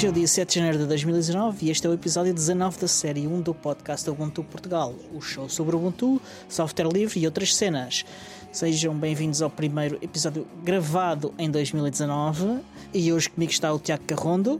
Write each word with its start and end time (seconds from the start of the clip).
Hoje 0.00 0.06
é 0.06 0.10
o 0.10 0.14
dia 0.14 0.26
7 0.26 0.48
de 0.48 0.54
janeiro 0.54 0.78
de 0.78 0.86
2019 0.86 1.66
e 1.66 1.70
este 1.70 1.86
é 1.86 1.90
o 1.90 1.92
episódio 1.92 2.32
19 2.32 2.80
da 2.80 2.88
série 2.88 3.26
1 3.26 3.42
do 3.42 3.52
podcast 3.52 4.08
Ubuntu 4.08 4.42
Portugal, 4.42 4.94
o 5.14 5.20
show 5.20 5.46
sobre 5.46 5.76
Ubuntu, 5.76 6.18
software 6.48 6.88
livre 6.90 7.20
e 7.20 7.26
outras 7.26 7.54
cenas. 7.54 8.06
Sejam 8.50 8.94
bem-vindos 8.94 9.42
ao 9.42 9.50
primeiro 9.50 9.98
episódio 10.00 10.46
gravado 10.64 11.34
em 11.38 11.50
2019 11.50 12.60
e 12.94 13.12
hoje 13.12 13.28
comigo 13.28 13.52
está 13.52 13.70
o 13.74 13.78
Tiago 13.78 14.02
Carrondo. 14.06 14.58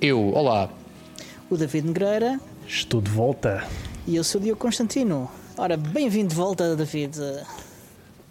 Eu, 0.00 0.32
olá. 0.32 0.70
O 1.50 1.58
David 1.58 1.86
Negreira. 1.86 2.40
Estou 2.66 3.02
de 3.02 3.10
volta. 3.10 3.68
E 4.06 4.16
eu 4.16 4.24
sou 4.24 4.40
o 4.40 4.44
Diogo 4.44 4.58
Constantino. 4.58 5.30
Ora, 5.58 5.76
bem-vindo 5.76 6.28
de 6.28 6.34
volta, 6.34 6.74
David. 6.74 7.14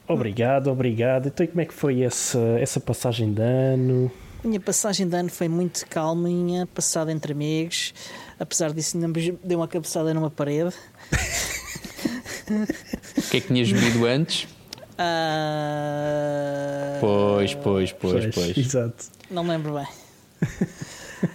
Obrigado, 0.07 0.71
obrigado. 0.71 1.27
Então, 1.27 1.45
como 1.45 1.61
é 1.61 1.65
que 1.65 1.73
foi 1.75 2.01
essa, 2.01 2.39
essa 2.59 2.79
passagem 2.79 3.31
de 3.31 3.43
ano? 3.43 4.11
Minha 4.47 4.61
passagem 4.61 5.05
de 5.09 5.13
ano 5.13 5.29
foi 5.29 5.49
muito 5.49 5.85
calminha, 5.87 6.65
passada 6.67 7.11
entre 7.11 7.33
amigos. 7.33 7.93
Apesar 8.39 8.71
disso, 8.71 8.95
ainda 8.95 9.09
me 9.09 9.37
dei 9.43 9.57
uma 9.57 9.67
cabeçada 9.67 10.13
numa 10.13 10.31
parede. 10.31 10.73
O 13.17 13.21
que 13.29 13.37
é 13.37 13.41
que 13.41 13.47
tinhas 13.47 13.69
bebido 13.69 14.05
antes? 14.05 14.47
Uh... 14.93 14.97
Pois, 17.01 17.53
pois, 17.55 17.91
pois, 17.91 18.23
pois, 18.23 18.35
pois. 18.35 18.57
Exato. 18.57 19.07
Não 19.29 19.43
me 19.43 19.49
lembro 19.49 19.73
bem. 19.73 19.87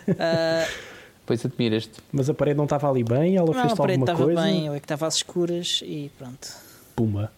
uh... 0.09 0.67
Pois 1.25 1.47
admiras-te. 1.47 2.01
Mas 2.11 2.29
a 2.29 2.35
parede 2.35 2.57
não 2.57 2.65
estava 2.65 2.91
ali 2.91 3.05
bem? 3.05 3.37
Ela 3.37 3.47
não, 3.47 3.55
fez 3.55 3.73
a 3.73 3.77
parede 3.77 4.01
alguma 4.01 4.13
estava 4.13 4.25
coisa? 4.25 4.43
bem, 4.43 4.67
eu 4.67 4.75
é 4.75 4.81
que 4.81 4.85
estava 4.85 5.07
às 5.07 5.15
escuras 5.15 5.81
e 5.85 6.11
pronto. 6.19 6.49
Puma. 6.97 7.31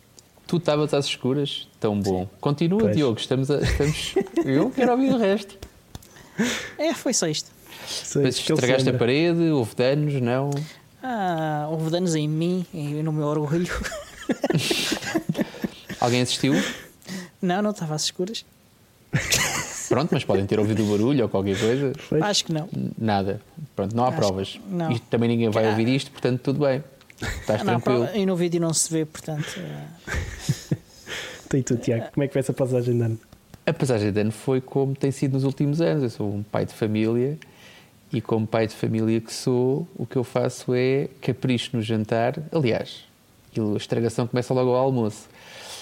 Tu 0.47 0.57
estavas 0.57 0.93
às 0.95 1.07
escuras? 1.07 1.69
Tão 1.81 1.99
bom. 2.01 2.29
Continua, 2.41 2.81
Pois. 2.81 2.97
Diogo. 2.97 3.19
Estamos, 3.19 3.51
a, 3.51 3.61
estamos. 3.61 4.15
Eu 4.45 4.71
quero 4.71 4.93
ouvir 4.93 5.13
o 5.13 5.19
resto. 5.19 5.59
É, 6.79 6.93
foi 6.95 7.13
só 7.15 7.27
isto. 7.27 7.51
Sei 7.87 8.31
se 8.33 8.41
estragaste 8.41 8.89
a 8.89 8.95
parede, 8.95 9.51
houve 9.51 9.75
danos, 9.75 10.15
não? 10.21 10.51
Ah, 11.03 11.67
houve 11.71 11.91
danos 11.91 12.15
em 12.15 12.29
mim 12.29 12.65
e 12.73 13.03
no 13.03 13.13
meu 13.13 13.27
orgulho. 13.27 13.69
Alguém 16.01 16.23
assistiu? 16.23 16.55
Não, 17.41 17.63
não 17.63 17.71
estava 17.71 17.95
às 17.95 18.05
escuras. 18.05 18.45
Pronto, 19.89 20.11
mas 20.13 20.25
podem 20.25 20.47
ter 20.47 20.59
ouvido 20.59 20.83
o 20.85 20.91
barulho 20.91 21.23
ou 21.25 21.29
qualquer 21.29 21.59
coisa. 21.59 21.93
Acho 22.23 22.45
que 22.47 22.53
não. 22.53 22.69
Nada. 22.99 23.41
Pronto, 23.77 23.95
não 23.95 24.05
há 24.05 24.09
Acho- 24.09 24.17
provas. 24.17 24.61
não. 24.69 24.91
Isto 24.91 25.07
também 25.11 25.29
ninguém 25.29 25.51
vai 25.51 25.67
Ah. 25.67 25.71
ouvir 25.71 25.89
isto, 25.89 26.11
portanto 26.11 26.41
tudo 26.41 26.61
bem. 26.67 26.83
Estás 27.21 27.63
não, 27.63 27.81
tranquilo. 27.81 28.09
e 28.15 28.27
no 28.27 28.35
vídeo 28.35 28.61
não 28.61 28.73
se 28.75 28.91
vê, 28.93 29.05
portanto. 29.05 29.47
ah, 30.09 30.75
Então, 31.47 31.61
e 31.61 31.63
tu, 31.63 31.77
Tiago, 31.77 32.07
como 32.13 32.25
é 32.25 32.27
que 32.27 32.33
foi 32.33 32.41
essa 32.41 32.53
passagem 32.53 32.97
de 32.97 33.03
ano? 33.05 33.19
A 33.67 33.73
passagem 33.73 34.13
de 34.13 34.21
ano 34.21 34.31
foi 34.31 34.61
como 34.61 34.95
tem 34.95 35.11
sido 35.11 35.33
nos 35.33 35.45
últimos 35.45 35.81
anos. 35.81 36.03
Eu 36.03 36.11
sou 36.11 36.35
um 36.35 36.43
pai 36.43 36.67
de 36.67 36.75
família 36.75 37.39
e, 38.13 38.21
como 38.21 38.47
pai 38.47 38.67
de 38.67 38.75
família 38.75 39.21
que 39.21 39.33
sou, 39.33 39.89
o 39.97 40.05
que 40.05 40.17
eu 40.17 40.25
faço 40.25 40.75
é 40.75 41.09
capricho 41.23 41.71
no 41.75 41.83
jantar. 41.83 42.39
Aliás, 42.53 43.05
a 43.57 43.77
estragação 43.77 44.27
começa 44.27 44.53
logo 44.53 44.71
ao 44.71 44.77
almoço. 44.77 45.29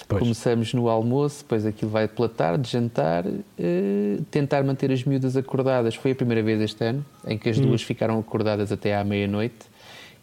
Pois. 0.07 0.21
Começamos 0.21 0.73
no 0.73 0.87
almoço, 0.87 1.43
depois 1.43 1.65
aquilo 1.65 1.91
vai 1.91 2.07
pela 2.07 2.29
tarde, 2.29 2.69
jantar, 2.69 3.25
eh, 3.57 4.17
tentar 4.31 4.63
manter 4.63 4.91
as 4.91 5.03
miúdas 5.03 5.35
acordadas. 5.35 5.95
Foi 5.95 6.11
a 6.11 6.15
primeira 6.15 6.41
vez 6.41 6.61
este 6.61 6.83
ano 6.85 7.05
em 7.27 7.37
que 7.37 7.49
as 7.49 7.59
duas 7.59 7.81
ficaram 7.81 8.17
acordadas 8.17 8.71
até 8.71 8.95
à 8.95 9.03
meia-noite. 9.03 9.73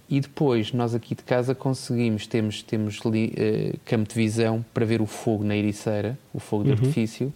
E 0.08 0.18
depois, 0.18 0.72
nós 0.72 0.94
aqui 0.94 1.14
de 1.14 1.22
casa 1.22 1.54
conseguimos, 1.54 2.26
temos, 2.26 2.62
temos 2.62 2.98
eh, 3.36 3.74
campo 3.84 4.08
de 4.08 4.14
visão 4.14 4.64
para 4.72 4.84
ver 4.84 5.00
o 5.00 5.06
fogo 5.06 5.44
na 5.44 5.56
ericeira, 5.56 6.18
o 6.32 6.40
fogo 6.40 6.64
de 6.64 6.72
artifício. 6.72 7.32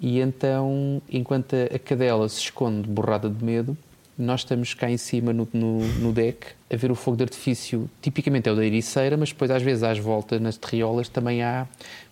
E 0.00 0.20
então, 0.20 1.00
enquanto 1.08 1.54
a, 1.54 1.76
a 1.76 1.78
cadela 1.78 2.28
se 2.28 2.40
esconde 2.40 2.88
borrada 2.88 3.28
de 3.30 3.44
medo, 3.44 3.76
nós 4.16 4.40
estamos 4.40 4.74
cá 4.74 4.88
em 4.88 4.96
cima 4.96 5.32
no, 5.32 5.48
no, 5.52 5.78
no 5.98 6.12
deck 6.12 6.46
a 6.72 6.76
ver 6.76 6.90
o 6.90 6.94
fogo 6.94 7.16
de 7.16 7.24
artifício. 7.24 7.90
Tipicamente 8.00 8.48
é 8.48 8.52
o 8.52 8.56
da 8.56 8.64
ericeira, 8.64 9.16
mas 9.16 9.30
depois 9.30 9.50
às 9.50 9.62
vezes 9.62 9.82
às 9.82 9.98
voltas 9.98 10.40
nas 10.40 10.56
terriolas 10.56 11.08
também 11.08 11.42
há 11.42 11.66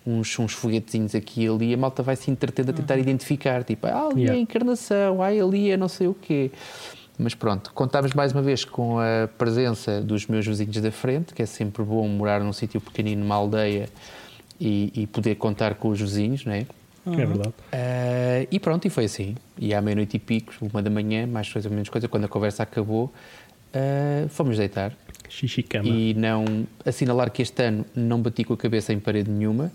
uns, 0.05 0.37
uns 0.37 0.53
foguetezinhos 0.53 1.15
aqui 1.15 1.43
e 1.43 1.47
ali. 1.47 1.73
A 1.73 1.77
malta 1.77 2.03
vai 2.03 2.15
se 2.15 2.29
entretendo 2.29 2.71
a 2.71 2.73
tentar 2.73 2.97
identificar, 2.97 3.63
tipo, 3.63 3.87
ah, 3.87 4.07
ali 4.07 4.23
é 4.23 4.31
a 4.31 4.33
Yeah. 4.33 4.39
encarnação, 4.41 5.21
ah, 5.21 5.27
ali 5.27 5.71
é 5.71 5.77
não 5.77 5.87
sei 5.87 6.07
o 6.07 6.13
quê. 6.13 6.51
Mas 7.17 7.35
pronto, 7.35 7.71
contámos 7.73 8.13
mais 8.13 8.33
uma 8.33 8.41
vez 8.41 8.65
com 8.65 8.97
a 8.99 9.29
presença 9.37 10.01
dos 10.01 10.25
meus 10.27 10.45
vizinhos 10.45 10.75
da 10.77 10.91
frente, 10.91 11.33
que 11.33 11.41
é 11.43 11.45
sempre 11.45 11.83
bom 11.83 12.07
morar 12.07 12.41
num 12.41 12.51
sítio 12.51 12.81
pequenino, 12.81 13.21
numa 13.21 13.35
aldeia, 13.35 13.87
e, 14.59 14.91
e 14.95 15.07
poder 15.07 15.35
contar 15.35 15.75
com 15.75 15.89
os 15.89 16.01
vizinhos, 16.01 16.43
não 16.43 16.53
é? 16.53 16.65
É 17.05 17.25
verdade. 17.25 17.53
Ah, 17.71 18.47
e 18.49 18.59
pronto, 18.59 18.85
e 18.87 18.89
foi 18.89 19.05
assim. 19.05 19.35
E 19.57 19.73
à 19.73 19.81
meia-noite 19.81 20.17
e 20.17 20.19
pico, 20.19 20.53
uma 20.61 20.81
da 20.81 20.89
manhã, 20.89 21.27
mais 21.27 21.51
coisa 21.51 21.67
ou 21.67 21.73
menos 21.73 21.89
coisa, 21.89 22.07
quando 22.07 22.25
a 22.25 22.27
conversa 22.27 22.63
acabou, 22.63 23.13
ah, 23.73 24.27
fomos 24.29 24.57
deitar. 24.57 24.93
Xixi 25.29 25.63
cama. 25.63 25.87
E 25.87 26.13
não 26.13 26.67
assinalar 26.85 27.31
que 27.31 27.41
este 27.41 27.63
ano 27.63 27.85
não 27.95 28.21
bati 28.21 28.43
com 28.43 28.53
a 28.53 28.57
cabeça 28.57 28.93
em 28.93 28.99
parede 28.99 29.31
nenhuma, 29.31 29.71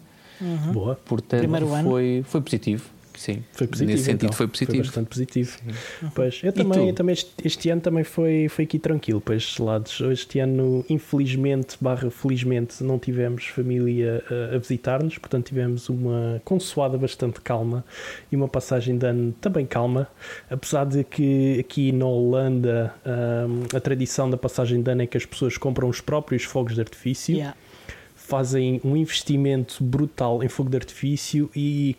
Boa. 0.73 0.95
portanto 1.05 1.41
Primeiro 1.41 1.73
ano. 1.75 1.89
foi, 1.89 2.25
foi 2.27 2.41
positivo. 2.41 2.89
Sim, 3.19 3.43
Foi 3.51 3.67
positivo. 3.67 3.91
nesse 3.91 4.05
sentido 4.05 4.25
então. 4.27 4.37
foi 4.37 4.47
positivo. 4.47 4.79
bastante 4.79 5.09
positivo. 5.09 5.59
Pois, 6.15 6.41
eu 6.45 6.53
também, 6.53 6.89
eu 6.89 6.95
também 6.95 7.13
este, 7.15 7.33
este 7.45 7.69
ano 7.69 7.81
também 7.81 8.05
foi, 8.05 8.49
foi 8.49 8.65
aqui 8.65 8.79
tranquilo 8.79 9.21
para 9.21 9.35
estes 9.35 9.59
lados. 9.59 10.01
Este 10.01 10.39
ano, 10.39 10.85
infelizmente, 10.89 11.77
barra 11.81 12.11
felizmente, 12.13 12.85
não 12.85 12.97
tivemos 12.97 13.47
família 13.47 14.23
uh, 14.31 14.55
a 14.55 14.59
visitar-nos, 14.59 15.19
portanto 15.19 15.49
tivemos 15.49 15.89
uma 15.89 16.41
consoada 16.45 16.97
bastante 16.97 17.41
calma 17.41 17.85
e 18.31 18.37
uma 18.37 18.47
passagem 18.47 18.97
de 18.97 19.05
ano 19.05 19.35
também 19.41 19.67
calma, 19.67 20.07
apesar 20.49 20.87
de 20.87 21.03
que 21.03 21.59
aqui 21.59 21.91
na 21.91 22.07
Holanda 22.07 22.95
um, 23.05 23.77
a 23.77 23.81
tradição 23.81 24.31
da 24.31 24.37
passagem 24.37 24.81
de 24.81 24.91
ano 24.93 25.03
é 25.03 25.07
que 25.09 25.17
as 25.17 25.27
pessoas 25.27 25.59
compram 25.59 25.89
os 25.89 26.01
próprios 26.01 26.45
fogos 26.45 26.77
de 26.77 26.81
artifício 26.81 27.35
yeah. 27.35 27.57
fazem 28.15 28.81
um 28.85 28.97
investimento 28.97 29.83
brutal 29.83 30.45
em 30.45 30.49
fogo 30.49 30.71
de 30.71 30.77
artifício 30.77 31.51
e 31.55 31.97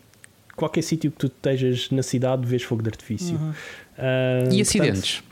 qualquer 0.59 0.81
sítio 0.81 1.09
que 1.12 1.18
tu 1.18 1.28
estejas 1.28 1.90
na 1.90 2.03
cidade 2.03 2.46
vês 2.46 2.64
fogo 2.64 2.84
de 2.84 2.90
artifício. 2.90 3.40
Ah, 3.97 4.40
E 4.44 4.46
portanto, 4.46 4.62
acidentes? 4.62 5.24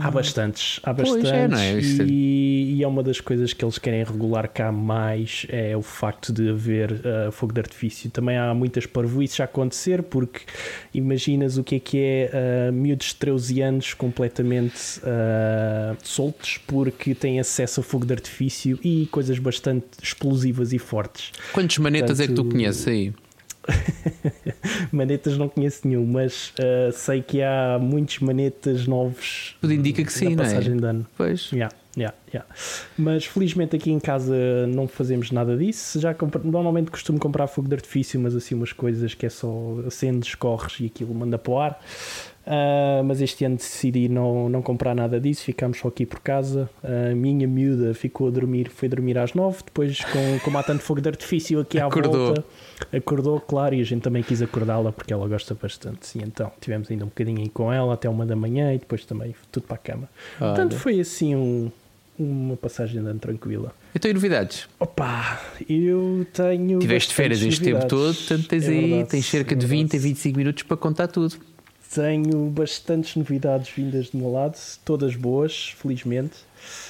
Há 0.00 0.08
bastantes, 0.08 0.78
há 0.84 0.94
Pois, 0.94 1.08
bastantes 1.08 1.32
é, 1.32 1.48
não 1.48 1.58
é? 1.58 1.72
É- 1.72 2.06
e, 2.08 2.76
e 2.76 2.82
é 2.84 2.86
uma 2.86 3.02
das 3.02 3.20
coisas 3.20 3.52
que 3.52 3.64
eles 3.64 3.76
querem 3.76 4.04
regular 4.04 4.46
cá 4.48 4.70
mais 4.70 5.46
é 5.48 5.76
o 5.76 5.82
facto 5.82 6.32
de 6.32 6.48
haver 6.50 7.00
ah, 7.04 7.32
fogo 7.32 7.52
de 7.52 7.58
artifício. 7.58 8.08
Também 8.08 8.36
há 8.38 8.54
muitas 8.54 8.86
parvoices 8.86 9.40
a 9.40 9.44
acontecer 9.44 10.00
porque 10.04 10.42
imaginas 10.94 11.58
o 11.58 11.64
que 11.64 11.74
é 11.74 11.80
que 11.80 11.98
é 11.98 12.30
ah, 12.68 12.70
miúdos 12.72 13.08
de 13.08 13.16
13 13.16 13.60
anos 13.62 13.94
completamente 13.94 15.00
ah, 15.02 15.96
soltos 16.04 16.60
porque 16.68 17.12
têm 17.12 17.40
acesso 17.40 17.80
a 17.80 17.82
fogo 17.82 18.06
de 18.06 18.12
artifício 18.12 18.78
e 18.80 19.08
coisas 19.10 19.40
bastante 19.40 19.86
explosivas 20.00 20.72
e 20.72 20.78
fortes. 20.78 21.32
Quantos 21.52 21.78
manetas 21.78 22.20
é 22.20 22.28
que 22.28 22.32
tu 22.32 22.44
Portanto, 22.44 22.52
conheces 22.52 22.86
aí? 22.86 23.12
Manetas 24.92 25.36
não 25.36 25.48
conheço 25.48 25.86
nenhum, 25.86 26.06
mas 26.06 26.52
ah, 26.58 26.90
sei 26.92 27.22
que 27.22 27.42
há 27.42 27.78
muitos 27.80 28.18
manetas 28.20 28.86
novos 28.86 29.56
Tudo 29.60 29.72
indica 29.72 30.04
que 30.04 30.12
sim, 30.12 30.34
na 30.34 30.44
não 30.44 30.50
é? 30.50 30.60
de 30.60 30.84
ano. 30.84 31.06
Pois. 31.16 31.50
Yeah, 31.52 31.74
yeah, 31.96 32.14
yeah. 32.32 32.48
Mas 32.96 33.24
felizmente 33.26 33.76
aqui 33.76 33.90
em 33.90 34.00
casa 34.00 34.66
não 34.68 34.86
fazemos 34.88 35.30
nada 35.30 35.56
disso. 35.56 36.00
Já 36.00 36.14
compra- 36.14 36.42
normalmente 36.42 36.90
costumo 36.90 37.18
comprar 37.18 37.46
fogo 37.46 37.68
de 37.68 37.74
artifício, 37.74 38.18
mas 38.20 38.34
assim 38.34 38.54
umas 38.54 38.72
coisas 38.72 39.14
que 39.14 39.26
é 39.26 39.30
só 39.30 39.78
acendes, 39.86 40.34
corres 40.34 40.80
e 40.80 40.86
aquilo 40.86 41.14
manda 41.14 41.38
para 41.38 41.52
o 41.52 41.58
ar. 41.58 41.80
Ah, 42.46 43.02
mas 43.04 43.20
este 43.22 43.44
ano 43.44 43.56
decidi 43.56 44.08
não, 44.08 44.48
não 44.48 44.60
comprar 44.60 44.94
nada 44.94 45.18
disso, 45.18 45.42
ficámos 45.44 45.78
só 45.78 45.88
aqui 45.88 46.04
por 46.04 46.20
casa. 46.20 46.68
A 46.82 47.14
minha 47.14 47.46
miúda 47.48 47.94
ficou 47.94 48.28
a 48.28 48.30
dormir, 48.30 48.68
foi 48.68 48.88
dormir 48.88 49.16
às 49.18 49.32
nove, 49.34 49.58
depois 49.64 49.98
com, 50.04 50.38
como 50.44 50.58
há 50.58 50.62
tanto 50.62 50.82
fogo 50.82 51.00
de 51.00 51.08
artifício 51.08 51.60
aqui 51.60 51.78
à 51.80 51.86
Acordou. 51.86 52.26
volta, 52.26 52.44
acordou, 52.92 53.40
claro, 53.40 53.74
e 53.74 53.80
a 53.80 53.84
gente 53.84 54.02
também 54.02 54.22
quis 54.22 54.42
acordá-la 54.42 54.92
porque 54.92 55.12
ela 55.12 55.26
gosta 55.26 55.54
bastante. 55.54 56.18
E 56.18 56.22
então 56.22 56.52
tivemos 56.60 56.90
ainda 56.90 57.04
um 57.04 57.08
bocadinho 57.08 57.40
aí 57.40 57.48
com 57.48 57.72
ela 57.72 57.94
até 57.94 58.08
uma 58.08 58.26
da 58.26 58.36
manhã 58.36 58.74
e 58.74 58.78
depois 58.78 59.04
também 59.04 59.34
tudo 59.50 59.62
para 59.66 59.76
a 59.76 59.78
cama. 59.78 60.08
Olha. 60.40 60.50
Portanto, 60.54 60.76
foi 60.76 61.00
assim 61.00 61.34
um- 61.34 61.70
uma 62.18 62.56
passagem 62.56 63.02
de 63.02 63.08
ano 63.08 63.18
tranquila. 63.18 63.72
Então, 63.94 64.08
e 64.10 64.14
novidades? 64.14 64.68
Opa, 64.78 65.40
eu 65.68 66.24
tenho. 66.32 66.78
Tiveste 66.78 67.12
férias 67.12 67.42
este 67.42 67.62
tempo 67.62 67.86
todo, 67.88 68.14
portanto 68.14 68.46
tens 68.48 68.64
É 68.64 68.68
aí 68.70 68.80
verdade, 68.90 69.08
tens 69.10 69.26
cerca 69.26 69.54
é 69.54 69.56
de 69.56 69.66
20 69.66 69.88
a 69.88 69.90
verdade. 69.92 70.08
25 70.08 70.36
minutos 70.38 70.62
para 70.62 70.76
contar 70.76 71.08
tudo. 71.08 71.34
Tenho 71.94 72.46
bastantes 72.50 73.14
novidades 73.16 73.68
vindas 73.70 74.10
do 74.10 74.18
meu 74.18 74.32
lado, 74.32 74.56
todas 74.84 75.14
boas, 75.14 75.74
felizmente. 75.80 76.32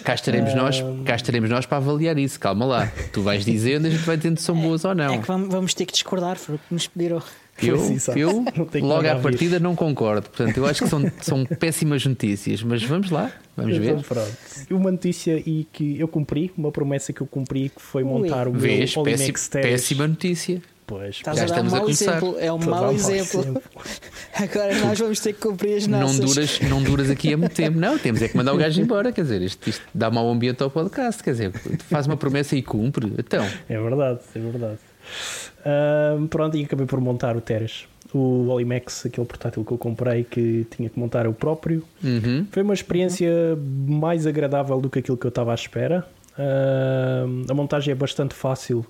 Cá 0.04 0.14
estaremos, 0.14 0.52
Ah. 0.52 0.56
nós, 0.56 0.82
cá 1.04 1.16
estaremos 1.16 1.50
nós 1.50 1.66
para 1.66 1.76
avaliar 1.78 2.16
isso, 2.18 2.38
calma 2.40 2.64
lá. 2.64 2.92
Tu 3.12 3.20
vais 3.20 3.44
dizendo, 3.44 3.86
a 3.86 3.90
gente 3.90 4.02
vai 4.04 4.16
dizendo 4.16 4.38
se 4.38 4.44
são 4.44 4.56
boas 4.56 4.84
ou 4.84 4.94
não. 4.94 5.14
É 5.14 5.18
que 5.18 5.26
vamos, 5.26 5.48
vamos 5.52 5.74
ter 5.74 5.84
que 5.84 5.92
discordar, 5.92 6.36
foi 6.36 6.54
o 6.54 6.58
que 6.58 6.72
nos 6.72 6.86
pediram. 6.86 7.22
Eu, 7.62 7.76
exato. 7.92 8.18
eu 8.18 8.44
logo 8.82 9.06
à 9.08 9.14
ver. 9.14 9.22
partida 9.22 9.60
não 9.60 9.76
concordo. 9.76 10.28
Portanto, 10.28 10.56
eu 10.56 10.66
acho 10.66 10.82
que 10.84 10.88
são, 10.90 11.02
são 11.20 11.44
péssimas 11.46 12.04
notícias, 12.04 12.62
mas 12.62 12.82
vamos 12.82 13.10
lá, 13.10 13.30
vamos 13.56 13.76
ver. 13.76 13.90
Então, 13.90 14.02
pronto. 14.02 14.32
Uma 14.70 14.90
notícia 14.90 15.36
e 15.46 15.64
que 15.72 15.98
eu 16.00 16.08
cumpri, 16.08 16.50
uma 16.56 16.72
promessa 16.72 17.12
que 17.12 17.20
eu 17.20 17.26
cumpri, 17.26 17.68
que 17.68 17.80
foi 17.80 18.02
Ui. 18.02 18.08
montar 18.08 18.48
o 18.48 18.52
meu 18.52 18.60
Vês, 18.60 18.96
Olimex 18.96 19.48
péssima, 19.48 19.62
péssima 19.62 20.08
notícia. 20.08 20.62
Pois, 20.86 21.16
Estás 21.16 21.38
Já 21.38 21.44
a 21.44 21.46
dar 21.46 21.62
um 21.62 21.66
estamos 21.66 21.72
a 21.72 21.76
mau 21.76 21.84
começar. 21.84 22.10
exemplo. 22.18 22.36
É 22.38 22.52
um 22.52 22.56
a 22.56 22.58
mau 22.66 22.80
mau 22.82 22.92
exemplo. 22.92 23.40
exemplo. 23.40 23.62
Agora 24.36 24.78
nós 24.80 24.98
vamos 24.98 25.20
ter 25.20 25.32
que 25.32 25.40
cumprir 25.40 25.76
as 25.78 25.86
Não 25.86 26.00
nossas. 26.00 26.18
duras, 26.20 26.60
não 26.60 26.82
duras 26.82 27.08
aqui 27.10 27.32
há 27.32 27.36
muito 27.38 27.54
tempo. 27.54 27.78
Não, 27.78 27.98
temos 27.98 28.20
é 28.20 28.28
que 28.28 28.36
mandar 28.36 28.52
o 28.52 28.56
gajo 28.58 28.80
embora. 28.82 29.10
Quer 29.10 29.22
dizer, 29.22 29.40
isto, 29.42 29.66
isto 29.70 29.82
dá 29.94 30.10
mau 30.10 30.30
ambiente 30.30 30.62
ao 30.62 30.70
podcast. 30.70 31.22
Quer 31.22 31.30
dizer, 31.30 31.52
faz 31.88 32.06
uma 32.06 32.16
promessa 32.18 32.54
e 32.54 32.62
cumpre. 32.62 33.10
Então, 33.18 33.44
É 33.68 33.80
verdade, 33.80 34.20
é 34.34 34.38
verdade. 34.38 34.78
Ahm, 35.64 36.26
pronto, 36.26 36.56
e 36.56 36.64
acabei 36.64 36.86
por 36.86 37.00
montar 37.00 37.36
o 37.36 37.40
Teres. 37.40 37.86
O 38.12 38.46
Olimex, 38.48 39.06
aquele 39.06 39.26
portátil 39.26 39.64
que 39.64 39.72
eu 39.72 39.78
comprei 39.78 40.22
que 40.22 40.66
tinha 40.76 40.88
que 40.90 40.98
montar 40.98 41.24
eu 41.24 41.32
próprio. 41.32 41.82
uhum. 42.02 42.46
Foi 42.50 42.62
uma 42.62 42.74
experiência 42.74 43.30
mais 43.88 44.26
agradável 44.26 44.80
do 44.80 44.88
que 44.90 44.98
aquilo 44.98 45.16
que 45.16 45.26
eu 45.26 45.30
estava 45.30 45.50
à 45.52 45.54
espera. 45.54 46.06
Ahm, 46.38 47.44
a 47.48 47.54
montagem 47.54 47.92
é 47.92 47.94
bastante 47.94 48.34
fácil 48.34 48.84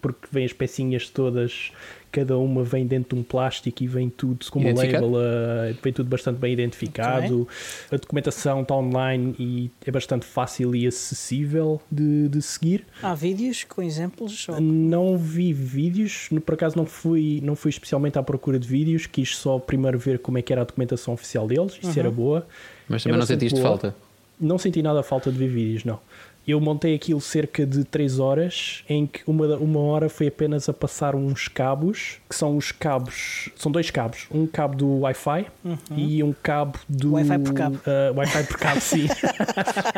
porque 0.00 0.28
vem 0.30 0.44
as 0.44 0.52
pecinhas 0.52 1.08
todas, 1.08 1.70
cada 2.12 2.38
uma 2.38 2.62
vem 2.62 2.86
dentro 2.86 3.16
de 3.16 3.20
um 3.20 3.24
plástico 3.24 3.82
e 3.82 3.86
vem 3.88 4.08
tudo 4.08 4.46
com 4.50 4.60
uma 4.60 4.70
Identificado? 4.70 5.10
label, 5.10 5.20
ah, 5.20 5.74
vem 5.82 5.92
tudo 5.92 6.08
bastante 6.08 6.38
bem 6.38 6.52
identificado. 6.52 7.48
A 7.90 7.96
documentação 7.96 8.62
está 8.62 8.74
online 8.76 9.34
e 9.38 9.70
é 9.84 9.90
bastante 9.90 10.24
fácil 10.24 10.74
e 10.74 10.86
acessível 10.86 11.80
de, 11.90 12.28
de 12.28 12.40
seguir. 12.42 12.84
Há 13.02 13.14
vídeos 13.14 13.64
com 13.64 13.82
exemplos? 13.82 14.48
ou- 14.48 14.60
Não 14.60 15.18
vi 15.18 15.52
vídeos, 15.52 16.28
por 16.46 16.54
acaso 16.54 16.76
não 16.76 16.86
fui, 16.86 17.40
não 17.42 17.56
fui 17.56 17.70
especialmente 17.70 18.18
à 18.18 18.22
procura 18.22 18.58
de 18.58 18.68
vídeos, 18.68 19.06
quis 19.06 19.36
só 19.36 19.58
primeiro 19.58 19.98
ver 19.98 20.18
como 20.20 20.38
é 20.38 20.42
que 20.42 20.52
era 20.52 20.62
a 20.62 20.64
documentação 20.64 21.14
oficial 21.14 21.46
deles, 21.48 21.78
isso 21.82 21.98
era 21.98 22.10
boa. 22.10 22.46
mas 22.88 23.02
É 23.02 23.04
também 23.04 23.12
não 23.14 23.20
bastante 23.22 23.40
sentiste 23.40 23.60
boa. 23.60 23.68
falta. 23.70 23.96
Não 24.40 24.58
senti 24.58 24.82
nada 24.82 25.00
a 25.00 25.02
falta 25.02 25.30
de 25.30 25.38
ver 25.38 25.48
vídeos, 25.48 25.84
não. 25.84 25.98
Eu 26.46 26.60
montei 26.60 26.94
aquilo 26.94 27.20
cerca 27.22 27.64
de 27.66 27.84
3 27.84 28.18
horas, 28.18 28.84
em 28.88 29.06
que 29.06 29.22
uma, 29.26 29.46
uma 29.56 29.80
hora 29.80 30.08
foi 30.10 30.26
apenas 30.26 30.68
a 30.68 30.72
passar 30.74 31.14
uns 31.14 31.48
cabos, 31.48 32.18
que 32.28 32.34
são 32.36 32.54
os 32.56 32.70
cabos, 32.70 33.48
são 33.56 33.72
dois 33.72 33.90
cabos, 33.90 34.26
um 34.30 34.46
cabo 34.46 34.76
do 34.76 35.00
Wi-Fi 35.00 35.46
e 35.96 36.22
um 36.22 36.34
cabo 36.42 36.78
do 36.88 37.14
Wi-Fi 37.14 37.38
por 37.38 37.54
cabo. 37.54 37.80
ah, 37.86 38.12
Wi-Fi 38.14 38.44
por 38.44 38.58
cabo, 38.58 38.80
sim. 38.80 39.06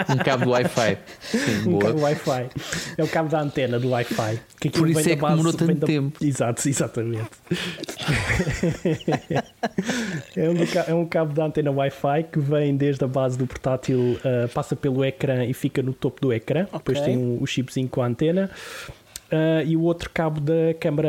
Um 0.08 0.18
cabo 0.18 0.44
do 0.44 0.50
Wi-Fi. 0.50 0.98
Sim, 1.20 1.68
um 1.68 1.72
boa. 1.72 1.84
cabo 1.86 2.00
Wi-Fi. 2.02 2.46
É 2.96 3.02
o 3.04 3.08
cabo 3.08 3.28
da 3.28 3.40
antena 3.40 3.78
do 3.80 3.90
Wi-Fi. 3.90 4.38
Que 4.60 4.68
aquilo 4.68 4.84
Por 4.84 4.90
isso 4.90 5.02
vem 5.02 5.12
é 5.12 5.16
que 5.16 5.22
demorou 5.26 5.52
vem 5.52 5.66
tanto 5.66 5.80
da- 5.80 5.86
tempo. 5.86 6.24
Exato, 6.24 6.68
exatamente. 6.68 7.30
é, 10.36 10.48
um 10.48 10.54
do 10.54 10.64
é 10.86 10.94
um 10.94 11.06
cabo 11.06 11.32
da 11.32 11.46
antena 11.46 11.70
Wi-Fi 11.70 12.24
que 12.32 12.38
vem 12.38 12.76
desde 12.76 13.04
a 13.04 13.08
base 13.08 13.36
do 13.38 13.46
portátil, 13.46 14.18
ah, 14.24 14.48
passa 14.52 14.76
pelo 14.76 15.04
ecrã 15.04 15.44
e 15.44 15.52
fica 15.52 15.82
no 15.82 15.92
topo 15.92 16.20
do 16.20 16.32
ecrã. 16.36 16.66
Depois 16.72 16.98
Ok. 16.98 17.02
tem 17.12 17.16
um- 17.18 17.38
o 17.42 17.46
chipzinho 17.46 17.88
com 17.88 18.02
a 18.02 18.06
antena. 18.06 18.50
Ah, 19.30 19.62
e 19.64 19.76
o 19.76 19.82
outro 19.82 20.08
cabo 20.12 20.40
da 20.40 20.74
câmara 20.78 21.08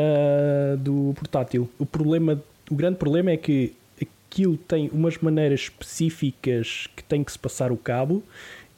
do 0.78 1.12
portátil. 1.16 1.68
O 1.78 1.86
problema, 1.86 2.40
o 2.70 2.74
grande 2.74 2.96
problema 2.98 3.30
é 3.30 3.36
que 3.36 3.72
aquilo 4.30 4.56
tem 4.56 4.90
umas 4.92 5.16
maneiras 5.18 5.60
específicas 5.60 6.86
que 6.96 7.02
tem 7.04 7.22
que 7.24 7.32
se 7.32 7.38
passar 7.38 7.70
o 7.72 7.76
cabo 7.76 8.22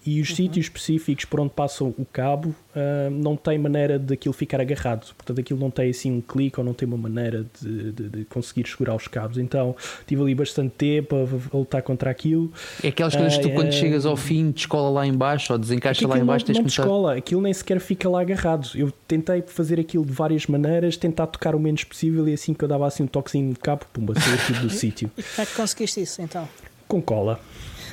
e 0.06 0.20
os 0.20 0.34
sítios 0.34 0.66
específicos 0.66 1.24
por 1.24 1.40
onde 1.40 1.50
passam 1.52 1.94
o 1.98 2.04
cabo 2.04 2.54
ah, 2.74 3.08
não 3.10 3.36
tem 3.36 3.58
maneira 3.58 3.98
daquilo 3.98 4.32
ficar 4.32 4.60
agarrado. 4.60 5.12
Portanto, 5.14 5.40
aquilo 5.40 5.58
não 5.60 5.70
tem 5.70 5.90
assim 5.90 6.10
um 6.10 6.20
clique 6.20 6.58
ou 6.58 6.64
não 6.64 6.72
tem 6.72 6.86
uma 6.88 6.96
maneira 6.96 7.44
de, 7.60 7.92
de- 7.92 8.08
de 8.08 8.24
conseguir 8.24 8.66
segurar 8.68 8.94
os 8.94 9.06
cabos. 9.08 9.36
Então, 9.38 9.74
tive 10.06 10.22
ali 10.22 10.34
bastante 10.34 10.70
tempo 10.76 11.16
a, 11.16 11.56
a 11.56 11.58
lutar 11.58 11.82
contra 11.82 12.10
aquilo. 12.10 12.52
É 12.82 12.88
aquelas 12.88 13.14
coisas 13.14 13.36
que 13.36 13.42
tu, 13.42 13.48
Ah, 13.50 13.54
quando 13.54 13.68
é- 13.68 13.72
chegas 13.72 14.06
ao 14.06 14.16
fim, 14.16 14.50
descola 14.50 14.88
lá 14.90 15.06
em 15.06 15.12
baixo 15.12 15.52
ou 15.52 15.58
desencaixa 15.58 15.98
Aquilo 15.98 16.10
lá 16.12 16.18
em 16.18 16.24
baixo, 16.24 16.44
não, 16.44 16.46
tens 16.46 16.56
não 16.56 16.62
começar. 16.62 16.82
descola, 16.82 17.16
aquilo 17.16 17.40
nem 17.42 17.52
sequer 17.52 17.80
fica 17.80 18.08
lá 18.08 18.20
agarrado. 18.20 18.68
Eu 18.74 18.90
tentei 19.06 19.42
fazer 19.42 19.78
aquilo 19.80 20.04
de 20.06 20.12
várias 20.12 20.46
maneiras, 20.46 20.96
tentar 20.96 21.26
tocar 21.26 21.54
o 21.54 21.60
menos 21.60 21.84
possível 21.84 22.28
e 22.28 22.32
assim 22.32 22.54
que 22.54 22.64
eu 22.64 22.68
dava 22.68 22.86
assim 22.86 23.02
um 23.02 23.06
toquezinho 23.06 23.52
de 23.52 23.58
cabo, 23.60 23.84
pumba, 23.92 24.14
saiu 24.18 24.38
tudo 24.46 24.60
do 24.60 24.70
sítio. 24.72 25.10
E 25.18 25.22
como 25.22 25.42
é 25.42 25.46
que 25.46 25.54
conseguiste 25.54 26.00
isso 26.00 26.22
então? 26.22 26.48
Com 26.88 27.00
cola. 27.02 27.38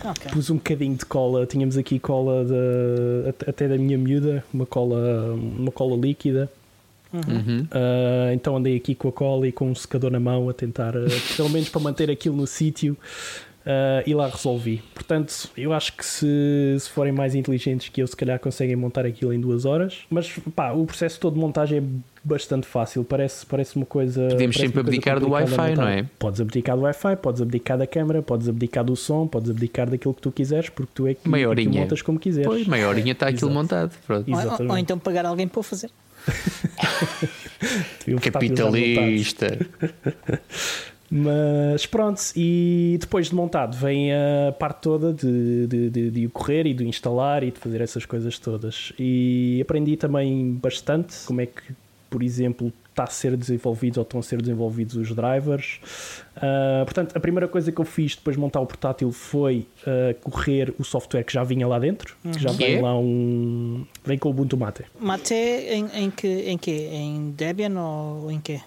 Ok. 0.10 0.32
Pus 0.32 0.50
um 0.50 0.56
bocadinho 0.56 0.96
de 0.96 1.06
cola, 1.06 1.46
tínhamos 1.46 1.78
aqui 1.78 2.00
cola 2.00 2.46
de, 2.46 3.30
at- 3.30 3.50
até 3.50 3.68
da 3.68 3.78
minha 3.78 3.98
miúda, 3.98 4.44
uma 4.54 4.66
cola, 4.66 5.34
uma 5.34 5.72
cola 5.72 5.96
líquida. 5.98 6.50
Uhum. 7.14 7.66
Ah, 7.72 8.32
então 8.34 8.56
andei 8.58 8.76
aqui 8.76 8.94
com 8.94 9.08
a 9.08 9.12
cola 9.12 9.48
e 9.48 9.52
com 9.52 9.70
um 9.72 9.76
secador 9.76 10.12
na 10.12 10.20
mão 10.20 10.50
a 10.50 10.54
tentar, 10.54 10.96
ah, 10.96 11.02
pelo 11.36 11.50
menos 11.50 11.70
para 11.70 11.82
manter 11.82 12.12
aquilo 12.12 12.36
no 12.36 12.46
sítio. 12.48 12.96
Ah, 13.70 14.02
e 14.08 14.14
lá 14.16 14.30
resolvi. 14.30 14.82
Portanto, 14.94 15.50
eu 15.58 15.74
acho 15.74 15.92
que 15.98 16.06
se, 16.06 16.78
se 16.80 16.90
forem 16.90 17.12
mais 17.12 17.36
inteligentes 17.36 17.90
que 17.90 18.02
eu, 18.02 18.08
se 18.08 18.16
calhar 18.16 18.40
conseguem 18.40 18.78
montar 18.78 19.06
aquilo 19.06 19.34
em 19.34 19.40
duas 19.42 19.66
horas. 19.66 20.00
Mas 20.10 20.32
pá, 20.56 20.72
o 20.72 20.86
processo 20.86 21.20
todo 21.20 21.34
de 21.34 21.40
montagem 21.42 21.80
é 21.80 21.84
bastante 22.24 22.66
fácil. 22.66 23.04
Parece, 23.04 23.46
parece 23.46 23.76
uma 23.76 23.86
coisa. 23.86 24.22
Podemos 24.30 24.56
parece 24.56 24.60
sempre 24.68 24.80
abdicar 24.80 25.20
do 25.20 25.30
Wi-Fi, 25.32 25.76
não 25.76 25.88
é? 25.88 26.06
Podes 26.18 26.40
abdicar 26.40 26.78
do 26.78 26.84
Wi-Fi, 26.84 27.16
podes 27.18 27.42
abdicar 27.42 27.78
da 27.78 27.86
câmera, 27.88 28.22
podes 28.22 28.48
abdicar 28.48 28.84
do 28.86 28.96
som, 28.96 29.28
podes 29.28 29.50
abdicar 29.50 29.90
daquilo 29.90 30.14
que 30.14 30.22
tu 30.22 30.32
quiseres, 30.32 30.70
porque 30.70 30.92
tu 30.96 31.06
é 31.08 31.14
que, 31.14 31.20
é 31.20 31.22
que 31.24 31.28
montas 31.82 32.02
como 32.02 32.18
quiseres. 32.18 32.48
Pois, 32.48 32.66
meia 32.68 32.88
horinha 32.88 33.12
está 33.12 33.28
aquilo 33.28 33.52
montado. 33.52 33.92
Ou, 34.10 34.16
ou- 34.66 34.72
ou 34.72 34.78
então 34.78 34.98
pagar 34.98 35.26
alguém 35.26 35.48
para 35.48 35.60
o 35.60 35.64
fazer. 35.64 35.90
Capitalista. 38.22 39.58
Mas 41.10 41.86
pronto, 41.86 42.22
e 42.36 42.98
depois 43.00 43.28
de 43.30 43.36
montado 43.36 43.78
vem 43.78 44.12
a 44.14 44.52
parte 44.58 44.82
toda 44.82 45.14
de, 45.14 45.68
de, 45.68 45.90
de, 45.90 46.12
de 46.12 46.26
o 46.26 46.30
correr 46.30 46.66
e 46.66 46.74
de 46.74 46.86
instalar 46.86 47.44
e 47.44 47.52
de 47.52 47.60
fazer 47.60 47.82
essas 47.82 48.06
coisas 48.06 48.38
todas. 48.38 48.92
E 49.00 49.60
aprendi 49.62 49.96
também 49.96 50.54
bastante 50.54 51.16
como 51.26 51.40
é 51.42 51.46
que, 51.46 51.62
por 52.10 52.22
exemplo, 52.22 52.74
está 52.90 53.04
a 53.04 53.08
ser 53.08 53.38
desenvolvido 53.38 53.98
ou 54.00 54.02
estão 54.04 54.20
a 54.20 54.24
ser 54.24 54.42
desenvolvidos 54.42 54.96
os 54.96 55.14
drivers. 55.16 55.80
Ah, 56.36 56.82
portanto, 56.84 57.16
a 57.16 57.20
primeira 57.20 57.48
coisa 57.48 57.72
que 57.72 57.80
eu 57.80 57.86
fiz 57.86 58.16
depois 58.16 58.36
de 58.36 58.42
montar 58.42 58.60
o 58.60 58.66
portátil 58.66 59.12
foi 59.12 59.66
ah, 59.86 60.16
correr 60.24 60.74
o 60.80 60.84
software 60.84 61.24
que 61.24 61.32
já 61.32 61.44
vinha 61.44 61.68
lá 61.68 61.78
dentro, 61.80 62.18
que 62.34 62.40
já 62.40 62.50
Que 62.50 62.58
vem 62.58 62.76
é? 62.78 62.82
lá 62.82 62.98
um. 62.98 63.86
vem 64.04 64.18
com 64.18 64.30
o 64.30 64.32
Ubuntu 64.32 64.58
Mate. 64.58 64.84
Mate 65.00 65.34
em, 65.34 65.86
em 65.94 66.10
que? 66.12 66.28
Em 66.28 66.58
quê? 66.58 66.90
Em 66.92 67.32
Debian 67.32 67.80
ou 67.80 68.32
em 68.32 68.40
quê? 68.42 68.60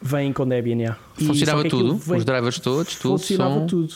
Vem 0.00 0.32
com 0.32 0.46
Debian, 0.46 0.76
yeah. 0.76 0.98
Funcionava 1.14 1.64
tudo? 1.68 1.96
vem- 1.96 2.18
Os 2.18 2.24
drivers 2.24 2.58
todos, 2.58 2.94
tudo, 2.96 3.18
funcionava 3.18 3.54
som. 3.60 3.66
tudo. 3.66 3.94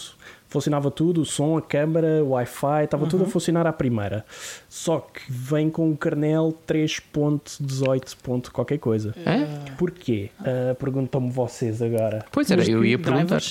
Funcionava 0.48 0.90
tudo, 0.90 1.20
o 1.20 1.24
som, 1.24 1.56
a 1.56 1.62
câmera, 1.62 2.24
o 2.24 2.30
Wi-Fi, 2.30 2.82
estava 2.84 3.06
tudo 3.06 3.22
a 3.22 3.26
funcionar 3.28 3.68
à 3.68 3.72
primeira. 3.72 4.24
Só 4.68 4.98
que 4.98 5.20
vem 5.28 5.70
com 5.70 5.88
o 5.92 5.96
kernel 5.96 6.52
3.18. 6.66 8.16
ponto 8.20 8.50
qualquer 8.52 8.78
coisa. 8.78 9.14
Hã? 9.26 9.46
Porquê? 9.76 10.30
Ah, 10.40 10.74
Perguntam-me 10.78 11.30
vocês 11.30 11.80
agora. 11.80 12.24
Pois 12.32 12.50
era, 12.50 12.60
Os 12.62 12.68
eu 12.68 12.84
ia 12.84 12.98
drivers? 12.98 13.04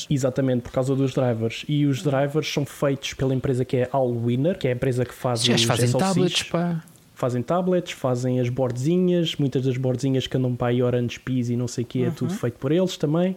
perguntar. 0.03 0.13
Exatamente, 0.13 0.61
por 0.63 0.71
causa 0.71 0.93
dos 0.95 1.13
drivers. 1.13 1.63
E 1.69 1.85
os 1.85 2.01
drivers 2.03 2.51
são 2.51 2.65
feitos 2.65 3.13
pela 3.13 3.33
empresa 3.33 3.63
que 3.63 3.77
é 3.77 3.89
Allwinner, 3.93 4.57
que 4.57 4.67
é 4.67 4.71
a 4.71 4.73
empresa 4.73 5.05
que 5.05 5.13
faz 5.13 5.41
Os 5.41 5.47
gajos 5.47 5.61
os 5.61 5.67
fazem 5.67 5.87
SoCs. 5.87 6.07
tablets, 6.07 6.43
pá. 6.43 6.83
Fazem 7.19 7.41
tablets, 7.43 7.91
fazem 7.91 8.39
as 8.39 8.47
boardzinhas, 8.47 9.35
muitas 9.35 9.63
das 9.65 9.75
boardzinhas 9.75 10.25
que 10.25 10.37
andam 10.37 10.55
para 10.55 10.67
aí 10.69 10.81
Orange 10.81 11.19
Peas 11.19 11.49
e 11.49 11.57
não 11.57 11.67
sei 11.67 11.83
o 11.83 11.87
que, 11.87 12.03
é 12.05 12.11
tudo 12.11 12.33
feito 12.33 12.57
por 12.57 12.71
eles 12.71 12.95
também. 12.95 13.35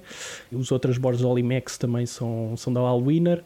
Os 0.53 0.71
outros 0.71 0.99
boards 0.99 1.21
da 1.21 1.27
Olimex 1.27 1.77
também 1.79 2.07
são, 2.07 2.55
são 2.57 2.73
da 2.73 2.79
Allwinner. 2.79 3.43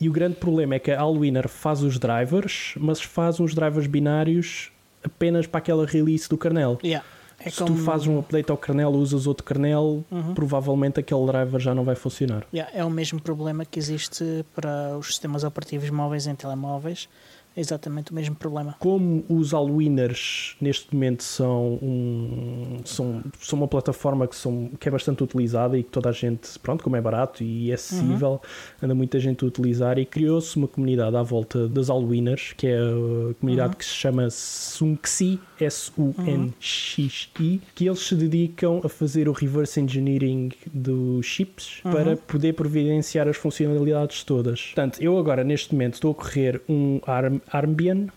E 0.00 0.08
o 0.08 0.12
grande 0.12 0.36
problema 0.36 0.76
é 0.76 0.78
que 0.78 0.92
a 0.92 1.00
Allwinner 1.00 1.48
faz 1.48 1.82
os 1.82 1.98
drivers, 1.98 2.74
mas 2.78 3.02
faz 3.02 3.40
uns 3.40 3.52
drivers 3.52 3.88
binários 3.88 4.70
apenas 5.02 5.48
para 5.48 5.58
aquela 5.58 5.84
release 5.84 6.28
do 6.28 6.38
kernel. 6.38 6.78
Yeah. 6.84 7.04
É 7.40 7.50
Se 7.50 7.56
como- 7.58 7.74
tu 7.74 7.82
fazes 7.82 8.06
um 8.06 8.16
update 8.20 8.48
ao 8.48 8.56
kernel, 8.56 8.90
usas 8.90 9.26
outro 9.26 9.44
kernel, 9.44 10.04
provavelmente 10.36 11.00
aquele 11.00 11.26
driver 11.26 11.58
já 11.58 11.74
não 11.74 11.82
vai 11.82 11.96
funcionar. 11.96 12.44
Yeah, 12.54 12.70
é 12.72 12.84
o 12.84 12.90
mesmo 12.90 13.20
problema 13.20 13.64
que 13.64 13.76
existe 13.78 14.44
para 14.54 14.96
os 14.96 15.06
sistemas 15.08 15.42
operativos 15.42 15.90
móveis 15.90 16.28
em 16.28 16.34
telemóveis. 16.36 17.08
É 17.56 17.60
exatamente 17.60 18.12
o 18.12 18.14
mesmo 18.14 18.36
problema. 18.36 18.76
Como 18.78 19.24
os 19.28 19.52
Allwinners 19.52 20.56
neste 20.60 20.94
momento 20.94 21.24
são, 21.24 21.78
um, 21.82 22.78
são, 22.84 23.22
são 23.40 23.58
uma 23.58 23.68
plataforma 23.68 24.26
que, 24.26 24.36
são, 24.36 24.70
que 24.78 24.88
é 24.88 24.92
bastante 24.92 25.24
utilizada 25.24 25.76
e 25.76 25.82
que 25.82 25.90
toda 25.90 26.10
a 26.10 26.12
gente, 26.12 26.58
pronto, 26.60 26.84
como 26.84 26.96
é 26.96 27.00
barato 27.00 27.42
e 27.42 27.70
é 27.70 27.74
acessível, 27.74 28.40
anda 28.80 28.94
muita 28.94 29.18
gente 29.18 29.44
a 29.44 29.48
utilizar 29.48 29.98
e 29.98 30.06
criou-se 30.06 30.56
uma 30.56 30.68
comunidade 30.68 31.16
à 31.16 31.22
volta 31.22 31.68
das 31.68 31.90
Allwinners, 31.90 32.52
que 32.56 32.68
é 32.68 32.78
a 32.78 33.34
comunidade 33.40 33.76
que 33.76 33.84
se 33.84 33.94
chama 33.94 34.30
Sunxi, 34.30 35.40
S-U-N-X-I, 35.60 37.60
que 37.74 37.86
eles 37.86 38.00
se 38.00 38.14
dedicam 38.14 38.80
a 38.84 38.88
fazer 38.88 39.28
o 39.28 39.32
reverse 39.32 39.80
engineering 39.80 40.50
dos 40.72 41.26
chips 41.26 41.80
para 41.82 42.16
poder 42.16 42.54
providenciar 42.54 43.28
as 43.28 43.36
funcionalidades 43.36 44.22
todas. 44.22 44.66
Portanto, 44.66 45.02
eu 45.02 45.18
agora 45.18 45.42
neste 45.42 45.74
momento 45.74 45.94
estou 45.94 46.12
a 46.12 46.14
correr 46.14 46.62
um 46.68 47.00
Arm, 47.06 47.39
Armbian, 47.50 48.08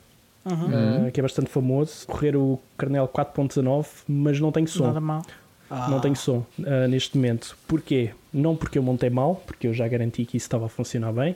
Uh, 0.46 1.10
que 1.12 1.20
é 1.20 1.24
bastante 1.24 1.50
famoso. 1.50 2.06
Correr 2.06 2.36
o 2.36 2.60
kernel 2.78 3.08
4.19, 3.08 3.86
mas 4.08 4.40
não 4.40 4.52
tem 4.52 4.68
som. 4.68 4.88
Nada 4.88 5.00
mal. 5.00 5.22
Ah, 5.70 5.90
Não 5.90 6.00
tem 6.00 6.14
som 6.14 6.46
uh, 6.60 6.88
neste 6.90 7.18
momento. 7.18 7.58
Porquê? 7.68 8.12
Não 8.32 8.56
porque 8.56 8.78
eu 8.78 8.84
montei 8.84 9.10
mal, 9.10 9.42
porque 9.48 9.68
eu 9.68 9.74
já 9.74 9.88
garanti 9.88 10.26
que 10.26 10.38
isso 10.38 10.46
estava 10.46 10.66
a 10.66 10.70
funcionar 10.70 11.12
bem, 11.14 11.36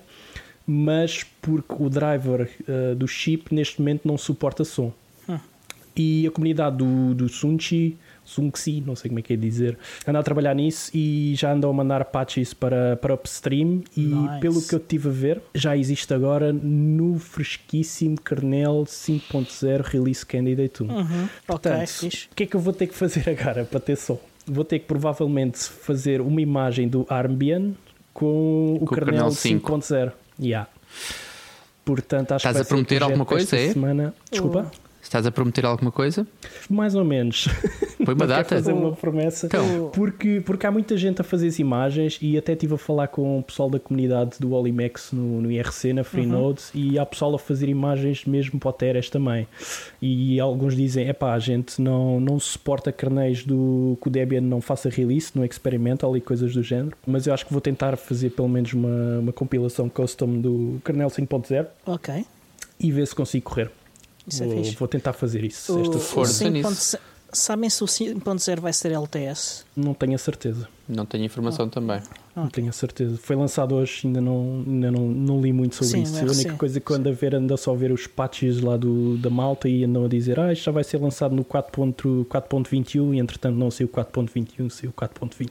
mas 0.66 1.24
porque 1.42 1.74
o 1.80 1.90
driver 1.90 2.52
uh, 2.68 2.96
do 2.96 3.08
chip 3.08 3.54
neste 3.56 3.80
momento 3.80 4.08
não 4.08 4.18
suporta 4.18 4.64
som. 4.64 4.92
Hum. 5.28 5.40
E 5.96 6.28
a 6.28 6.32
comunidade 6.32 6.78
do, 6.78 7.16
do 7.16 7.30
Sunchi, 7.30 7.98
Zunxi, 8.28 8.84
não 8.86 8.96
sei 8.96 9.10
como 9.10 9.20
é 9.20 9.22
que 9.22 9.34
é 9.34 9.36
dizer, 9.36 9.78
anda 10.06 10.20
a 10.20 10.24
trabalhar 10.24 10.54
nisso 10.54 10.92
e 10.94 11.34
já 11.36 11.54
andam 11.54 11.70
a 11.70 11.74
mandar 11.74 12.04
patches 12.06 12.54
para, 12.54 12.98
para 12.98 13.14
upstream 13.14 13.84
e 13.96 14.02
Nice. 14.02 14.40
pelo 14.40 14.62
que 14.62 14.76
eu 14.76 14.80
tive 14.80 15.10
a 15.10 15.12
ver, 15.12 15.42
já 15.56 15.76
existe 15.78 16.14
agora 16.14 16.52
no 16.52 17.18
fresquíssimo 17.20 18.20
kernel 18.20 18.84
5.0 18.86 19.82
Release 19.84 20.26
Candidate 20.26 20.84
1. 20.84 20.88
Uhum. 20.90 21.30
Portanto, 21.46 21.90
o 22.32 22.36
que 22.36 22.44
é 22.44 22.46
que 22.46 22.56
eu 22.56 22.60
vou 22.60 22.74
ter 22.74 22.88
que 22.88 22.94
fazer 22.96 23.30
agora 23.30 23.66
para 23.66 23.80
ter 23.80 23.96
som? 23.96 24.20
Vou 24.46 24.64
ter 24.64 24.80
que 24.80 24.86
provavelmente 24.86 25.60
fazer 25.60 26.22
uma 26.22 26.42
imagem 26.42 26.88
do 26.88 27.06
Armbian 27.10 27.74
com 28.14 28.76
o 28.76 28.80
Com 28.80 28.86
o 28.86 28.88
kernel 28.88 29.14
kernel 29.14 29.32
5. 29.32 29.72
5.0. 29.72 30.12
Yeah. 30.40 30.70
Portanto, 31.84 32.34
acho 32.34 32.44
que 32.44 32.50
Estás 32.50 32.56
vai 32.56 32.62
a 32.64 32.66
prometer 32.66 33.04
alguma 33.04 33.26
coisa, 33.26 33.44
esta 33.44 33.58
é? 33.58 33.74
Semana. 33.74 34.14
Desculpa, 34.30 34.72
Estás 35.08 35.26
a 35.26 35.32
prometer 35.32 35.66
alguma 35.66 35.90
coisa? 35.90 36.28
mais 36.70 36.94
ou 36.94 37.06
menos. 37.06 37.48
Põe 38.04 38.14
uma 38.14 38.26
Não 38.26 38.28
data. 38.28 38.56
fazer 38.56 38.74
uma 38.74 38.92
promessa. 38.92 39.48
Então. 39.48 39.90
Porque, 39.94 40.42
porque 40.46 40.68
há 40.68 40.72
muita 40.72 40.98
gente 40.98 41.22
a 41.22 41.24
fazer 41.24 41.48
as 41.48 41.60
imagens 41.60 42.20
e 42.22 42.38
até 42.38 42.52
estive 42.52 42.74
a 42.74 42.78
falar 42.78 43.08
com 43.08 43.40
o 43.40 43.42
pessoal 43.42 43.70
da 43.70 43.80
comunidade 43.80 44.32
do 44.38 44.52
Olimex 44.52 45.14
no, 45.14 45.42
no 45.42 45.50
IRC, 45.50 45.94
na 45.94 46.04
Freenode, 46.04 46.62
e 46.74 47.00
há 47.00 47.06
pessoal 47.06 47.34
a 47.36 47.40
fazer 47.40 47.70
imagens 47.70 48.26
mesmo 48.26 48.60
para 48.60 48.70
o 48.70 48.74
Teres 48.74 49.10
também. 49.10 49.48
E 50.02 50.42
alguns 50.42 50.76
dizem: 50.76 51.08
epá, 51.08 51.34
a 51.34 51.40
gente 51.40 51.82
não, 51.82 52.20
não 52.20 52.38
suporta 52.38 52.92
carnéis 52.92 53.46
do 53.46 53.98
que 54.02 54.10
o 54.10 54.12
Debian 54.12 54.42
não 54.42 54.60
faça 54.60 54.90
release 54.90 55.32
no 55.34 55.46
Experimental 55.46 56.18
e 56.18 56.22
coisas 56.22 56.54
do 56.54 56.62
género, 56.62 56.98
mas 57.08 57.28
eu 57.28 57.34
acho 57.34 57.46
que 57.46 57.54
vou 57.54 57.62
tentar 57.62 57.96
fazer 57.96 58.32
pelo 58.32 58.50
menos 58.50 58.74
uma, 58.74 59.20
uma 59.20 59.32
compilação 59.32 59.88
custom 59.88 60.40
do 60.42 60.82
kernel 60.84 61.08
5.0 61.08 61.66
Ok, 61.86 62.26
e 62.78 62.92
ver 62.92 63.08
se 63.08 63.16
consigo 63.16 63.50
correr. 63.50 63.72
Isso 64.28 64.44
é 64.44 64.48
vou, 64.48 64.58
fixe. 64.58 64.76
vou 64.76 64.88
tentar 64.88 65.14
fazer 65.14 65.44
isso. 65.44 65.76
O, 65.76 65.82
Esta 65.82 65.98
o 65.98 66.00
força 66.00 66.34
semana. 66.34 66.60
5.0 66.60 66.70
nisso. 66.70 66.98
Sabem 67.34 67.70
se 67.70 67.84
o 67.84 67.88
5.0 67.88 68.60
vai 68.62 68.72
ser 68.72 68.94
LTS? 68.94 69.66
Não 69.76 69.94
tenho 69.94 70.16
a 70.16 70.18
certeza. 70.18 70.68
Não 70.88 71.06
tenho 71.06 71.26
informação 71.26 71.68
também. 71.68 72.02
Não 72.34 72.44
Ok. 72.44 72.54
tenho 72.54 72.70
a 72.70 72.72
certeza. 72.72 73.18
Foi 73.22 73.36
lançado 73.36 73.76
hoje, 73.76 74.08
ainda 74.08 74.22
não, 74.22 74.64
ainda 74.66 74.90
não, 74.92 75.08
não 75.10 75.42
li 75.42 75.52
muito 75.52 75.76
sobre 75.76 75.92
Sim, 75.92 76.04
isso. 76.04 76.18
A 76.18 76.24
única 76.24 76.54
coisa 76.54 76.80
que 76.80 76.90
eu 76.90 76.96
ando 76.96 77.10
a 77.10 77.12
ver, 77.12 77.36
ando 77.36 77.54
a 77.54 77.58
só 77.58 77.74
ver 77.76 77.92
os 77.92 78.08
patches 78.08 78.62
lá 78.62 78.78
do, 78.78 79.18
da 79.18 79.30
malta 79.30 79.68
e 79.68 79.84
andam 79.84 80.06
a 80.06 80.08
dizer 80.08 80.40
ah, 80.40 80.54
isto 80.54 80.64
já 80.64 80.72
vai 80.72 80.86
ser 80.86 81.00
lançado 81.02 81.36
no 81.36 81.44
4.21 81.44 82.26
4.21 82.26 83.16
e 83.16 83.20
entretanto 83.20 83.56
não 83.58 83.70
saiu 83.70 83.88
o 83.88 83.92
4.21, 83.92 84.70
saiu 84.70 84.92
o 84.92 84.94
4.20. 84.94 85.50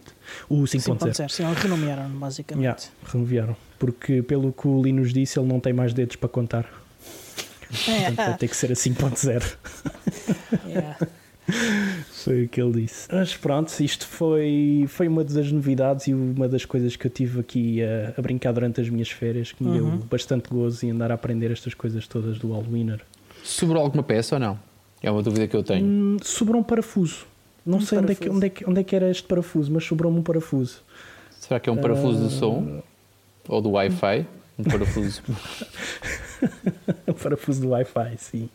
O 0.49 0.57
5.0. 0.63 0.99
5.0, 0.99 1.29
sim, 1.29 1.45
eles 1.45 1.59
renomearam 1.59 2.09
basicamente. 2.09 2.65
Yeah, 2.65 2.83
renomearam. 3.13 3.57
Porque 3.79 4.23
pelo 4.23 4.51
que 4.51 4.67
o 4.67 4.83
Linus 4.83 5.13
disse, 5.13 5.39
ele 5.39 5.47
não 5.47 5.61
tem 5.61 5.75
mais 5.75 5.93
dedos 5.93 6.17
para 6.17 6.29
contar. 6.31 6.86
Portanto, 7.69 8.17
vai 8.17 8.37
ter 8.37 8.49
que 8.49 8.57
ser 8.57 8.71
a 8.73 8.75
5.0. 8.75 9.57
Yeah. 10.67 10.97
Foi 12.25 12.45
o 12.45 12.49
que 12.49 12.61
ele 12.61 12.83
disse. 12.83 13.07
Mas 13.13 13.37
pronto, 13.37 13.71
isto 13.81 14.07
foi, 14.07 14.85
foi 14.89 15.07
uma 15.07 15.23
das 15.23 15.51
novidades 15.53 16.09
e 16.09 16.15
uma 16.15 16.49
das 16.49 16.65
coisas 16.65 16.97
que 16.97 17.07
eu 17.07 17.11
tive 17.11 17.39
aqui 17.41 17.83
a, 17.83 18.15
a 18.19 18.23
brincar 18.23 18.53
durante 18.53 18.81
as 18.81 18.89
minhas 18.89 19.09
férias, 19.11 19.53
que 19.53 19.63
me 19.63 19.79
Uhum. 19.79 19.91
deu 19.99 20.07
bastante 20.11 20.49
gozo 20.51 20.85
em 20.87 20.91
andar 20.91 21.11
a 21.13 21.15
aprender 21.15 21.51
estas 21.53 21.73
coisas 21.75 22.07
todas 22.09 22.39
do 22.39 22.53
All-Winner. 22.53 23.01
Sobrou 23.45 23.81
alguma 23.83 24.03
peça 24.03 24.35
ou 24.37 24.41
não? 24.41 24.59
É 25.03 25.11
uma 25.11 25.23
dúvida 25.23 25.47
que 25.47 25.55
eu 25.55 25.63
tenho. 25.63 25.87
Hum, 25.87 26.17
sobrou 26.23 26.61
um 26.61 26.65
parafuso. 26.65 27.27
Não 27.65 27.79
Um 27.79 27.81
sei 27.81 27.99
onde 27.99 28.13
é, 28.13 28.15
que, 28.15 28.21
parafuso. 28.27 28.37
onde, 28.37 28.47
é 28.47 28.51
que, 28.51 28.71
onde 28.71 28.81
é 28.81 28.85
que 28.85 28.97
era 28.97 29.11
este 29.11 29.23
parafuso, 29.23 29.71
mas 29.73 29.85
sobrou-me 29.85 30.19
um 30.19 30.23
parafuso. 30.23 30.81
Será 31.39 31.61
que 31.61 31.69
é 31.69 31.73
um 31.73 31.77
parafuso 31.77 32.19
do 32.25 32.31
som? 32.31 32.83
Ou 33.49 33.61
do 33.61 33.71
Wi-Fi? 33.71 34.27
Um 34.59 34.65
parafuso. 34.65 35.23
um 37.07 37.13
parafuso 37.13 37.61
do 37.63 37.69
Wi-Fi, 37.71 38.17
sim. 38.19 38.49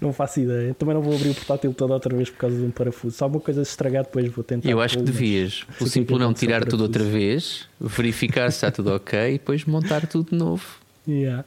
Não 0.00 0.12
faço 0.12 0.40
ideia. 0.40 0.74
Também 0.74 0.94
não 0.94 1.02
vou 1.02 1.14
abrir 1.14 1.30
o 1.30 1.34
portátil 1.34 1.72
todo 1.72 1.92
outra 1.92 2.14
vez 2.14 2.28
por 2.30 2.38
causa 2.38 2.56
de 2.56 2.62
um 2.62 2.70
parafuso. 2.70 3.16
Se 3.16 3.22
alguma 3.22 3.40
coisa 3.42 3.64
se 3.64 3.70
estragar, 3.70 4.04
depois 4.04 4.28
vou 4.32 4.44
tentar. 4.44 4.68
Eu 4.68 4.80
acho 4.80 4.98
que 4.98 5.04
devias, 5.04 5.64
o 5.80 5.84
é 5.84 5.88
simples 5.88 6.18
não 6.18 6.34
tirar 6.34 6.64
tudo 6.64 6.82
outra 6.82 7.04
vez, 7.04 7.66
verificar 7.80 8.50
se 8.50 8.56
está 8.58 8.70
tudo 8.70 8.92
ok 8.94 9.18
e 9.34 9.38
depois 9.38 9.64
montar 9.64 10.06
tudo 10.06 10.30
de 10.30 10.36
novo. 10.36 10.64
Yeah. 11.08 11.44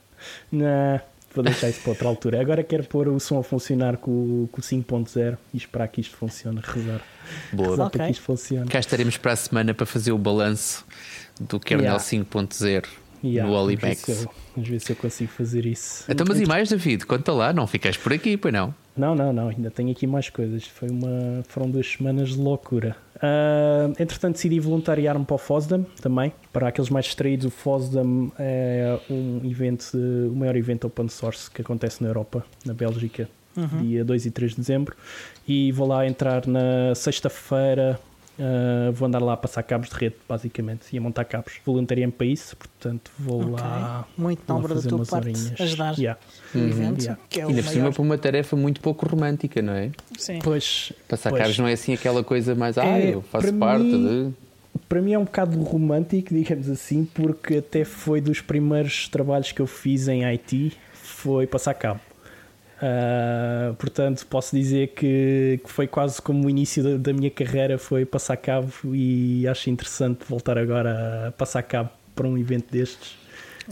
Não, 0.52 1.00
vou 1.36 1.44
deixar 1.44 1.70
isso 1.70 1.82
para 1.82 1.92
outra 1.92 2.08
altura. 2.08 2.42
Agora 2.42 2.64
quero 2.64 2.84
pôr 2.86 3.08
o 3.08 3.20
som 3.20 3.40
a 3.40 3.44
funcionar 3.44 3.98
com, 3.98 4.10
o- 4.12 4.50
com 4.52 4.60
o 4.60 4.64
5.0 4.64 5.38
e 5.54 5.58
esperar 5.58 5.88
que 5.90 6.02
isto 6.02 6.16
funcione, 6.18 6.60
rezar. 6.64 7.02
Boa. 7.52 7.70
Rezar 7.72 7.86
Ok. 7.88 7.98
para 7.98 8.06
que 8.08 8.12
isto 8.14 8.24
funcione. 8.24 8.68
Cá 8.70 8.80
estaremos 8.80 9.18
para 9.18 9.34
a 9.34 9.36
semana 9.36 9.74
para 9.74 9.86
fazer 9.86 10.12
o 10.12 10.18
balanço 10.18 10.84
do 11.40 11.60
kernel 11.60 11.86
Yeah. 11.86 12.04
5.0 12.04 12.86
Yeah, 13.24 13.50
no 13.50 13.56
vamos 13.56 13.68
Olimex. 13.84 14.08
eu- 14.10 14.30
Vamos 14.56 14.70
ver 14.70 14.80
se 14.82 14.92
eu 14.92 14.96
consigo 14.96 15.32
fazer 15.32 15.66
isso. 15.66 16.04
Então, 16.10 16.26
mas 16.28 16.40
e 16.40 16.46
mais, 16.46 16.70
David? 16.70 17.06
Conta 17.06 17.32
lá, 17.32 17.52
não 17.54 17.66
ficas 17.66 17.96
por 17.98 18.12
aqui, 18.14 18.36
pois 18.38 18.54
não? 18.54 18.74
Não, 18.96 19.16
não, 19.16 19.34
não, 19.34 19.48
ainda 19.50 19.72
tenho 19.72 19.90
aqui 19.92 20.06
mais 20.06 20.30
coisas. 20.30 20.66
Foi 20.68 20.90
uma, 20.90 21.42
foram 21.48 21.70
duas 21.72 21.88
semanas 21.88 22.30
de 22.30 22.38
loucura. 22.40 22.96
Ah, 23.20 23.90
entretanto, 24.00 24.34
decidi 24.36 24.60
voluntariar-me 24.60 25.26
para 25.26 25.34
o 25.36 25.38
FOSDEM 25.40 25.86
também. 26.02 26.32
Para 26.52 26.68
aqueles 26.68 26.90
mais 26.92 27.06
distraídos, 27.06 27.46
o 27.48 27.50
FOSDEM 27.50 28.32
é 28.38 29.00
um 29.10 29.42
evento, 29.46 29.98
o 29.98 30.36
maior 30.36 30.56
evento 30.56 30.86
open 30.86 31.08
source 31.08 31.50
que 31.50 31.62
acontece 31.62 32.04
na 32.04 32.10
Europa, 32.10 32.46
na 32.66 32.74
Bélgica, 32.74 33.28
dia 33.82 34.04
2 34.06 34.26
e 34.28 34.32
3 34.32 34.52
de 34.52 34.58
dezembro. 34.58 34.96
E 35.48 35.72
vou 35.72 35.88
lá 35.88 36.06
entrar 36.06 36.46
na 36.46 36.94
sexta-feira. 36.94 38.00
Ah, 38.40 38.92
vou 38.94 39.08
andar 39.08 39.20
lá 39.22 39.34
a 39.34 39.38
passar 39.38 39.64
cabos 39.64 39.90
de 39.90 39.96
rede, 39.96 40.16
basicamente, 40.28 40.86
e 40.92 40.98
a 40.98 41.02
montar 41.02 41.26
cabos. 41.26 41.54
Voluntariei-me 41.66 42.12
para 42.12 42.26
isso, 42.28 42.56
portanto, 42.58 43.12
vou 43.18 43.42
Ok. 43.42 43.54
lá. 43.54 44.08
Muito 44.18 44.42
nobre 44.48 44.70
da 44.70 44.76
fazer 44.76 44.90
tua 44.90 44.98
umas 45.00 45.10
parte 45.10 45.30
horinhas. 45.30 45.62
ajudar 45.62 45.98
Yeah. 45.98 46.20
o 46.54 46.58
evento, 46.58 47.02
yeah. 47.02 47.22
que 47.30 47.42
é 47.42 47.46
o 47.46 47.50
Ainda 47.50 47.64
por 47.64 47.70
cima 47.70 47.92
para 47.92 48.02
uma 48.02 48.18
tarefa 48.18 48.56
muito 48.56 48.82
pouco 48.82 49.06
romântica, 49.08 49.62
não 49.62 49.74
é? 49.74 49.92
Sim. 50.18 50.40
Pois, 50.44 50.92
Passar 51.08 51.30
Pois. 51.30 51.42
cabos 51.42 51.60
não 51.60 51.68
é 51.68 51.74
assim 51.74 51.94
aquela 51.94 52.24
coisa 52.24 52.56
mais, 52.56 52.78
ah, 52.78 52.86
É, 52.86 53.14
eu 53.14 53.22
faço 53.22 53.48
para 53.48 53.58
parte 53.58 53.84
mim- 53.86 54.32
de. 54.32 54.80
para 54.90 55.02
mim 55.02 55.14
é 55.14 55.20
um 55.20 55.26
bocado 55.26 55.62
romântico, 55.62 56.34
digamos 56.34 56.70
assim, 56.70 57.06
porque 57.06 57.58
até 57.58 57.84
foi 57.86 58.20
dos 58.22 58.42
primeiros 58.42 59.08
trabalhos 59.08 59.52
que 59.52 59.62
eu 59.62 59.68
fiz 59.68 60.08
em 60.08 60.24
IT, 60.26 60.74
foi 60.94 61.46
passar 61.46 61.74
cabo. 61.76 62.00
Ah, 62.86 63.74
portanto, 63.78 64.26
posso 64.30 64.54
dizer 64.54 64.90
que, 64.90 65.58
que 65.64 65.72
foi 65.72 65.88
quase 65.88 66.22
como 66.22 66.46
o 66.48 66.50
início 66.50 66.84
da, 66.84 66.98
da 66.98 67.14
minha 67.14 67.32
carreira, 67.32 67.78
foi 67.78 68.04
passar 68.04 68.36
cabo 68.36 68.70
e 68.94 69.48
acho 69.48 69.70
interessante 69.70 70.20
voltar 70.28 70.58
agora 70.58 71.28
a 71.30 71.32
passar 71.32 71.64
cabo 71.64 71.90
para 72.14 72.28
um 72.28 72.38
evento 72.38 72.66
destes. 72.70 73.16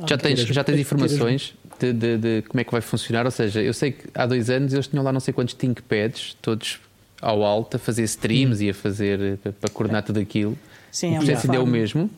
Já 0.07 0.17
tens, 0.17 0.39
já 0.39 0.63
tens 0.63 0.79
informações 0.79 1.53
de, 1.77 1.91
de- 1.91 2.17
de 2.17 2.41
como 2.47 2.61
é 2.61 2.63
que 2.63 2.71
vai 2.71 2.79
funcionar? 2.79 3.25
Ou 3.25 3.31
seja, 3.31 3.61
eu 3.61 3.73
sei 3.73 3.91
que 3.91 4.07
há 4.15 4.25
dois 4.25 4.49
anos 4.49 4.71
eles 4.71 4.87
tinham 4.87 5.03
lá 5.03 5.11
não 5.11 5.19
sei 5.19 5.33
quantos 5.33 5.53
ThinkPads, 5.55 6.37
todos 6.41 6.79
ao 7.21 7.43
alto, 7.43 7.75
a 7.75 7.79
fazer 7.79 8.03
streams 8.03 8.63
e 8.63 8.69
a 8.69 8.73
fazer 8.73 9.37
para, 9.59 9.69
coordenar 9.69 10.03
tudo 10.03 10.21
aquilo. 10.21 10.57
Sim, 10.89 11.11
o 11.11 11.13
é 11.15 11.17
processo 11.17 11.47
ainda 11.47 11.57
é 11.57 11.59
o 11.59 11.67
mesmo. 11.67 12.09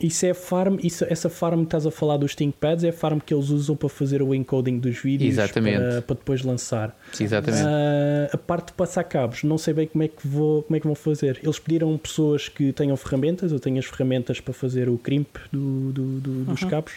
Isso 0.00 0.26
é 0.26 0.34
farm, 0.34 0.76
isso, 0.82 1.04
essa 1.08 1.30
farm 1.30 1.60
que 1.60 1.64
estás 1.66 1.86
a 1.86 1.90
falar 1.90 2.16
dos 2.18 2.34
ThinkPads 2.34 2.84
é 2.84 2.90
a 2.90 2.92
farm 2.92 3.18
que 3.18 3.32
eles 3.32 3.48
usam 3.50 3.74
para 3.74 3.88
fazer 3.88 4.20
o 4.22 4.34
encoding 4.34 4.78
dos 4.78 4.98
vídeos 4.98 5.30
Exatamente. 5.32 5.78
Para, 5.78 6.02
para 6.02 6.16
depois 6.16 6.42
lançar. 6.42 6.94
Exatamente. 7.18 7.62
Ah, 7.66 8.28
a 8.32 8.36
parte 8.36 8.66
de 8.68 8.72
passar 8.74 9.04
cabos, 9.04 9.42
não 9.42 9.56
sei 9.56 9.72
bem 9.72 9.86
como 9.86 10.04
é, 10.04 10.08
que 10.08 10.26
vou, 10.28 10.62
como 10.64 10.76
é 10.76 10.80
que 10.80 10.86
vão 10.86 10.94
fazer. 10.94 11.40
Eles 11.42 11.58
pediram 11.58 11.96
pessoas 11.96 12.48
que 12.48 12.72
tenham 12.72 12.96
ferramentas, 12.96 13.52
eu 13.52 13.58
tenho 13.60 13.78
as 13.78 13.86
ferramentas 13.86 14.38
para 14.40 14.52
fazer 14.52 14.88
o 14.88 14.98
crimp 14.98 15.36
do, 15.52 15.92
do- 15.92 16.20
do- 16.20 16.44
dos 16.44 16.62
Uhum. 16.62 16.68
cabos. 16.68 16.92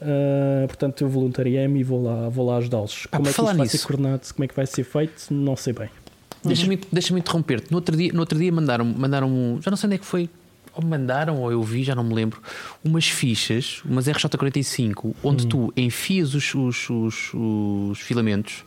Ah, 0.00 0.64
portanto, 0.66 1.02
eu 1.02 1.08
voluntariei-me 1.08 1.80
e 1.80 1.82
vou 1.82 2.02
lá, 2.02 2.28
vou 2.28 2.46
lá 2.46 2.56
ajudá-los. 2.58 3.06
Ah, 3.10 3.16
como 3.16 3.28
é 3.28 3.32
que 3.32 3.40
isto 3.40 3.44
vai 3.44 3.54
nisso. 3.56 3.78
ser 3.78 3.86
coordenado, 3.86 4.34
como 4.34 4.44
é 4.44 4.48
que 4.48 4.54
vai 4.56 4.66
ser 4.66 4.84
feito, 4.84 5.32
não 5.32 5.56
sei 5.56 5.72
bem. 5.72 5.88
Deixa-me 6.44 6.78
deixa 6.90 7.12
interromper-te. 7.18 7.70
No 7.70 7.76
outro 7.76 7.94
dia, 7.94 8.10
no 8.14 8.20
outro 8.20 8.38
dia 8.38 8.50
mandaram, 8.50 8.84
mandaram 8.84 9.28
um- 9.28 9.60
já 9.60 9.70
não 9.70 9.76
sei 9.76 9.88
onde 9.88 9.96
é 9.96 9.98
que 9.98 10.06
foi, 10.06 10.30
ou 10.80 10.84
me 10.84 10.90
mandaram, 10.90 11.36
ou 11.40 11.52
eu 11.52 11.62
vi, 11.62 11.84
já 11.84 11.94
não 11.94 12.02
me 12.04 12.14
lembro, 12.14 12.40
umas 12.82 13.06
fichas, 13.06 13.82
umas 13.84 14.06
RJ45, 14.06 15.14
onde 15.22 15.46
tu 15.46 15.72
enfias 15.76 16.34
os, 16.34 16.54
os, 16.54 16.90
os- 16.90 17.30
os 17.34 18.00
filamentos 18.00 18.64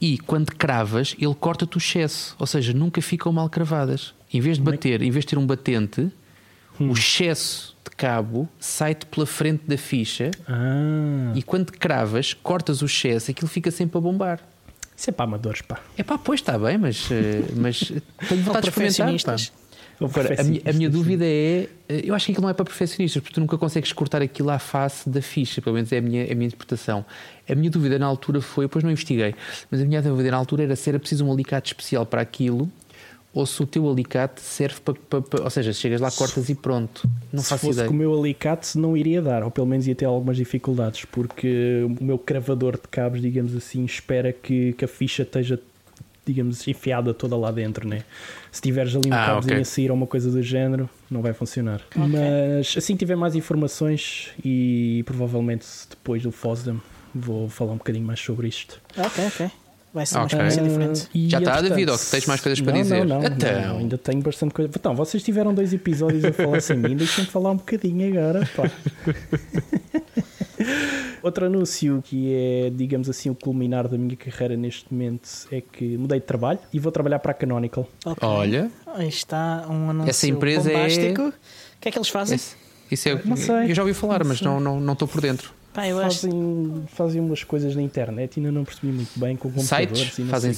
e 0.00 0.18
quando 0.18 0.54
cravas, 0.54 1.16
ele 1.18 1.34
corta-te 1.34 1.76
o 1.76 1.78
excesso, 1.78 2.36
ou 2.38 2.46
seja, 2.46 2.72
nunca 2.72 3.00
ficam 3.02 3.32
mal 3.32 3.48
cravadas. 3.48 4.14
Em 4.32 4.40
vez 4.40 4.58
de 4.58 4.62
bater, 4.64 5.02
em 5.02 5.10
vez 5.10 5.24
de 5.24 5.30
ter 5.30 5.38
um 5.38 5.46
batente, 5.46 6.10
o 6.78 6.92
excesso 6.92 7.74
de 7.84 7.90
cabo 7.96 8.48
sai-te 8.60 9.06
pela 9.06 9.24
frente 9.26 9.62
da 9.66 9.78
ficha 9.78 10.30
Ah, 10.46 11.32
e 11.34 11.42
quando 11.42 11.72
cravas, 11.72 12.34
cortas 12.34 12.82
o 12.82 12.86
excesso, 12.86 13.30
aquilo 13.30 13.48
fica 13.48 13.70
sempre 13.70 13.96
a 13.96 14.00
bombar. 14.00 14.40
isso 14.96 15.08
é 15.10 15.12
para 15.12 15.24
amadores, 15.24 15.62
pá. 15.62 15.78
É 15.96 16.02
pá, 16.02 16.18
pois 16.18 16.40
está 16.40 16.58
bem, 16.58 16.76
mas, 16.76 17.08
eh, 17.10 17.42
mas 17.56 17.80
tenho 18.28 18.42
vontade 18.42 18.64
de 18.64 18.68
experimentar. 18.92 19.36
Pá. 19.38 19.52
Agora, 20.00 20.40
a 20.40 20.44
minha, 20.44 20.60
a 20.64 20.72
minha 20.72 20.90
dúvida 20.90 21.24
é: 21.24 21.68
eh, 21.88 22.02
eu 22.04 22.14
acho 22.14 22.26
que 22.26 22.32
aquilo 22.32 22.42
não 22.42 22.50
é 22.50 22.54
para 22.54 22.64
perfeccionistas, 22.64 23.22
porque 23.22 23.34
tu 23.34 23.40
nunca 23.40 23.56
consegues 23.56 23.92
cortar 23.92 24.20
aquilo 24.22 24.50
à 24.50 24.58
face 24.58 25.08
da 25.08 25.22
ficha, 25.22 25.62
pelo 25.62 25.74
menos 25.74 25.90
é 25.92 25.98
a 25.98 26.02
minha, 26.02 26.24
é 26.24 26.32
a 26.32 26.34
minha 26.34 26.46
interpretação. 26.46 27.04
A 27.48 27.54
minha 27.54 27.70
dúvida 27.70 27.98
na 27.98 28.06
altura 28.06 28.40
foi, 28.40 28.66
depois 28.66 28.84
não 28.84 28.90
investiguei, 28.90 29.34
mas 29.70 29.80
a 29.80 29.84
minha 29.84 30.02
dúvida 30.02 30.30
na 30.30 30.36
altura 30.36 30.64
era 30.64 30.76
se 30.76 30.88
era 30.88 30.98
preciso 30.98 31.24
um 31.24 31.32
alicate 31.32 31.68
especial 31.68 32.04
para 32.04 32.20
aquilo 32.20 32.70
ou 33.36 33.44
se 33.44 33.62
o 33.62 33.66
teu 33.66 33.86
alicate 33.86 34.40
serve 34.40 34.80
para. 34.80 35.42
ou 35.42 35.50
seja, 35.50 35.70
chegas 35.70 36.00
lá, 36.00 36.10
cortas 36.10 36.48
e 36.48 36.54
pronto. 36.54 37.06
Não 37.30 37.42
Se 37.42 37.50
faço 37.50 37.66
fosse 37.66 37.72
ideia. 37.74 37.88
com 37.88 37.92
o 37.92 37.96
meu 37.96 38.18
alicate, 38.18 38.78
não 38.78 38.96
iria 38.96 39.20
dar, 39.20 39.42
ou 39.42 39.50
pelo 39.50 39.66
menos 39.66 39.86
ia 39.86 39.94
ter 39.94 40.06
algumas 40.06 40.38
dificuldades, 40.38 41.04
porque 41.04 41.82
o 41.84 42.02
meu 42.02 42.18
cravador 42.18 42.76
de 42.76 42.88
cabos, 42.90 43.20
digamos 43.20 43.54
assim, 43.54 43.84
espera 43.84 44.32
que, 44.32 44.72
que 44.72 44.86
a 44.86 44.88
ficha 44.88 45.22
esteja 45.22 45.60
digamos, 46.26 46.66
enfiada 46.66 47.14
toda 47.14 47.36
lá 47.36 47.50
dentro, 47.52 47.88
né? 47.88 48.02
Se 48.50 48.60
tiveres 48.60 48.94
ali 48.96 49.08
um 49.10 49.14
Ah, 49.14 49.26
cabozinho 49.26 49.54
ok. 49.54 49.62
a 49.62 49.64
sair 49.64 49.90
ou 49.90 49.96
uma 49.96 50.06
coisa 50.06 50.30
do 50.30 50.42
género, 50.42 50.90
não 51.10 51.22
vai 51.22 51.32
funcionar. 51.32 51.80
Mas 51.94 52.74
assim 52.76 52.94
que 52.94 52.98
tiver 52.98 53.16
mais 53.16 53.34
informações 53.34 54.30
e 54.44 55.02
provavelmente 55.06 55.66
depois 55.88 56.22
do 56.22 56.32
FOSDEM 56.32 56.80
vou 57.14 57.48
falar 57.48 57.72
um 57.72 57.78
bocadinho 57.78 58.04
mais 58.04 58.20
sobre 58.20 58.48
isto. 58.48 58.80
Ok, 58.98 59.24
ok. 59.26 59.50
Vai 59.94 60.04
ser 60.04 60.16
uma 60.18 60.24
Ok. 60.26 60.38
experiência 60.38 60.62
diferente. 60.62 61.02
Ah, 61.06 61.10
e, 61.14 61.30
Já 61.30 61.38
está, 61.38 61.50
entretanto, 61.52 61.70
David, 61.70 61.90
ou 61.90 61.98
que 61.98 62.06
tens 62.10 62.26
mais 62.26 62.40
coisas 62.42 62.60
para 62.60 62.72
não, 62.74 62.82
dizer? 62.82 63.06
Não, 63.06 63.20
não, 63.20 63.26
Então. 63.28 63.62
não, 63.62 63.78
ainda 63.78 63.96
tenho 63.96 64.20
bastante 64.20 64.52
coisa. 64.52 64.70
Então, 64.74 64.94
vocês 64.94 65.22
tiveram 65.22 65.54
dois 65.54 65.72
episódios 65.72 66.22
a 66.24 66.32
falar 66.34 66.60
sem 66.60 66.76
mim, 66.76 66.94
deixem-me 66.96 67.30
falar 67.30 67.52
um 67.52 67.56
bocadinho 67.56 68.06
agora. 68.18 68.46
Pá. 68.54 68.70
Outro 71.22 71.46
anúncio 71.46 72.02
que 72.04 72.32
é, 72.32 72.70
digamos 72.74 73.08
assim, 73.08 73.30
o 73.30 73.34
culminar 73.34 73.88
da 73.88 73.98
minha 73.98 74.16
carreira 74.16 74.56
neste 74.56 74.92
momento 74.92 75.28
é 75.50 75.60
que 75.60 75.96
mudei 75.96 76.20
de 76.20 76.26
trabalho 76.26 76.58
e 76.72 76.78
vou 76.78 76.92
trabalhar 76.92 77.18
para 77.18 77.32
a 77.32 77.34
Canonical. 77.34 77.88
Ok. 78.04 78.26
Olha, 78.28 78.70
Aí 78.94 79.08
está 79.08 79.66
um 79.68 79.90
anúncio 79.90 80.10
Essa 80.10 80.26
empresa 80.28 80.70
é- 80.70 80.74
bombástico. 80.74 81.22
O 81.28 81.32
que 81.80 81.88
é 81.88 81.92
que 81.92 81.98
eles 81.98 82.08
fazem? 82.08 82.36
esse- 82.36 82.56
isso 82.90 83.08
é, 83.08 83.20
Não 83.24 83.36
sei, 83.36 83.70
eu 83.70 83.74
já 83.74 83.82
ouvi 83.82 83.94
falar, 83.94 84.20
não 84.20 84.28
mas 84.28 84.40
não 84.40 84.58
estou 84.58 84.80
não, 84.80 84.92
estou 84.92 85.08
por 85.08 85.20
dentro. 85.20 85.52
Pá, 85.74 85.86
eu 85.86 85.98
acho. 85.98 86.20
Fazem, 86.22 86.84
fazem 86.88 87.20
umas 87.20 87.44
coisas 87.44 87.74
na 87.76 87.82
internet, 87.82 88.38
ainda 88.38 88.50
não 88.50 88.64
percebi 88.64 88.92
muito 88.92 89.18
bem 89.18 89.36
com 89.36 89.50
computadores. 89.50 89.98
Sites? 89.98 90.18
e 90.18 90.22
não 90.22 90.30
Fazem 90.30 90.52
quê. 90.52 90.56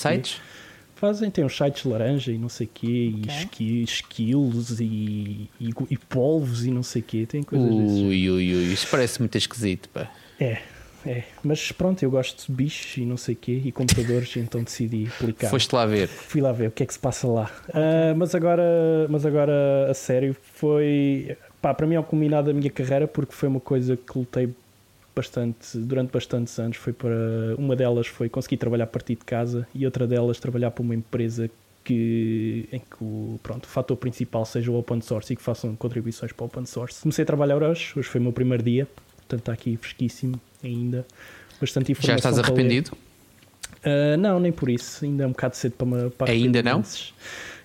Fazem, 0.99 1.31
tem 1.31 1.45
uns 1.45 1.57
sites 1.57 1.85
laranja 1.85 2.33
e 2.33 2.39
não 2.39 2.49
sei 2.49 2.67
quê, 2.73 3.13
e 3.17 3.23
Ok. 3.23 3.37
esqui- 3.39 3.83
skills 3.85 4.81
e, 4.81 5.49
e, 5.61 5.71
e 5.91 5.97
polvos 5.97 6.67
e 6.67 6.71
não 6.73 6.83
sei 6.83 7.03
quê, 7.03 7.25
tem 7.25 7.43
coisas. 7.43 7.69
Ui, 7.71 8.29
ui, 8.31 8.55
ui, 8.55 8.73
isso 8.73 8.89
parece 8.91 9.21
muito 9.21 9.39
esquisito, 9.39 9.89
pá. 9.91 10.11
É, 10.41 10.59
é. 11.07 11.23
Mas 11.45 11.71
pronto, 11.71 12.03
eu 12.03 12.11
gosto 12.11 12.47
de 12.47 12.53
bichos 12.53 12.97
e 12.97 13.03
não 13.07 13.17
sei 13.17 13.35
o 13.35 13.39
quê, 13.39 13.63
e 13.65 13.71
computadores, 13.71 14.35
então 14.39 14.63
decidi 14.65 15.07
aplicar. 15.07 15.51
Foste 15.51 15.73
lá 15.73 15.87
ver. 15.87 16.09
Fui 16.09 16.41
lá 16.41 16.51
ver 16.51 16.67
o 16.69 16.71
que 16.73 16.83
é 16.83 16.87
que 16.87 16.93
se 16.93 16.99
passa 16.99 17.29
lá. 17.29 17.49
Ah, 17.73 18.13
mas, 18.17 18.35
agora, 18.35 18.63
mas 19.09 19.25
agora, 19.25 19.53
a 19.89 19.95
sério, 19.95 20.35
foi. 20.55 21.37
Pá, 21.63 21.73
para 21.75 21.87
mim 21.87 21.95
é 21.95 22.01
o 22.01 22.05
culminado 22.05 22.49
da 22.49 22.53
minha 22.53 22.71
carreira, 22.71 23.07
porque 23.07 23.33
foi 23.33 23.49
uma 23.49 23.61
coisa 23.61 23.97
que 23.97 24.19
lutei 24.19 24.49
bastante, 25.19 25.77
durante 25.79 26.11
bastantes 26.13 26.59
anos. 26.59 26.77
Foi 26.77 26.93
para. 26.93 27.15
Uma 27.59 27.75
delas 27.77 28.07
foi 28.07 28.29
conseguir 28.29 28.57
trabalhar 28.57 28.85
a 28.85 28.87
partir 28.87 29.17
de 29.17 29.25
casa, 29.25 29.67
e 29.75 29.85
outra 29.85 30.07
delas 30.07 30.39
trabalhar 30.39 30.71
para 30.71 30.83
uma 30.83 30.95
empresa 30.95 31.51
que, 31.85 32.69
em 32.73 32.79
que 32.79 32.97
o, 33.03 33.39
pronto, 33.43 33.65
o 33.65 33.69
fator 33.69 33.97
principal 33.97 34.45
seja 34.45 34.71
o 34.71 34.79
open 34.79 35.01
source 35.01 35.33
e 35.33 35.37
que 35.37 35.43
façam 35.43 35.75
contribuições 35.75 36.33
para 36.33 36.45
o 36.45 36.47
open 36.47 36.67
source. 36.67 37.01
Comecei 37.03 37.23
a 37.23 37.27
trabalhar 37.27 37.63
hoje, 37.63 37.93
hoje 37.97 38.09
foi 38.09 38.21
o 38.21 38.25
meu 38.25 38.33
primeiro 38.33 38.63
dia, 38.63 38.87
portanto 39.17 39.41
está 39.41 39.53
aqui 39.53 39.77
fresquíssimo 39.77 40.39
ainda. 40.63 41.07
Bastante 41.61 41.93
informação. 41.93 42.13
Já 42.13 42.17
estás 42.31 42.39
arrependido? 42.39 42.91
Ah, 43.85 44.17
não, 44.17 44.39
nem 44.39 44.53
por 44.53 44.69
isso. 44.69 45.05
Ainda 45.05 45.25
é 45.25 45.27
um 45.27 45.31
bocado 45.31 45.57
cedo 45.57 45.73
para, 45.73 45.87
me- 45.87 46.11
para 46.11 46.31
Ainda 46.33 46.63
não? 46.63 46.83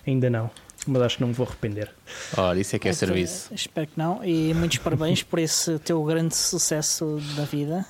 Ainda 0.06 0.30
não. 0.30 0.50
Mas 0.86 1.02
acho 1.02 1.16
que 1.16 1.22
não 1.22 1.28
me 1.28 1.34
vou 1.34 1.46
arrepender. 1.46 1.90
Olha, 2.36 2.60
isso 2.60 2.76
é 2.76 2.78
que 2.78 2.88
é 2.88 2.90
Então, 2.92 2.98
serviço. 2.98 3.52
Espero 3.54 3.86
que 3.86 3.98
não. 3.98 4.24
E 4.24 4.52
muitos 4.54 4.78
parabéns 4.78 5.22
por 5.22 5.38
esse 5.38 5.78
teu 5.80 6.02
grande 6.04 6.36
sucesso 6.36 7.20
da 7.36 7.44
vida. 7.44 7.86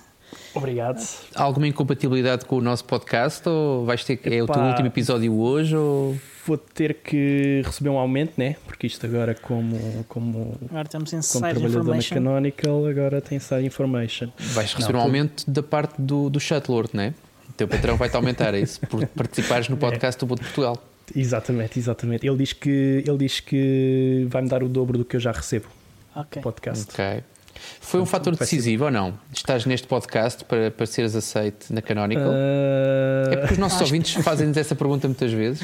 Obrigado. 0.54 1.00
Alguma 1.34 1.66
incompatibilidade 1.68 2.44
com 2.44 2.56
o 2.56 2.60
nosso 2.60 2.84
podcast? 2.84 3.48
Ou 3.48 3.84
vais 3.84 4.04
ter 4.04 4.16
que. 4.16 4.28
É 4.34 4.42
o 4.42 4.46
teu 4.46 4.62
último 4.62 4.86
episódio 4.88 5.32
hoje? 5.34 5.76
Ou... 5.76 6.16
Vou 6.46 6.58
ter 6.58 6.94
que 6.94 7.62
receber 7.64 7.88
um 7.88 7.98
aumento, 7.98 8.34
né? 8.36 8.56
Porque 8.66 8.86
isto 8.86 9.06
agora, 9.06 9.34
como, 9.34 10.04
como, 10.08 10.54
Agora 10.68 10.84
estamos 10.84 11.12
em 11.14 11.20
como 11.22 11.40
trabalhador 11.50 11.96
na. 11.96 12.02
Canonical, 12.02 12.86
agora 12.86 13.20
tem 13.22 13.38
Side 13.38 13.64
Information. 13.64 14.28
Vais 14.38 14.74
receber 14.74 14.92
Não, 14.92 15.00
um 15.00 15.02
aumento 15.04 15.50
da 15.50 15.62
parte 15.62 15.94
do, 15.98 16.28
do 16.28 16.38
Shuttleworth, 16.38 16.92
não 16.92 17.04
é? 17.04 17.14
O 17.48 17.52
teu 17.56 17.66
patrão 17.66 17.96
vai-te 17.96 18.16
aumentar, 18.16 18.52
é 18.52 18.60
isso? 18.60 18.78
Por 18.80 19.06
participares 19.16 19.68
É. 19.68 19.70
no 19.70 19.78
podcast 19.78 20.20
do 20.20 20.26
Boa 20.26 20.36
de 20.36 20.44
Portugal. 20.44 20.82
Exatamente, 21.14 21.78
exatamente. 21.78 22.26
Ele 22.26 22.36
diz 22.36 22.52
que, 22.52 23.04
ele 23.06 23.18
diz 23.18 23.40
que 23.40 24.26
vai-me 24.28 24.48
dar 24.48 24.62
o 24.62 24.68
dobro 24.68 24.98
do 24.98 25.04
que 25.04 25.16
eu 25.16 25.20
já 25.20 25.32
recebo 25.32 25.66
Ok. 26.14 26.36
no 26.40 26.42
podcast. 26.42 26.86
Ok. 26.90 27.22
Foi 27.80 28.00
um 28.00 28.04
fator 28.06 28.34
vai 28.34 28.46
ser- 28.46 28.56
decisivo 28.56 28.86
ou 28.86 28.90
não? 28.90 29.14
Estás 29.32 29.64
neste 29.64 29.86
podcast 29.86 30.44
para, 30.44 30.70
para 30.72 30.86
seres 30.86 31.14
aceite 31.14 31.72
na 31.72 31.80
Canonical? 31.80 32.30
Ah, 32.32 33.30
É 33.32 33.36
porque 33.36 33.52
os 33.54 33.58
nossos 33.58 33.80
ouvintes 33.80 34.12
fazem-nos 34.24 34.56
essa 34.56 34.74
pergunta 34.74 35.06
muitas 35.06 35.32
vezes. 35.32 35.60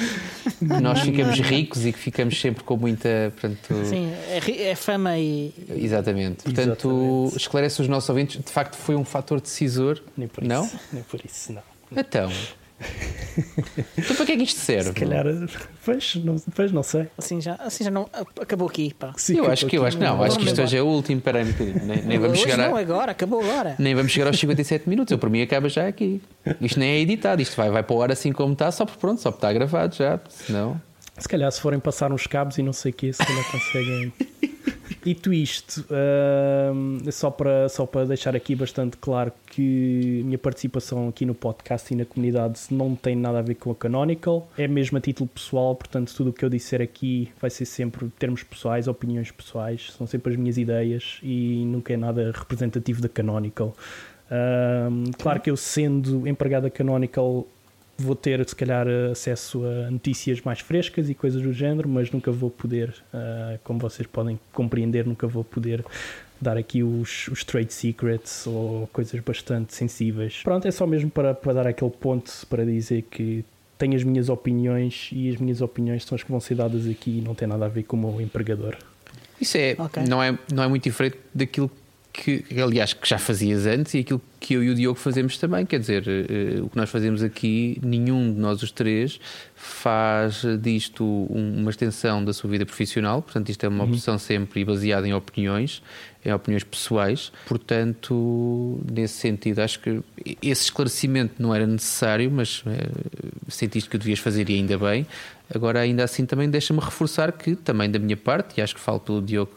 Que 0.59 0.64
nós 0.81 1.00
ficamos 1.00 1.38
ricos 1.40 1.85
e 1.85 1.92
que 1.92 1.98
ficamos 1.98 2.40
sempre 2.40 2.62
com 2.62 2.76
muita. 2.76 3.33
Portanto, 3.38 3.85
Sim, 3.87 4.12
é, 4.29 4.68
é 4.70 4.74
fama 4.76 5.18
e. 5.18 5.53
Exatamente. 5.68 6.44
Portanto, 6.44 6.88
Exatamente. 6.88 7.37
esclarece 7.37 7.83
os 7.83 7.88
nossos 7.88 8.09
ouvintes. 8.09 8.40
De 8.42 8.50
facto, 8.53 8.76
foi 8.76 8.94
um 8.94 9.05
fator 9.05 9.40
decisor. 9.40 10.00
nem 10.16 10.29
por 10.29 10.44
Não? 10.44 10.64
isso. 10.66 10.79
Nem 10.92 11.03
por 11.03 11.20
isso, 11.24 11.53
não. 11.53 11.62
Então. 11.94 12.31
então, 13.99 14.16
para 14.16 14.27
que 14.27 14.33
é 14.33 14.37
que 14.37 14.43
isto 14.43 14.59
serve? 14.61 14.88
Se 14.88 14.93
calhar, 14.95 15.25
pois 15.85 16.14
não, 16.16 16.37
pois 16.55 16.73
não 16.73 16.83
sei. 16.83 17.07
Assim 17.19 17.40
já, 17.40 17.55
assim 17.57 17.85
já 17.85 17.90
não. 17.90 18.09
Acabou 18.40 18.69
aqui. 18.69 18.95
Pá. 18.95 19.12
Sim, 19.16 19.37
Eu 19.37 19.51
acho 19.51 19.66
que, 19.66 19.77
eu 19.77 19.85
acho 19.85 19.97
que 19.99 20.05
aqui. 20.05 20.12
não. 20.16 20.23
Acho 20.23 20.38
que 20.38 20.47
isto 20.47 20.62
hoje 20.62 20.77
é 20.77 20.83
o 20.83 20.87
último. 20.87 21.21
Peraí, 21.21 21.45
bocadinho. 21.45 21.85
nem, 21.85 22.03
nem 22.03 22.19
vamos 22.19 22.38
Hoje 22.38 22.51
chegar 22.51 22.69
não, 22.69 22.77
a, 22.77 22.81
agora, 22.81 23.12
acabou 23.12 23.40
agora. 23.40 23.77
nem 23.79 23.95
vamos 23.95 24.11
chegar 24.12 24.27
aos 24.27 24.38
57 24.38 24.88
minutos. 24.88 25.12
Eu, 25.12 25.19
para 25.19 25.29
mim, 25.31 25.43
acaba 25.43 25.69
já 25.69 25.87
aqui. 25.87 26.21
Isto 26.61 26.79
nem 26.79 26.90
é 26.90 27.01
editado. 27.01 27.40
Isto 27.43 27.57
vai, 27.57 27.71
vai 27.71 27.83
para 27.83 27.95
o 27.97 28.03
ar 28.03 28.11
assim 28.12 28.33
como 28.33 28.53
está, 28.53 28.71
só 28.73 28.85
por 28.87 28.97
pronto, 28.97 29.21
só 29.21 29.31
por 29.31 29.37
estar 29.38 29.53
gravado 29.53 29.95
já. 29.95 30.19
Senão. 30.29 30.81
Se 31.19 31.29
calhar, 31.29 31.51
se 31.53 31.61
forem 31.61 31.79
passar 31.79 32.11
uns 32.12 32.27
cabos 32.27 32.57
e 32.57 32.62
não 32.62 32.73
sei 32.73 32.93
o 32.93 32.95
que, 32.95 33.12
se 33.12 33.25
calhar 33.25 33.45
conseguem. 33.51 34.12
Dito 35.02 35.32
isto, 35.32 35.86
hum, 36.74 36.98
só, 37.10 37.30
para, 37.30 37.68
só 37.70 37.86
para 37.86 38.04
deixar 38.04 38.36
aqui 38.36 38.54
bastante 38.54 38.98
claro 38.98 39.32
que 39.46 40.22
minha 40.26 40.36
participação 40.36 41.08
aqui 41.08 41.24
no 41.24 41.34
podcast 41.34 41.92
e 41.92 41.96
na 41.96 42.04
comunidade 42.04 42.60
não 42.70 42.94
tem 42.94 43.16
nada 43.16 43.38
a 43.38 43.42
ver 43.42 43.54
com 43.54 43.70
a 43.70 43.74
Canonical, 43.74 44.50
é 44.58 44.68
mesmo 44.68 44.98
a 44.98 45.00
título 45.00 45.26
pessoal, 45.28 45.74
portanto, 45.74 46.14
tudo 46.14 46.30
o 46.30 46.32
que 46.34 46.44
eu 46.44 46.50
disser 46.50 46.82
aqui 46.82 47.32
vai 47.40 47.48
ser 47.48 47.64
sempre 47.64 48.10
termos 48.18 48.42
pessoais, 48.42 48.88
opiniões 48.88 49.30
pessoais, 49.30 49.90
são 49.96 50.06
sempre 50.06 50.34
as 50.34 50.38
minhas 50.38 50.58
ideias 50.58 51.18
e 51.22 51.64
nunca 51.64 51.94
é 51.94 51.96
nada 51.96 52.30
representativo 52.34 53.00
da 53.00 53.08
Canonical. 53.08 53.74
Hum, 54.30 55.04
claro 55.18 55.40
que 55.40 55.50
eu, 55.50 55.56
sendo 55.56 56.28
empregado 56.28 56.70
Canonical, 56.70 57.46
vou 58.00 58.16
ter 58.16 58.46
se 58.48 58.54
calhar 58.56 58.86
acesso 59.10 59.62
a 59.64 59.90
notícias 59.90 60.40
mais 60.40 60.60
frescas 60.60 61.08
e 61.10 61.14
coisas 61.14 61.42
do 61.42 61.52
género, 61.52 61.88
mas 61.88 62.10
nunca 62.10 62.30
vou 62.32 62.50
poder, 62.50 62.94
ah, 63.12 63.58
como 63.62 63.78
vocês 63.78 64.06
podem 64.06 64.38
compreender, 64.52 65.06
nunca 65.06 65.26
vou 65.26 65.44
poder 65.44 65.84
dar 66.40 66.56
aqui 66.56 66.82
os, 66.82 67.28
os 67.28 67.44
trade 67.44 67.72
secrets 67.72 68.46
ou 68.46 68.88
coisas 68.92 69.20
bastante 69.20 69.74
sensíveis. 69.74 70.40
Pronto, 70.42 70.66
é 70.66 70.70
só 70.70 70.86
mesmo 70.86 71.10
para, 71.10 71.34
para 71.34 71.52
dar 71.52 71.66
aquele 71.66 71.90
ponto 71.90 72.32
para 72.48 72.64
dizer 72.64 73.02
que 73.10 73.44
tenho 73.76 73.94
as 73.94 74.02
minhas 74.02 74.28
opiniões 74.28 75.10
e 75.12 75.28
as 75.30 75.36
minhas 75.36 75.60
opiniões 75.60 76.04
são 76.04 76.16
as 76.16 76.22
que 76.22 76.30
vão 76.30 76.40
ser 76.40 76.54
dadas 76.54 76.86
aqui 76.86 77.18
e 77.18 77.20
não 77.20 77.34
tem 77.34 77.46
nada 77.46 77.66
a 77.66 77.68
ver 77.68 77.82
com 77.84 77.96
o 77.96 78.00
meu 78.00 78.20
empregador. 78.20 78.76
Isso 79.40 79.56
é, 79.56 79.74
Ok. 79.78 80.02
não, 80.04 80.22
é, 80.22 80.38
não 80.52 80.62
é 80.62 80.68
muito 80.68 80.84
diferente 80.84 81.18
daquilo 81.34 81.70
que, 82.12 82.44
aliás, 82.61 82.92
que 82.92 83.09
já 83.09 83.18
fazias 83.18 83.66
antes 83.66 83.94
e 83.94 83.99
aquilo 83.99 84.20
que 84.40 84.55
eu 84.55 84.64
e 84.64 84.70
o 84.70 84.75
Diogo 84.75 84.99
fazemos 84.99 85.38
também. 85.38 85.64
Quer 85.64 85.79
dizer, 85.81 86.05
eh, 86.09 86.61
o 86.61 86.68
que 86.68 86.77
nós 86.77 86.90
fazemos 86.90 87.23
aqui, 87.23 87.79
nenhum 87.83 88.33
de 88.35 88.40
nós 88.40 88.62
os 88.62 88.70
três 88.73 89.20
faz 89.55 90.42
disto 90.61 91.05
um- 91.05 91.61
uma 91.61 91.70
extensão 91.70 92.25
da 92.25 92.33
sua 92.33 92.51
vida 92.51 92.66
profissional. 92.66 93.23
Portanto, 93.23 93.49
isto 93.51 93.64
é 93.64 93.68
uma 93.68 93.85
opção 93.85 94.18
sempre 94.18 94.64
baseada 94.64 95.07
em 95.07 95.12
opiniões, 95.14 95.83
em 96.25 96.33
opiniões 96.33 96.64
pessoais. 96.64 97.31
Portanto, 97.46 98.81
nesse 98.90 99.14
sentido, 99.14 99.61
acho 99.61 99.81
que 99.81 100.01
esse 100.42 100.64
esclarecimento 100.64 101.35
não 101.38 101.55
era 101.55 101.66
necessário, 101.66 102.31
mas 102.31 102.62
eh, 102.66 102.88
sentiste 103.49 103.88
que 103.88 103.96
o 103.96 103.99
devias 103.99 104.18
fazer 104.18 104.49
e 104.51 104.55
ainda 104.55 104.77
bem. 104.79 105.07
Agora, 105.55 105.81
ainda 105.81 106.05
assim, 106.05 106.25
também 106.27 106.49
deixa-me 106.49 106.81
reforçar 106.81 107.33
que, 107.33 107.55
também 107.57 107.90
da 107.90 107.99
minha 107.99 108.16
parte, 108.16 108.59
e 108.59 108.62
acho 108.62 108.75
que 108.75 108.81
falo 108.81 109.01
pelo 109.01 109.20
Diogo 109.23 109.53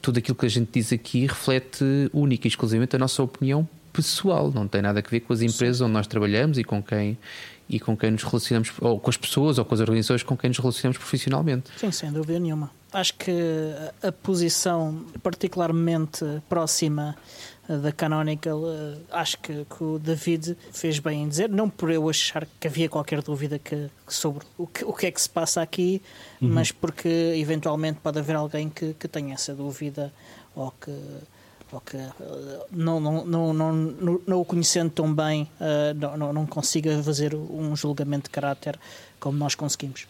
tudo 0.00 0.18
aquilo 0.18 0.36
que 0.36 0.46
a 0.46 0.48
gente 0.48 0.70
diz 0.72 0.92
aqui 0.92 1.26
reflete 1.26 1.84
única 2.12 2.46
e 2.46 2.48
exclusivamente 2.48 2.96
a 2.96 2.98
nossa 2.98 3.22
opinião 3.22 3.68
pessoal, 3.92 4.52
não 4.52 4.68
tem 4.68 4.82
nada 4.82 5.00
a 5.00 5.02
ver 5.10 5.20
com 5.20 5.32
as 5.32 5.40
empresas 5.40 5.80
onde 5.80 5.92
nós 5.92 6.06
trabalhamos 6.06 6.58
e 6.58 6.64
com 6.64 6.82
quem 6.82 7.18
e 7.68 7.78
com 7.78 7.96
quem 7.96 8.10
nos 8.12 8.22
relacionamos, 8.22 8.70
ou 8.80 8.98
com 8.98 9.10
as 9.10 9.16
pessoas 9.16 9.58
ou 9.58 9.64
com 9.64 9.74
as 9.74 9.80
organizações 9.80 10.22
com 10.22 10.36
quem 10.36 10.48
nos 10.48 10.58
relacionamos 10.58 10.96
profissionalmente. 10.98 11.70
Sim, 11.76 11.90
sem 11.92 12.10
dúvida 12.12 12.38
nenhuma. 12.38 12.70
Acho 12.92 13.14
que 13.14 13.30
a- 14.02 14.10
posição 14.10 15.04
particularmente 15.22 16.24
próxima 16.48 17.16
da 17.68 17.92
Canonical, 17.92 18.62
eh, 18.66 18.96
acho 19.10 19.38
que, 19.40 19.66
que 19.66 19.84
o 19.84 19.98
David 19.98 20.56
fez 20.72 20.98
bem 20.98 21.24
em 21.24 21.28
dizer, 21.28 21.50
não 21.50 21.68
por 21.68 21.90
eu 21.90 22.08
achar 22.08 22.46
que 22.58 22.66
havia 22.66 22.88
qualquer 22.88 23.20
dúvida 23.22 23.58
que, 23.58 23.90
sobre 24.06 24.46
o 24.56 24.66
que, 24.66 24.84
o 24.86 24.92
que 24.94 25.06
é 25.06 25.10
que 25.10 25.20
se 25.20 25.28
passa 25.28 25.60
aqui, 25.60 26.00
mas 26.40 26.72
porque 26.72 27.08
eventualmente 27.36 27.98
pode 28.02 28.18
haver 28.18 28.36
alguém 28.36 28.70
que, 28.70 28.94
que 28.94 29.06
tenha 29.06 29.34
essa 29.34 29.54
dúvida 29.54 30.10
ou 30.56 30.70
que, 30.70 30.90
ou 31.72 31.80
que 31.80 31.96
eh, 31.96 32.10
não, 32.70 32.98
não, 33.00 33.24
não, 33.24 33.52
não, 33.52 33.72
não, 34.26 34.40
o 34.40 34.44
conhecendo 34.44 34.90
tão 34.90 35.12
bem 35.14 35.48
eh, 35.60 35.94
não, 35.94 36.16
não, 36.16 36.32
não 36.32 36.46
consiga 36.46 37.02
fazer 37.02 37.34
um 37.34 37.74
julgamento 37.76 38.24
de 38.24 38.30
caráter 38.30 38.78
como 39.20 39.36
nós 39.38 39.54
conseguimos. 39.54 40.06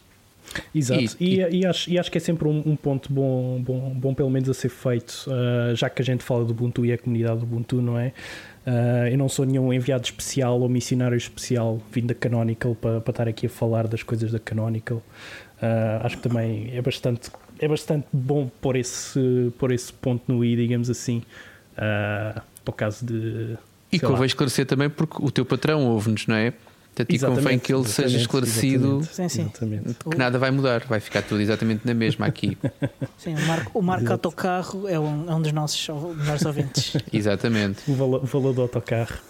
Exato, 0.74 1.16
E- 1.20 1.40
e, 1.42 1.60
e 1.60 1.66
acho, 1.66 1.90
e 1.90 1.98
acho 1.98 2.10
que 2.10 2.16
é 2.16 2.20
sempre 2.20 2.48
um, 2.48 2.62
um 2.64 2.74
ponto 2.74 3.12
bom, 3.12 3.60
bom, 3.60 3.90
bom, 3.94 4.14
pelo 4.14 4.30
menos, 4.30 4.48
a 4.48 4.54
ser 4.54 4.70
feito, 4.70 5.26
ah, 5.28 5.74
já 5.74 5.90
que 5.90 6.00
a 6.00 6.04
gente 6.04 6.24
fala 6.24 6.42
do 6.44 6.52
Ubuntu 6.52 6.86
e 6.86 6.92
a 6.92 6.96
comunidade 6.96 7.40
do 7.40 7.42
Ubuntu, 7.44 7.82
não 7.82 7.98
é? 7.98 8.12
Uh, 8.66 9.08
eu 9.10 9.16
não 9.16 9.28
sou 9.30 9.46
nenhum 9.46 9.72
enviado 9.72 10.04
especial 10.04 10.60
ou 10.60 10.68
missionário 10.68 11.16
especial 11.16 11.80
vindo 11.90 12.08
da 12.08 12.14
Canonical 12.14 12.74
para, 12.74 13.00
para 13.00 13.10
estar 13.10 13.26
aqui 13.28 13.46
a 13.46 13.48
falar 13.48 13.86
das 13.88 14.02
coisas 14.02 14.30
da 14.30 14.38
Canonical. 14.38 14.98
Uh, 14.98 16.04
acho 16.04 16.16
que 16.18 16.22
também 16.22 16.70
é 16.74 16.82
bastante, 16.82 17.30
é 17.58 17.68
bastante 17.68 18.06
bom 18.12 18.50
pôr 18.60 18.76
esse, 18.76 19.52
pôr 19.58 19.72
esse 19.72 19.92
ponto 19.92 20.32
no 20.32 20.44
i, 20.44 20.56
digamos 20.56 20.90
assim, 20.90 21.22
uh, 21.74 22.40
para 22.64 22.70
o 22.70 22.72
caso 22.72 23.04
de. 23.04 23.56
E 23.90 23.98
convém 23.98 24.26
esclarecer 24.26 24.66
também 24.66 24.90
porque 24.90 25.16
o 25.20 25.30
teu 25.30 25.44
patrão 25.44 25.86
ouve-nos, 25.86 26.26
não 26.26 26.34
é? 26.34 26.52
Portanto, 26.98 27.14
e 27.14 27.18
convém 27.18 27.58
que 27.58 27.72
ele 27.72 27.86
seja 27.86 28.18
esclarecido 28.18 29.02
sim, 29.04 29.28
sim. 29.28 29.48
que 29.48 30.18
nada 30.18 30.36
vai 30.36 30.50
mudar, 30.50 30.84
vai 30.84 30.98
ficar 30.98 31.22
tudo 31.22 31.40
exatamente 31.40 31.86
na 31.86 31.94
mesma 31.94 32.26
aqui. 32.26 32.58
Sim, 33.16 33.36
o 33.36 33.46
Marco, 33.46 33.78
o 33.78 33.82
Marco 33.82 34.10
Autocarro 34.10 34.88
é 34.88 34.98
um, 34.98 35.30
é 35.30 35.34
um 35.34 35.40
dos 35.40 35.52
nossos 35.52 35.88
melhores 36.16 36.44
ouvintes. 36.44 36.96
exatamente. 37.12 37.88
O 37.88 37.94
valor, 37.94 38.24
o 38.24 38.26
valor 38.26 38.52
do 38.52 38.62
autocarro. 38.62 39.14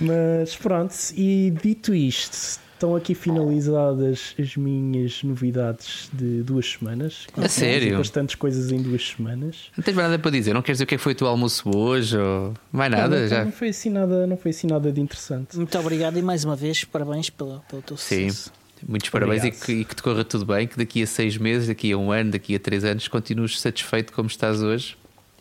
Mas 0.00 0.56
pronto, 0.56 0.94
e 1.16 1.52
dito 1.62 1.94
isto, 1.94 2.60
estão 2.84 2.94
aqui 2.94 3.14
finalizadas 3.14 4.34
as 4.38 4.56
minhas 4.56 5.22
novidades 5.22 6.10
de 6.12 6.42
duas 6.42 6.72
semanas. 6.72 7.26
A 7.34 7.48
sério? 7.48 7.96
Bastantes 7.96 8.34
coisas 8.34 8.70
em 8.70 8.82
duas 8.82 9.08
semanas. 9.08 9.70
Não 9.76 9.82
tens 9.82 9.94
mais 9.94 10.10
nada 10.10 10.22
para 10.22 10.30
dizer? 10.30 10.52
Não 10.52 10.60
queres 10.60 10.76
dizer 10.76 10.84
o 10.84 10.86
que, 10.86 10.94
é 10.94 10.98
que 10.98 11.02
foi 11.02 11.12
o 11.12 11.16
teu 11.16 11.26
almoço 11.26 11.74
hoje? 11.74 12.16
Ou... 12.16 12.52
Mais 12.70 12.90
nada? 12.90 13.20
Não, 13.20 13.28
já? 13.28 13.44
não, 13.44 13.52
foi 13.52 13.68
assim 13.70 13.88
nada, 13.88 14.26
não 14.26 14.36
foi 14.36 14.50
assim 14.50 14.66
nada 14.66 14.92
de 14.92 15.00
interessante. 15.00 15.56
Muito 15.56 15.78
obrigado 15.78 16.18
e 16.18 16.22
mais 16.22 16.44
uma 16.44 16.54
vez 16.54 16.84
parabéns 16.84 17.30
pelo, 17.30 17.60
pelo 17.60 17.80
teu 17.80 17.96
Sim. 17.96 18.28
sucesso. 18.28 18.52
Muitos 18.86 19.08
parabéns 19.08 19.44
e 19.44 19.50
que, 19.50 19.72
e 19.72 19.84
que, 19.84 19.96
te 19.96 20.02
corra 20.02 20.22
tudo 20.24 20.44
bem, 20.44 20.66
que 20.66 20.76
daqui 20.76 21.02
a 21.02 21.06
seis 21.06 21.38
meses, 21.38 21.68
daqui 21.68 21.90
a 21.92 21.96
um 21.96 22.12
ano, 22.12 22.32
daqui 22.32 22.54
a 22.54 22.58
três 22.58 22.84
anos 22.84 23.08
continues 23.08 23.58
satisfeito 23.58 24.12
como 24.12 24.28
estás 24.28 24.62
hoje, 24.62 24.94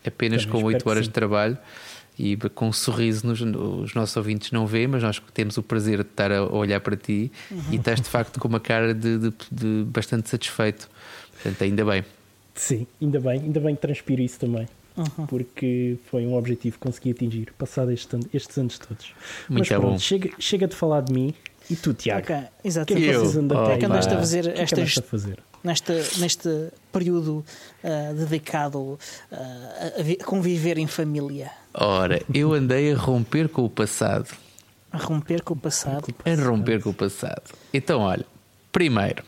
apenas 0.06 0.46
Também 0.46 0.62
com 0.62 0.68
oito 0.68 0.90
horas 0.90 1.04
sim. 1.04 1.10
de 1.10 1.14
trabalho 1.14 1.58
e 2.18 2.38
com 2.38 2.68
um 2.68 2.74
sorriso 2.74 3.26
nos 3.26 3.42
os 3.42 3.94
nossos 3.94 4.16
ouvintes 4.16 4.52
não 4.52 4.68
vê, 4.68 4.86
mas 4.86 5.02
nós 5.02 5.22
temos 5.34 5.58
o 5.58 5.64
prazer 5.64 6.04
de 6.04 6.10
estar 6.10 6.32
a 6.32 6.44
olhar 6.44 6.80
para 6.80 6.96
ti 6.96 7.32
uhum. 7.50 7.62
e 7.72 7.76
estás 7.76 8.00
de 8.00 8.08
facto 8.08 8.40
com 8.40 8.48
uma 8.48 8.60
cara 8.60 8.94
de, 8.94 9.18
de, 9.18 9.34
de, 9.52 9.84
bastante 9.86 10.30
satisfeito. 10.30 10.90
Portanto, 11.32 11.64
ainda 11.64 11.84
bem. 11.84 12.04
Sim, 12.56 12.86
ainda 13.02 13.20
bem, 13.20 13.42
ainda 13.42 13.60
bem 13.60 13.76
que 13.76 13.82
transpiro 13.82 14.22
isso 14.22 14.40
também. 14.40 14.68
Uhum. 14.96 15.26
Porque 15.26 15.98
foi 16.06 16.26
um 16.26 16.36
objetivo 16.36 16.78
que 16.78 16.82
consegui 16.82 17.12
atingir, 17.12 17.52
passado 17.58 17.92
este, 17.92 18.20
estes 18.32 18.58
anos 18.58 18.78
todos. 18.78 19.12
Muito 19.50 19.60
Mas 19.60 19.68
pronto, 19.68 19.92
bom. 19.94 20.00
chega, 20.00 20.30
chega 20.38 20.68
de 20.68 20.76
falar 20.76 21.02
de 21.02 21.12
mim 21.12 21.34
e 21.70 21.76
tu, 21.76 21.94
Tiago. 21.94 22.22
Ok, 22.22 22.36
exato. 22.64 22.94
Que 22.94 22.94
é 22.94 22.98
que 22.98 23.06
Eu? 23.06 23.24
Oh, 23.24 23.78
que 23.78 23.86
andaste 23.86 24.14
a 24.14 24.18
fazer 24.18 24.44
que 24.44 24.50
é 24.50 24.54
que 24.54 24.62
estas- 24.62 24.80
andaste 24.80 25.00
a 25.00 25.04
fazer? 25.04 25.40
Neste, 25.64 25.94
neste 26.20 26.50
período 26.92 27.46
ah, 27.84 28.12
dedicado 28.14 29.00
ah, 29.32 29.94
a 30.00 30.04
vi- 30.04 30.18
a 30.20 30.24
conviver 30.26 30.78
em 30.78 30.88
família, 30.88 31.52
Ora, 31.74 32.22
eu 32.34 32.54
andei 32.54 32.92
a 32.92 32.98
romper 32.98 33.48
com 33.50 33.64
o 33.64 33.70
passado. 33.70 34.28
a 34.92 34.98
romper 34.98 35.42
com 35.42 35.54
o 35.54 35.58
passado. 35.58 36.14
A 36.26 36.36
romper 36.48 36.82
com 36.82 36.90
o 36.90 36.94
passado. 36.94 37.44
Então, 37.74 38.02
olha, 38.02 38.26
primeiro, 38.72 39.24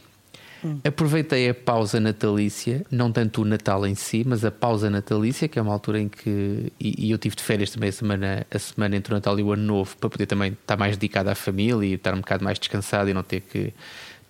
aproveitei 0.83 1.49
a 1.49 1.53
pausa 1.53 1.99
natalícia, 1.99 2.85
não 2.91 3.11
tanto 3.11 3.41
o 3.41 3.45
Natal 3.45 3.85
em 3.87 3.95
si, 3.95 4.23
mas 4.25 4.43
a 4.43 4.51
pausa 4.51 4.89
natalícia, 4.89 5.47
que 5.47 5.57
é 5.57 5.61
uma 5.61 5.71
altura 5.73 5.99
em 6.01 6.09
que. 6.09 6.71
E, 6.79 7.07
e 7.07 7.11
eu 7.11 7.17
tive 7.17 7.35
de 7.35 7.43
férias 7.43 7.69
também 7.71 7.89
a 7.89 7.93
semana, 7.93 8.47
a 8.51 8.59
semana 8.59 8.95
entre 8.95 9.13
o 9.13 9.15
Natal 9.15 9.39
e 9.39 9.43
o 9.43 9.51
Ano 9.53 9.63
Novo, 9.63 9.95
para 9.97 10.09
poder 10.09 10.25
também 10.25 10.51
estar 10.53 10.75
mais 10.77 10.97
dedicado 10.97 11.29
à 11.29 11.35
família 11.35 11.87
e 11.87 11.93
estar 11.93 12.13
um 12.13 12.19
bocado 12.19 12.43
mais 12.43 12.59
descansado 12.59 13.09
e 13.09 13.13
não 13.13 13.23
ter 13.23 13.41
que 13.41 13.73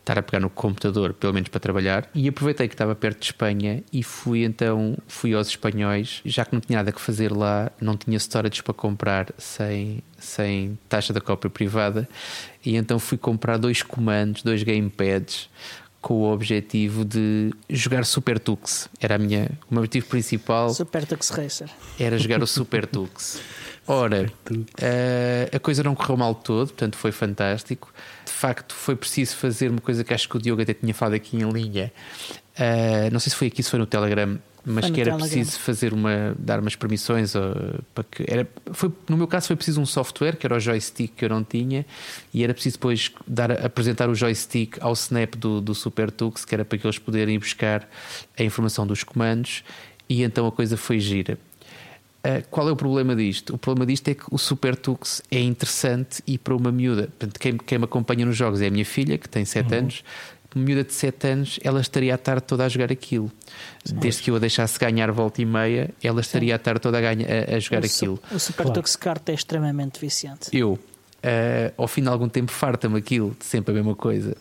estar 0.05 0.19
a 0.19 0.23
pegar 0.23 0.39
no 0.39 0.49
computador, 0.51 1.13
pelo 1.13 1.33
menos 1.33 1.49
para 1.49 1.59
trabalhar. 1.59 2.07
E 2.13 2.27
aproveitei 2.27 2.67
que 2.67 2.75
estava 2.75 2.93
perto 2.93 3.19
de 3.19 3.25
Espanha 3.25 3.83
e 3.91 4.03
fui 4.03 4.43
então 4.43 4.95
fui 5.07 5.33
aos 5.33 5.47
espanhóis, 5.47 6.21
já 6.23 6.45
que 6.45 6.53
não 6.53 6.61
tinha 6.61 6.77
nada 6.77 6.91
que 6.91 7.01
fazer 7.01 7.31
lá, 7.31 7.71
não 7.81 7.97
tinha 7.97 8.17
storage 8.19 8.61
para 8.61 8.73
comprar 8.73 9.33
sem, 9.37 10.03
sem 10.17 10.77
taxa 10.87 11.11
da 11.11 11.19
cópia 11.19 11.49
privada, 11.49 12.07
e 12.63 12.75
então 12.75 12.99
fui 12.99 13.17
comprar 13.17 13.57
dois 13.57 13.81
comandos, 13.81 14.43
dois 14.43 14.61
gamepads 14.61 15.49
com 15.99 16.13
o 16.21 16.31
objetivo 16.31 17.03
de 17.03 17.51
jogar 17.67 18.05
Super 18.05 18.37
Tux. 18.37 18.87
Era 18.99 19.15
a 19.15 19.17
minha, 19.17 19.49
o 19.69 19.73
meu 19.73 19.81
objetivo 19.81 20.05
principal 20.05 20.69
Super 20.69 21.03
Tux 21.03 21.29
Racer. 21.29 21.67
era 21.99 22.19
jogar 22.19 22.43
o 22.43 22.47
Super 22.47 22.85
Tux. 22.87 23.41
Ora, 23.87 24.31
eh, 24.79 25.49
a 25.51 25.59
coisa 25.59 25.83
não 25.83 25.95
correu 25.95 26.17
mal 26.17 26.35
todo, 26.35 26.67
portanto 26.67 26.95
foi 26.95 27.11
fantástico. 27.11 27.91
De 28.35 28.41
facto, 28.41 28.75
foi 28.75 28.97
preciso 28.97 29.37
fazer 29.37 29.71
uma 29.71 29.79
coisa 29.79 30.03
que 30.03 30.13
acho 30.13 30.27
que 30.27 30.35
o 30.35 30.41
Diogo 30.41 30.61
até 30.61 30.73
tinha 30.73 30.93
falado 30.93 31.13
aqui 31.13 31.37
em 31.37 31.49
linha. 31.49 31.89
Eh, 32.57 33.09
não 33.09 33.17
sei 33.17 33.29
se 33.29 33.35
foi 33.37 33.47
aqui, 33.47 33.63
se 33.63 33.69
foi 33.69 33.79
no 33.79 33.85
Telegram, 33.85 34.37
mas 34.65 34.89
no 34.89 34.93
que 34.93 34.99
era 34.99 35.11
Telegram. 35.11 35.17
preciso 35.17 35.57
fazer 35.57 35.93
uma, 35.93 36.35
dar 36.37 36.59
umas 36.59 36.75
permissões. 36.75 37.33
ou, 37.33 37.55
para 37.93 38.03
que 38.03 38.25
era, 38.27 38.45
foi, 38.73 38.91
no 39.07 39.15
meu 39.15 39.25
caso, 39.25 39.47
foi 39.47 39.55
preciso 39.55 39.79
um 39.79 39.85
software 39.85 40.35
que 40.35 40.45
era 40.45 40.53
o 40.53 40.59
joystick 40.59 41.13
que 41.15 41.23
eu 41.23 41.29
não 41.29 41.45
tinha, 41.45 41.85
e 42.33 42.43
era 42.43 42.53
preciso 42.53 42.75
depois 42.75 43.09
dar, 43.25 43.53
apresentar 43.53 44.09
o 44.09 44.13
joystick 44.13 44.77
ao 44.81 44.91
snap 44.91 45.35
do, 45.35 45.61
do 45.61 45.73
Super 45.73 46.11
Tux, 46.11 46.43
que 46.43 46.53
era 46.53 46.65
para 46.65 46.77
que 46.77 46.85
eles 46.85 46.99
poderem 46.99 47.39
buscar 47.39 47.87
a 48.37 48.43
informação 48.43 48.85
dos 48.85 49.01
comandos, 49.01 49.63
e 50.09 50.23
então 50.23 50.45
a 50.45 50.51
coisa 50.51 50.75
foi 50.75 50.99
gira. 50.99 51.37
Uh, 52.25 52.43
qual 52.49 52.67
é 52.67 52.71
o 52.71 52.75
problema 52.75 53.15
disto? 53.15 53.53
O 53.53 53.57
problema 53.57 53.85
disto 53.85 54.07
é 54.07 54.15
que 54.15 54.23
o 54.31 54.37
Super 54.39 54.75
Tux 54.75 55.21
é 55.29 55.39
interessante 55.39 56.23
e 56.25 56.39
para 56.39 56.55
uma 56.55 56.71
miúda, 56.71 57.03
portanto, 57.03 57.39
quem, 57.39 57.55
quem 57.57 57.77
me 57.77 57.83
acompanha 57.85 58.25
nos 58.25 58.35
jogos 58.35 58.61
é 58.61 58.67
a 58.67 58.71
minha 58.71 58.85
filha, 58.85 59.15
que 59.17 59.29
tem 59.29 59.45
7 59.45 59.75
anos. 59.75 60.03
Uma 60.55 60.63
miúda 60.65 60.83
de 60.85 60.93
7 60.93 61.27
anos, 61.27 61.59
ela 61.63 61.81
estaria 61.81 62.15
a 62.15 62.17
tarde 62.17 62.43
toda 62.47 62.65
a 62.65 62.69
jogar 62.69 62.91
aquilo. 62.91 63.29
Desde 63.85 64.23
que 64.23 64.31
eu 64.31 64.37
a 64.37 64.39
deixasse 64.39 64.79
ganhar 64.79 65.11
volta 65.11 65.41
e 65.41 65.45
meia, 65.45 65.91
ela 66.01 66.21
estaria 66.21 66.55
a 66.55 66.57
tarde 66.57 66.79
toda 66.79 66.97
a, 66.97 67.01
ganha, 67.01 67.27
a, 67.51 67.55
a 67.57 67.59
jogar 67.59 67.83
o, 67.83 67.89
su- 67.89 67.95
aquilo. 67.95 68.19
o 68.31 68.39
Super 68.39 68.63
Claro. 68.63 68.81
Tux 68.81 68.95
Kart 68.95 69.29
é 69.29 69.33
extremamente 69.33 69.99
viciante. 69.99 70.49
Eu, 70.51 70.71
uh, 70.71 70.79
ao 71.77 71.87
fim 71.87 72.01
de 72.01 72.07
algum 72.07 72.29
tempo, 72.29 72.51
farta-me 72.51 72.97
aquilo, 72.97 73.35
sempre 73.41 73.71
a 73.71 73.75
mesma 73.75 73.95
coisa. 73.95 74.35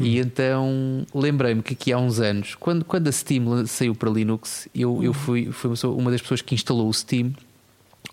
E 0.00 0.18
então 0.18 1.06
lembrei-me 1.14 1.62
que 1.62 1.74
aqui 1.74 1.92
há 1.92 1.98
uns 1.98 2.18
anos, 2.18 2.54
quando, 2.54 2.84
quando 2.84 3.08
a 3.08 3.12
Steam 3.12 3.66
saiu 3.66 3.94
para 3.94 4.10
Linux, 4.10 4.68
eu, 4.74 5.02
eu 5.02 5.12
fui, 5.12 5.52
fui 5.52 5.70
uma 5.84 6.10
das 6.10 6.22
pessoas 6.22 6.42
que 6.42 6.54
instalou 6.54 6.88
o 6.88 6.94
Steam, 6.94 7.32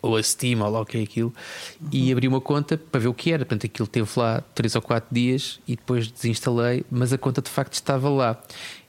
ou 0.01 0.15
a 0.15 0.23
Steam, 0.23 0.61
ou 0.61 0.69
lá 0.69 0.81
o 0.81 0.85
que 0.85 0.97
é 0.97 1.01
aquilo, 1.01 1.33
e 1.91 2.11
abri 2.11 2.27
uma 2.27 2.39
conta 2.39 2.77
para 2.77 2.99
ver 2.99 3.07
o 3.07 3.13
que 3.13 3.31
era. 3.31 3.45
Portanto, 3.45 3.65
aquilo 3.65 3.87
teve 3.87 4.07
lá 4.15 4.41
3 4.55 4.75
ou 4.75 4.81
4 4.81 5.13
dias 5.13 5.59
e 5.67 5.75
depois 5.75 6.09
desinstalei, 6.11 6.85
mas 6.89 7.11
a 7.11 7.17
conta 7.17 7.41
de 7.41 7.49
facto 7.49 7.73
estava 7.73 8.09
lá. 8.09 8.41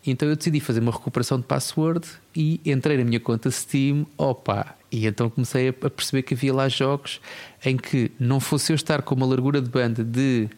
Então 0.06 0.28
eu 0.28 0.36
decidi 0.36 0.60
fazer 0.60 0.80
uma 0.80 0.92
recuperação 0.92 1.38
de 1.38 1.44
password 1.44 2.06
e 2.34 2.60
entrei 2.64 2.96
na 2.96 3.04
minha 3.04 3.20
conta 3.20 3.50
Steam, 3.50 4.06
opa! 4.16 4.74
E 4.90 5.06
então 5.06 5.30
comecei 5.30 5.68
a 5.68 5.70
a 5.70 5.90
perceber 5.90 6.22
que 6.22 6.34
havia 6.34 6.52
lá 6.52 6.68
jogos 6.68 7.20
em 7.64 7.76
que 7.76 8.10
não 8.18 8.40
fosse 8.40 8.72
eu 8.72 8.76
estar 8.76 9.02
com 9.02 9.14
uma 9.14 9.26
largura 9.26 9.60
de 9.60 9.70
banda 9.70 10.02
de 10.02 10.48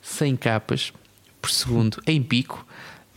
100 0.00 0.36
capas 0.36 0.92
por 1.40 1.50
segundo 1.50 2.00
em 2.06 2.22
pico 2.22 2.66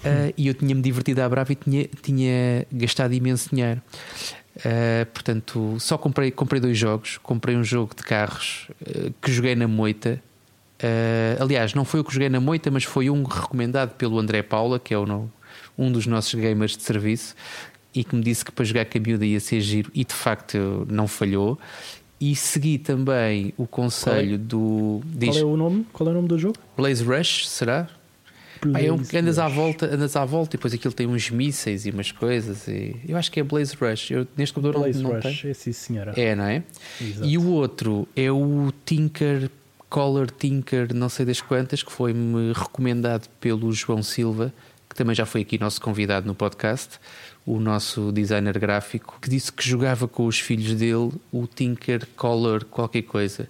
uh, 0.03 0.33
e 0.38 0.47
eu 0.47 0.53
tinha-me 0.53 0.81
divertido 0.81 1.21
à 1.21 1.29
brava 1.29 1.51
e 1.51 1.55
tinha, 1.55 1.88
tinha 2.01 2.65
gastado 2.71 3.13
imenso 3.13 3.49
dinheiro. 3.49 3.81
Uh, 4.57 5.05
portanto, 5.12 5.77
só 5.79 5.97
comprei, 5.97 6.29
comprei 6.31 6.62
dois 6.62 6.77
jogos. 6.77 7.17
Comprei 7.17 7.55
um 7.55 7.63
jogo 7.63 7.95
de 7.95 8.03
carros 8.03 8.67
uh, 8.81 9.13
que 9.21 9.31
joguei 9.31 9.55
na 9.55 9.67
moita. 9.67 10.21
Aliás, 11.39 11.73
não 11.73 11.86
foi 11.86 12.01
o 12.01 12.03
que 12.03 12.13
joguei 12.13 12.27
na 12.27 12.41
moita, 12.41 12.69
mas 12.69 12.83
foi 12.83 13.09
um 13.09 13.23
recomendado 13.23 13.91
pelo 13.91 14.19
André 14.19 14.43
Paula, 14.43 14.77
que 14.77 14.93
é 14.93 14.97
o, 14.97 15.29
um 15.77 15.89
dos 15.89 16.05
nossos 16.05 16.33
gamers 16.33 16.75
de 16.75 16.83
serviço, 16.83 17.36
e 17.95 18.03
que 18.03 18.13
me 18.13 18.21
disse 18.21 18.43
que 18.43 18.51
para 18.51 18.65
jogar 18.65 18.83
com 18.83 18.97
a 18.97 19.01
miúda 19.01 19.25
ia 19.25 19.39
ser 19.39 19.62
giro, 19.62 19.89
e 19.93 20.03
de 20.03 20.13
facto 20.13 20.86
não 20.89 21.07
falhou. 21.07 21.57
E 22.19 22.36
segui 22.36 22.77
também 22.77 23.53
o 23.55 23.65
conselho 23.65 24.38
do. 24.38 25.01
Diz, 25.05 25.38
Qual 25.38 25.39
é 25.39 25.45
o 25.45 25.55
nome? 25.55 25.86
Qual 25.93 26.09
é 26.09 26.12
o 26.12 26.15
nome 26.15 26.27
do 26.27 26.38
jogo? 26.38 26.55
Blaze 26.75 27.01
Rush, 27.01 27.47
será? 27.47 27.88
Pá, 28.71 28.80
é 28.80 28.91
um 28.91 28.97
que 28.97 29.17
andas 29.17 29.39
à 29.39 29.47
volta, 29.47 29.86
andas 29.86 30.15
à 30.15 30.23
volta 30.26 30.56
e 30.56 30.58
depois 30.58 30.73
aquilo 30.73 30.93
tem 30.93 31.08
uns 31.08 31.30
mísseis 31.30 31.86
e 31.86 31.91
umas 31.91 32.12
coisas. 32.12 32.67
E 32.67 32.95
eu 33.08 33.17
acho 33.17 33.32
que 33.32 33.39
é 33.39 33.43
Blaze 33.43 33.76
Rush. 33.76 34.12
Eu, 34.12 34.28
neste 34.38 34.54
computador 34.54 34.84
Blaze 34.84 35.02
não, 35.02 35.12
não 35.12 35.19
Rush, 35.19 35.41
tem. 35.41 35.52
é 35.52 35.54
sim 35.54 35.71
senhora. 35.73 36.13
É, 36.15 36.36
não 36.36 36.45
é? 36.45 36.63
Exato. 37.02 37.28
E 37.28 37.38
o 37.38 37.47
outro 37.47 38.08
é 38.15 38.32
o 38.32 38.71
Tinker, 38.86 39.49
Color 39.89 40.32
Tinker, 40.32 40.93
não 40.93 41.10
sei 41.10 41.26
das 41.26 41.41
quantas, 41.41 41.84
que 41.84 41.91
foi-me 41.91 42.52
recomendado 42.54 43.28
pelo 43.39 43.71
João 43.71 44.02
Silva, 44.02 44.54
que 44.89 44.95
também 44.95 45.15
já 45.15 45.26
foi 45.26 45.41
aqui 45.41 45.60
nosso 45.60 45.82
convidado 45.82 46.26
no 46.28 46.36
podcast, 46.36 46.99
o 47.45 47.60
nosso 47.60 48.12
designer 48.12 48.58
gráfico, 48.58 49.17
que 49.21 49.30
disse 49.30 49.52
que 49.52 49.67
jogava 49.67 50.08
com 50.08 50.26
os 50.26 50.39
filhos 50.39 50.76
dele 50.76 51.12
o 51.32 51.45
Tinker 51.47 52.08
Color 52.15 52.63
qualquer 52.65 53.02
coisa. 53.02 53.47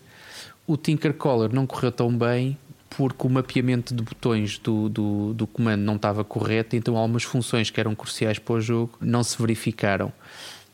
O 0.66 0.78
Tinker 0.78 1.14
Color 1.14 1.54
não 1.54 1.68
correu 1.68 1.92
tão 1.92 2.16
bem 2.16 2.58
porque 2.98 3.26
o 3.28 3.30
mapeamento 3.30 3.94
de 3.94 4.04
botões 4.04 4.58
do, 4.58 4.90
do, 4.90 5.34
do 5.34 5.48
comando 5.48 5.82
não 5.82 5.96
estava 5.96 6.24
correto, 6.24 6.76
então 6.76 6.96
algumas 6.98 7.24
funções 7.24 7.70
que 7.70 7.80
eram 7.80 7.94
cruciais 7.96 8.40
para 8.40 8.56
o 8.56 8.62
jogo 8.62 8.98
não 9.02 9.24
se 9.24 9.38
verificaram. 9.40 10.12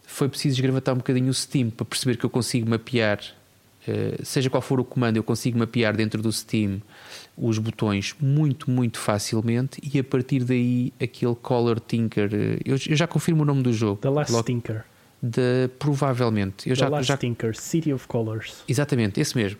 Foi 0.05 0.27
preciso 0.27 0.55
esgravatar 0.55 0.93
um 0.93 0.97
bocadinho 0.97 1.29
o 1.29 1.33
Steam 1.33 1.69
para 1.69 1.85
perceber 1.85 2.17
que 2.17 2.25
eu 2.25 2.29
consigo 2.29 2.69
mapear, 2.69 3.19
eh, 3.87 4.19
seja 4.23 4.49
qual 4.49 4.61
for 4.61 4.79
o 4.79 4.83
comando, 4.83 5.17
eu 5.17 5.23
consigo 5.23 5.57
mapear 5.57 5.95
dentro 5.95 6.21
do 6.21 6.31
Steam 6.31 6.81
os 7.37 7.57
botões 7.57 8.13
muito, 8.19 8.69
muito 8.69 8.99
facilmente 8.99 9.79
e 9.81 9.97
a 9.99 10.03
partir 10.03 10.43
daí 10.43 10.91
aquele 11.01 11.35
Color 11.35 11.79
Tinker, 11.79 12.29
eh, 12.33 12.59
eu, 12.65 12.75
eu 12.87 12.95
já 12.97 13.07
confirmo 13.07 13.43
o 13.43 13.45
nome 13.45 13.63
do 13.63 13.71
jogo. 13.71 14.01
The 14.01 14.09
Last 14.09 14.31
Logo- 14.33 14.43
Tinker. 14.45 14.83
de 15.21 15.69
provavelmente. 15.79 16.67
Eu 16.69 16.75
The 16.75 16.79
já, 16.81 16.89
Last 16.89 17.07
já 17.07 17.15
Tinker, 17.17 17.55
City 17.55 17.93
of 17.93 18.07
Colors. 18.07 18.63
Exatamente, 18.67 19.19
esse 19.21 19.37
mesmo. 19.37 19.59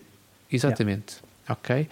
Exatamente. 0.52 1.16
Ok? 1.50 1.82
Uh, 1.82 1.86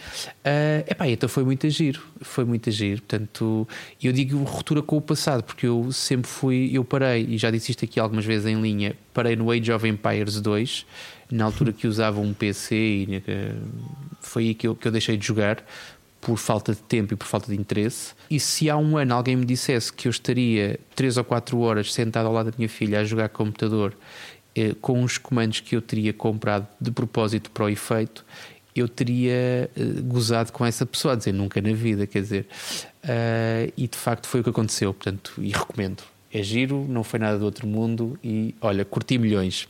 epá, 0.86 1.08
então 1.08 1.28
foi 1.28 1.42
muito 1.42 1.68
giro. 1.68 2.00
Foi 2.20 2.44
muito 2.44 2.70
giro. 2.70 3.02
Portanto, 3.02 3.66
eu 4.00 4.12
digo 4.12 4.38
ruptura 4.44 4.80
com 4.80 4.96
o 4.96 5.00
passado, 5.00 5.42
porque 5.42 5.66
eu 5.66 5.90
sempre 5.90 6.30
fui. 6.30 6.70
Eu 6.72 6.84
parei, 6.84 7.26
e 7.28 7.36
já 7.36 7.50
disse 7.50 7.72
isto 7.72 7.84
aqui 7.84 7.98
algumas 7.98 8.24
vezes 8.24 8.46
em 8.46 8.60
linha, 8.60 8.94
parei 9.12 9.34
no 9.34 9.50
Age 9.50 9.72
of 9.72 9.86
Empires 9.86 10.40
2, 10.40 10.86
na 11.32 11.44
altura 11.44 11.72
que 11.72 11.88
usava 11.88 12.20
um 12.20 12.32
PC, 12.32 12.76
e 12.76 13.16
uh, 13.16 13.68
foi 14.20 14.44
aí 14.44 14.54
que 14.54 14.68
eu, 14.68 14.76
que 14.76 14.86
eu 14.86 14.92
deixei 14.92 15.16
de 15.16 15.26
jogar, 15.26 15.64
por 16.20 16.36
falta 16.36 16.72
de 16.72 16.80
tempo 16.82 17.14
e 17.14 17.16
por 17.16 17.26
falta 17.26 17.50
de 17.50 17.58
interesse. 17.58 18.14
E 18.30 18.38
se 18.38 18.70
há 18.70 18.76
um 18.76 18.96
ano 18.96 19.14
alguém 19.14 19.34
me 19.34 19.44
dissesse 19.44 19.92
que 19.92 20.06
eu 20.06 20.10
estaria 20.10 20.78
3 20.94 21.16
ou 21.16 21.24
4 21.24 21.58
horas 21.58 21.92
sentado 21.92 22.26
ao 22.26 22.32
lado 22.32 22.50
da 22.50 22.56
minha 22.56 22.68
filha 22.68 23.00
a 23.00 23.04
jogar 23.04 23.28
computador 23.28 23.96
eh, 24.54 24.74
com 24.80 25.04
os 25.04 25.18
comandos 25.18 25.60
que 25.60 25.76
eu 25.76 25.80
teria 25.80 26.12
comprado 26.12 26.66
de 26.80 26.90
propósito 26.90 27.50
para 27.50 27.64
o 27.64 27.68
efeito, 27.68 28.24
eu 28.78 28.88
teria 28.88 29.70
uh, 29.76 30.02
gozado 30.04 30.52
com 30.52 30.64
essa 30.64 30.84
pessoa, 30.86 31.14
a 31.14 31.16
dizer 31.16 31.32
nunca 31.32 31.60
na 31.60 31.72
vida, 31.72 32.06
quer 32.06 32.22
dizer. 32.22 32.46
Uh, 33.04 33.72
e 33.76 33.86
de 33.88 33.96
facto 33.96 34.26
foi 34.26 34.40
o 34.40 34.44
que 34.44 34.50
aconteceu, 34.50 34.92
portanto, 34.92 35.34
e 35.38 35.50
recomendo. 35.50 36.02
É 36.32 36.42
giro, 36.42 36.84
não 36.88 37.02
foi 37.02 37.18
nada 37.18 37.38
do 37.38 37.44
outro 37.44 37.66
mundo 37.66 38.18
e 38.22 38.54
olha, 38.60 38.84
curti 38.84 39.18
milhões. 39.18 39.66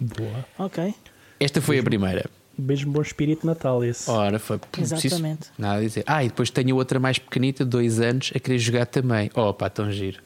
Boa. 0.00 0.44
Ok. 0.58 0.94
Esta 1.38 1.60
foi 1.62 1.78
a 1.78 1.82
primeira. 1.82 2.28
Mesmo 2.58 2.92
bom 2.92 3.00
espírito 3.00 3.46
Natal 3.46 3.82
esse. 3.82 4.10
Ora, 4.10 4.38
foi 4.38 4.60
Exatamente. 4.78 5.48
Nada 5.56 5.78
a 5.78 5.80
dizer. 5.80 6.04
Ah, 6.06 6.22
e 6.22 6.28
depois 6.28 6.50
tenho 6.50 6.76
outra 6.76 7.00
mais 7.00 7.18
pequenita, 7.18 7.64
dois 7.64 7.98
anos, 8.00 8.30
a 8.34 8.38
querer 8.38 8.58
jogar 8.58 8.86
também. 8.86 9.30
Oh, 9.34 9.54
pá, 9.54 9.70
tão 9.70 9.90
giro. 9.90 10.20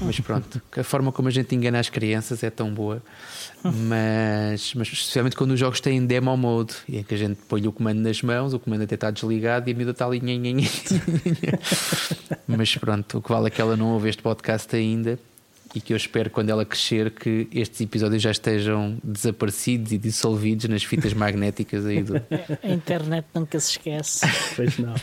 Mas 0.00 0.20
pronto, 0.20 0.60
a 0.76 0.84
forma 0.84 1.12
como 1.12 1.28
a 1.28 1.30
gente 1.30 1.54
engana 1.54 1.78
as 1.78 1.88
crianças 1.88 2.42
é 2.42 2.50
tão 2.50 2.72
boa. 2.72 3.02
Mas, 3.62 4.74
mas 4.74 4.88
especialmente 4.88 5.36
quando 5.36 5.50
os 5.52 5.60
jogos 5.60 5.80
têm 5.80 6.04
demo 6.04 6.34
mode, 6.36 6.74
em 6.88 7.02
que 7.02 7.14
a 7.14 7.18
gente 7.18 7.38
põe 7.48 7.66
o 7.66 7.72
comando 7.72 8.00
nas 8.00 8.22
mãos, 8.22 8.54
o 8.54 8.58
comando 8.58 8.82
até 8.82 8.94
está 8.94 9.10
desligado 9.10 9.68
e 9.68 9.72
a 9.72 9.76
miúda 9.76 9.90
está 9.90 10.06
ali. 10.06 10.20
mas 12.46 12.76
pronto, 12.76 13.18
o 13.18 13.22
que 13.22 13.28
vale 13.28 13.48
é 13.48 13.50
que 13.50 13.60
ela 13.60 13.76
não 13.76 13.92
ouve 13.92 14.08
este 14.08 14.22
podcast 14.22 14.74
ainda 14.74 15.18
e 15.74 15.80
que 15.80 15.92
eu 15.92 15.96
espero 15.96 16.30
quando 16.30 16.50
ela 16.50 16.64
crescer 16.64 17.10
que 17.10 17.48
estes 17.52 17.80
episódios 17.80 18.22
já 18.22 18.30
estejam 18.30 18.98
desaparecidos 19.02 19.92
e 19.92 19.98
dissolvidos 19.98 20.68
nas 20.68 20.82
fitas 20.82 21.12
magnéticas 21.14 21.86
aí 21.86 22.02
do. 22.02 22.16
A 22.62 22.68
internet 22.68 23.26
nunca 23.34 23.58
se 23.60 23.72
esquece. 23.72 24.26
Pois 24.56 24.78
não. 24.78 24.94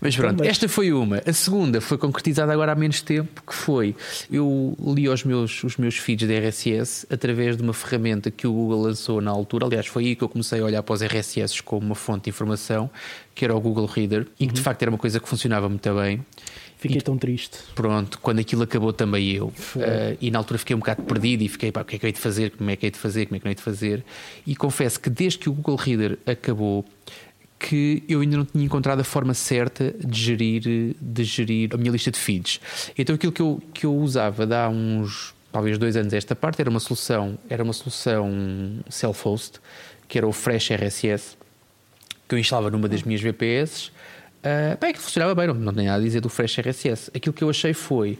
Mas 0.00 0.16
pronto, 0.16 0.42
esta 0.42 0.68
foi 0.68 0.92
uma. 0.92 1.22
A 1.24 1.32
segunda 1.32 1.80
foi 1.80 1.98
concretizada 1.98 2.52
agora 2.52 2.72
há 2.72 2.74
menos 2.74 3.00
tempo, 3.00 3.42
que 3.46 3.54
foi 3.54 3.94
eu 4.30 4.76
li 4.94 5.08
os 5.08 5.24
meus, 5.24 5.62
os 5.62 5.76
meus 5.76 5.96
feeds 5.96 6.26
de 6.26 6.38
RSS 6.38 7.06
através 7.10 7.56
de 7.56 7.62
uma 7.62 7.72
ferramenta 7.72 8.30
que 8.30 8.46
o 8.46 8.52
Google 8.52 8.82
lançou 8.82 9.20
na 9.20 9.30
altura. 9.30 9.66
Aliás, 9.66 9.86
foi 9.86 10.06
aí 10.06 10.16
que 10.16 10.24
eu 10.24 10.28
comecei 10.28 10.60
a 10.60 10.64
olhar 10.64 10.82
para 10.82 10.94
os 10.94 11.02
RSS 11.02 11.62
como 11.62 11.86
uma 11.86 11.94
fonte 11.94 12.24
de 12.24 12.30
informação, 12.30 12.90
que 13.34 13.44
era 13.44 13.54
o 13.54 13.60
Google 13.60 13.86
Reader, 13.86 14.26
e 14.38 14.46
que 14.46 14.52
de 14.52 14.60
facto 14.60 14.82
era 14.82 14.90
uma 14.90 14.98
coisa 14.98 15.20
que 15.20 15.28
funcionava 15.28 15.68
muito 15.68 15.94
bem. 15.94 16.24
Fiquei 16.78 16.98
e, 16.98 17.00
tão 17.00 17.16
triste. 17.16 17.58
Pronto, 17.74 18.18
quando 18.18 18.40
aquilo 18.40 18.62
acabou 18.62 18.92
também 18.92 19.32
eu. 19.32 19.46
Uh, 19.46 20.16
e 20.20 20.30
na 20.30 20.38
altura 20.38 20.58
fiquei 20.58 20.76
um 20.76 20.78
bocado 20.78 21.02
perdido 21.02 21.42
e 21.42 21.48
fiquei, 21.48 21.72
pá, 21.72 21.80
o 21.80 21.84
que 21.84 21.96
é 21.96 21.98
que 21.98 22.04
eu 22.04 22.08
hei 22.08 22.12
de 22.12 22.20
fazer? 22.20 22.50
Como 22.50 22.70
é 22.70 22.76
que 22.76 22.86
hei 22.86 22.90
de 22.90 22.98
fazer? 22.98 23.26
Como 23.26 23.36
é 23.36 23.38
que 23.38 23.44
não 23.44 23.50
hei 23.50 23.54
de 23.54 23.62
fazer? 23.62 24.04
E 24.46 24.54
confesso 24.54 25.00
que 25.00 25.08
desde 25.08 25.38
que 25.38 25.48
o 25.48 25.52
Google 25.52 25.76
Reader 25.76 26.18
acabou, 26.26 26.84
que 27.58 28.02
eu 28.08 28.20
ainda 28.20 28.36
não 28.36 28.44
tinha 28.44 28.64
encontrado 28.64 29.00
a 29.00 29.04
forma 29.04 29.32
certa 29.32 29.94
de 29.98 30.20
gerir, 30.20 30.94
de 31.00 31.24
gerir 31.24 31.70
a 31.72 31.76
minha 31.76 31.90
lista 31.90 32.10
de 32.10 32.18
feeds. 32.18 32.60
Então 32.96 33.14
aquilo 33.14 33.32
que 33.32 33.40
eu, 33.40 33.62
que 33.72 33.86
eu 33.86 33.94
usava 33.96 34.44
há 34.54 34.68
uns 34.68 35.34
talvez 35.50 35.78
dois 35.78 35.96
anos 35.96 36.12
esta 36.12 36.36
parte 36.36 36.60
era 36.60 36.68
uma 36.68 36.80
solução, 36.80 37.38
era 37.48 37.64
uma 37.64 37.72
solução 37.72 38.30
self-host, 38.90 39.58
que 40.06 40.18
era 40.18 40.26
o 40.26 40.32
Fresh 40.32 40.70
RSS, 40.70 41.36
que 42.28 42.34
eu 42.34 42.38
instalava 42.38 42.70
numa 42.70 42.88
das 42.88 43.02
minhas 43.02 43.22
VPS. 43.22 43.90
Uh, 44.46 44.78
bem, 44.80 44.92
que 44.92 45.00
funcionava 45.00 45.34
bem, 45.34 45.48
não, 45.48 45.54
não 45.54 45.74
tem 45.74 45.86
nada 45.86 45.98
a 45.98 46.04
dizer 46.04 46.20
do 46.20 46.28
Fresh 46.28 46.58
RSS. 46.58 47.10
Aquilo 47.12 47.32
que 47.32 47.42
eu 47.42 47.50
achei 47.50 47.74
foi 47.74 48.16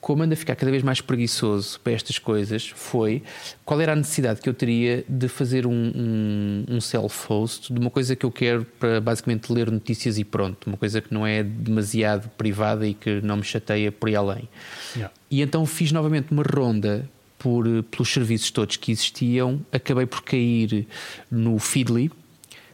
como 0.00 0.22
anda 0.22 0.34
a 0.34 0.36
ficar 0.36 0.54
cada 0.54 0.70
vez 0.70 0.82
mais 0.82 1.00
preguiçoso 1.00 1.78
para 1.80 1.92
estas 1.92 2.18
coisas, 2.18 2.68
foi 2.68 3.22
qual 3.64 3.80
era 3.80 3.92
a 3.92 3.96
necessidade 3.96 4.40
que 4.40 4.48
eu 4.48 4.54
teria 4.54 5.04
de 5.08 5.28
fazer 5.28 5.66
um, 5.66 5.72
um, 5.72 6.64
um 6.68 6.80
self-host 6.80 7.72
de 7.72 7.80
uma 7.80 7.90
coisa 7.90 8.14
que 8.14 8.24
eu 8.24 8.30
quero 8.30 8.64
para 8.78 9.00
basicamente 9.00 9.52
ler 9.52 9.70
notícias 9.70 10.18
e 10.18 10.24
pronto, 10.24 10.68
uma 10.68 10.76
coisa 10.76 11.00
que 11.00 11.12
não 11.12 11.26
é 11.26 11.42
demasiado 11.42 12.28
privada 12.30 12.86
e 12.86 12.94
que 12.94 13.20
não 13.22 13.38
me 13.38 13.44
chateia 13.44 13.90
por 13.90 14.08
aí 14.08 14.16
além. 14.16 14.48
Yeah. 14.94 15.12
E 15.30 15.42
então 15.42 15.66
fiz 15.66 15.90
novamente 15.90 16.30
uma 16.30 16.42
ronda 16.42 17.08
por, 17.38 17.64
pelos 17.84 18.12
serviços 18.12 18.50
todos 18.50 18.76
que 18.76 18.92
existiam, 18.92 19.60
acabei 19.72 20.06
por 20.06 20.22
cair 20.22 20.86
no 21.30 21.58
Feedly 21.58 22.10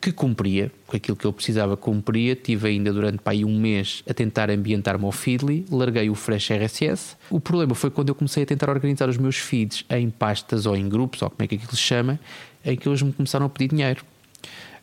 que 0.05 0.13
cumpria, 0.13 0.71
com 0.87 0.97
aquilo 0.97 1.17
que 1.17 1.25
eu 1.25 1.33
precisava 1.33 1.77
cumpria. 1.77 2.37
Tive 2.37 2.69
ainda 2.69 2.93
durante 2.93 3.19
pá, 3.19 3.33
um 3.33 3.59
mês 3.59 4.03
a 4.09 4.13
tentar 4.13 4.51
ambientar-me 4.51 5.05
ao 5.05 5.13
Feedly, 5.13 5.65
larguei 5.71 6.11
o 6.11 6.15
Fresh 6.15 6.51
RSS. 6.51 7.17
O 7.31 7.41
problema 7.41 7.75
foi 7.75 7.91
quando 7.91 8.11
eu 8.11 8.15
comecei 8.15 8.43
a 8.43 8.47
tentar 8.47 8.69
organizar 8.69 9.09
os 9.09 9.17
meus 9.17 9.37
feeds 9.37 9.85
em 9.89 10.11
pastas 10.11 10.67
ou 10.67 10.77
em 10.77 10.89
grupos, 10.89 11.23
ou 11.23 11.31
como 11.31 11.43
é 11.43 11.47
que 11.47 11.55
aquilo 11.55 11.71
se 11.71 11.79
chama, 11.79 12.21
em 12.65 12.77
que 12.77 12.87
eles 12.87 13.01
me 13.01 13.13
começaram 13.13 13.47
a 13.47 13.49
pedir 13.49 13.75
dinheiro. 13.75 14.05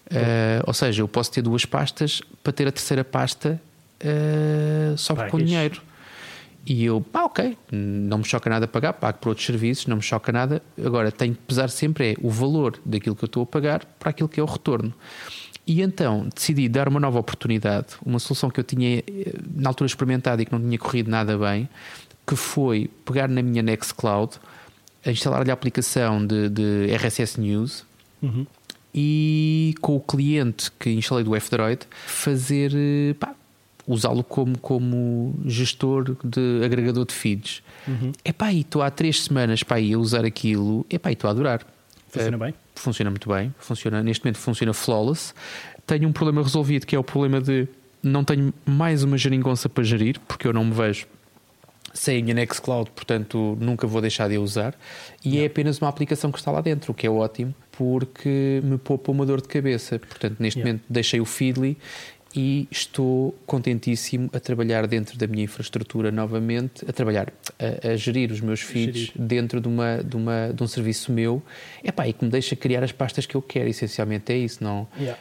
Uh, 0.07 0.63
ou 0.65 0.73
seja, 0.73 1.03
eu 1.03 1.07
posso 1.07 1.31
ter 1.31 1.41
duas 1.41 1.65
pastas 1.65 2.21
para 2.43 2.51
ter 2.51 2.67
a 2.67 2.71
terceira 2.71 3.03
pasta 3.03 3.62
uh, 4.03 4.97
só 4.97 5.15
com 5.15 5.38
dinheiro. 5.38 5.81
E 6.65 6.86
eu, 6.86 7.02
pá, 7.02 7.24
ok, 7.24 7.58
não 7.71 8.19
me 8.19 8.24
choca 8.24 8.50
nada 8.50 8.67
pagar, 8.67 8.93
pago 8.93 9.17
por 9.17 9.30
outros 9.30 9.45
serviços, 9.45 9.88
não 9.88 9.97
me 9.97 10.02
choca 10.02 10.32
nada. 10.32 10.62
Agora, 10.84 11.12
tenho 11.12 11.34
que 11.34 11.41
pesar 11.41 11.69
sempre 11.69 12.12
é 12.12 12.15
o 12.21 12.30
valor 12.30 12.80
daquilo 12.86 13.15
que 13.15 13.24
eu 13.24 13.28
estou 13.28 13.43
a 13.43 13.45
pagar 13.45 13.84
para 14.00 14.12
aquilo 14.12 14.30
que 14.30 14.39
é 14.39 14.43
o 14.43 14.45
retorno. 14.45 14.93
E 15.65 15.82
então 15.82 16.28
decidi 16.34 16.67
dar 16.67 16.88
uma 16.88 17.00
nova 17.00 17.19
oportunidade, 17.19 17.88
uma 18.06 18.19
solução 18.19 18.50
que 18.50 18.60
eu 18.60 18.63
tinha 18.63 19.00
eh, 19.00 19.04
na 19.56 19.69
altura 19.69 19.88
experimentado 19.88 20.41
e 20.41 20.45
que 20.45 20.52
não 20.52 20.60
tinha 20.60 20.78
corrido 20.78 21.10
nada 21.10 21.38
bem, 21.38 21.69
que 22.26 22.36
foi 22.36 22.89
pegar 23.06 23.28
na 23.28 23.41
minha 23.41 23.62
Nextcloud, 23.62 24.34
instalar-lhe 25.06 25.50
a 25.50 25.54
aplicação 25.54 26.26
de, 26.26 26.50
de 26.50 26.93
RSS 26.95 27.39
News 27.39 27.86
uhum. 28.21 28.45
e 28.93 29.76
com 29.82 29.95
o 29.95 30.00
cliente 30.00 30.71
que 30.80 30.89
instalei 30.91 31.24
do 31.24 31.36
F-Droid 31.36 31.88
fazer 32.06 32.71
eh, 32.76 33.13
pá, 33.13 33.36
usá-lo 33.87 34.23
como, 34.23 34.57
como 34.57 35.35
gestor 35.45 36.15
de 36.23 36.61
agregador 36.63 37.05
de 37.05 37.13
feeds. 37.13 37.63
Uhum. 37.87 38.11
Epá, 38.23 38.51
e 38.51 38.61
estou 38.61 38.81
há 38.81 38.89
três 38.89 39.23
semanas 39.23 39.63
para 39.63 39.77
a 39.77 39.97
usar 39.97 40.25
aquilo, 40.25 40.85
epá, 40.89 41.09
e 41.09 41.13
estou 41.13 41.27
a 41.27 41.31
adorar. 41.31 41.65
Funciona 42.07 42.37
bem? 42.37 42.53
Funciona 42.75 43.09
muito 43.09 43.29
bem, 43.29 43.53
funciona, 43.57 44.03
neste 44.03 44.23
momento 44.23 44.37
funciona 44.37 44.73
flawless. 44.73 45.33
Tenho 45.85 46.07
um 46.07 46.11
problema 46.11 46.41
resolvido 46.41 46.85
que 46.85 46.95
é 46.95 46.99
o 46.99 47.03
problema 47.03 47.41
de 47.41 47.67
não 48.03 48.23
tenho 48.23 48.53
mais 48.65 49.03
uma 49.03 49.17
geringonça 49.17 49.69
para 49.69 49.83
gerir, 49.83 50.19
porque 50.27 50.47
eu 50.47 50.53
não 50.53 50.65
me 50.65 50.73
vejo 50.73 51.05
sem 51.93 52.19
a 52.19 52.23
minha 52.23 52.33
Nextcloud, 52.33 52.89
portanto 52.91 53.57
nunca 53.59 53.85
vou 53.85 54.01
deixar 54.01 54.29
de 54.29 54.35
a 54.35 54.41
usar. 54.41 54.75
E 55.23 55.39
é 55.39 55.45
apenas 55.45 55.79
uma 55.79 55.89
aplicação 55.89 56.31
que 56.31 56.39
está 56.39 56.51
lá 56.51 56.61
dentro, 56.61 56.91
o 56.91 56.95
que 56.95 57.05
é 57.05 57.09
ótimo, 57.09 57.53
porque 57.71 58.61
me 58.63 58.77
poupa 58.77 59.11
uma 59.11 59.25
dor 59.25 59.41
de 59.41 59.47
cabeça. 59.47 59.99
Portanto, 59.99 60.37
neste 60.39 60.59
yeah. 60.59 60.71
momento 60.71 60.85
deixei 60.89 61.19
o 61.19 61.25
Feedly 61.25 61.77
e 62.35 62.67
estou 62.71 63.35
contentíssimo 63.45 64.29
a 64.33 64.39
trabalhar 64.39 64.87
dentro 64.87 65.17
da 65.17 65.27
minha 65.27 65.43
infraestrutura 65.43 66.11
novamente, 66.11 66.85
a 66.87 66.93
trabalhar, 66.93 67.31
a, 67.59 67.89
a 67.89 67.95
gerir 67.95 68.31
os 68.31 68.39
meus 68.39 68.61
feeds 68.61 69.11
dentro 69.15 69.59
de, 69.59 69.67
uma, 69.67 69.97
de, 70.03 70.15
uma, 70.15 70.51
de 70.53 70.63
um 70.63 70.67
serviço 70.67 71.11
meu 71.11 71.41
Epá, 71.83 72.07
e 72.07 72.13
que 72.13 72.23
me 72.23 72.31
deixa 72.31 72.55
criar 72.55 72.83
as 72.83 72.91
pastas 72.91 73.25
que 73.25 73.35
eu 73.35 73.41
quero, 73.41 73.69
essencialmente 73.69 74.31
é 74.31 74.37
isso, 74.37 74.63
não? 74.63 74.87
Yeah. 74.97 75.19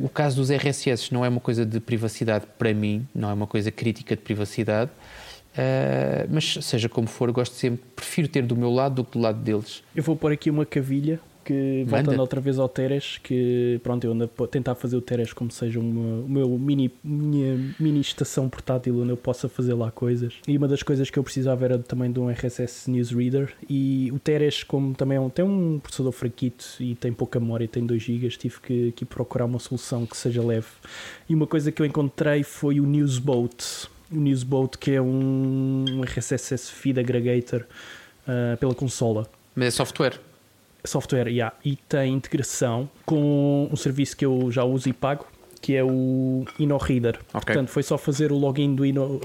O 0.00 0.08
caso 0.08 0.36
dos 0.36 0.50
RSS 0.50 1.12
não 1.12 1.24
é 1.24 1.28
uma 1.28 1.40
coisa 1.40 1.66
de 1.66 1.80
privacidade 1.80 2.46
para 2.58 2.72
mim, 2.72 3.06
não 3.14 3.28
é 3.28 3.34
uma 3.34 3.46
coisa 3.46 3.70
crítica 3.70 4.16
de 4.16 4.22
privacidade, 4.22 4.90
uh, 4.90 6.26
mas 6.30 6.58
seja 6.62 6.88
como 6.88 7.06
for, 7.06 7.30
gosto 7.30 7.54
sempre, 7.54 7.82
prefiro 7.94 8.28
ter 8.28 8.42
do 8.42 8.56
meu 8.56 8.70
lado 8.70 8.96
do 8.96 9.04
que 9.04 9.12
do 9.12 9.18
lado 9.18 9.38
deles. 9.38 9.82
Eu 9.94 10.02
vou 10.02 10.16
pôr 10.16 10.32
aqui 10.32 10.48
uma 10.48 10.64
cavilha 10.64 11.20
que 11.44 11.84
voltando 11.86 12.20
outra 12.20 12.40
vez 12.40 12.58
ao 12.58 12.68
Teres, 12.68 13.18
que 13.22 13.80
pronto, 13.82 14.04
eu 14.04 14.12
ando 14.12 14.24
a 14.24 14.46
tentar 14.46 14.74
fazer 14.74 14.96
o 14.96 15.00
Teres 15.00 15.32
como 15.32 15.50
seja 15.50 15.78
uma, 15.78 16.24
o 16.24 16.28
meu 16.28 16.48
mini, 16.58 16.92
minha 17.02 17.74
mini 17.78 18.00
estação 18.00 18.48
portátil 18.48 19.00
onde 19.00 19.10
eu 19.10 19.16
possa 19.16 19.48
fazer 19.48 19.74
lá 19.74 19.90
coisas. 19.90 20.34
E 20.46 20.56
uma 20.56 20.68
das 20.68 20.82
coisas 20.82 21.10
que 21.10 21.18
eu 21.18 21.22
precisava 21.22 21.64
era 21.64 21.78
também 21.78 22.10
de 22.10 22.20
um 22.20 22.30
RSS 22.30 22.90
Newsreader. 22.90 23.52
E 23.68 24.10
o 24.12 24.18
Teres, 24.18 24.62
como 24.62 24.94
também 24.94 25.16
é 25.16 25.20
um, 25.20 25.28
tem 25.28 25.44
um 25.44 25.78
processador 25.78 26.12
fraquito 26.12 26.64
e 26.78 26.94
tem 26.94 27.12
pouca 27.12 27.40
memória, 27.40 27.66
tem 27.66 27.84
2 27.84 28.02
GB, 28.02 28.28
tive 28.30 28.60
que, 28.60 28.92
que 28.92 29.04
procurar 29.04 29.46
uma 29.46 29.58
solução 29.58 30.06
que 30.06 30.16
seja 30.16 30.42
leve. 30.42 30.68
E 31.28 31.34
uma 31.34 31.46
coisa 31.46 31.72
que 31.72 31.80
eu 31.80 31.86
encontrei 31.86 32.42
foi 32.42 32.80
o 32.80 32.86
Newsboat. 32.86 33.88
O 34.12 34.16
Newsboat, 34.16 34.78
que 34.78 34.92
é 34.92 35.02
um 35.02 36.02
RSS 36.04 36.70
feed 36.70 36.98
aggregator 36.98 37.64
uh, 38.26 38.56
pela 38.56 38.74
consola. 38.74 39.26
Mas 39.54 39.68
é 39.68 39.70
software? 39.70 40.29
Software 40.84 41.28
yeah, 41.28 41.54
e 41.64 41.76
tem 41.76 42.12
integração 42.14 42.88
com 43.04 43.68
um 43.70 43.76
serviço 43.76 44.16
que 44.16 44.24
eu 44.24 44.50
já 44.50 44.64
uso 44.64 44.88
e 44.88 44.92
pago, 44.92 45.26
que 45.60 45.74
é 45.76 45.84
o 45.84 46.44
InnoReader. 46.58 47.16
Okay. 47.28 47.40
Portanto, 47.54 47.68
foi 47.68 47.82
só 47.82 47.98
fazer 47.98 48.32
o 48.32 48.38
login 48.38 48.74
do, 48.74 48.84
Inno, 48.86 49.20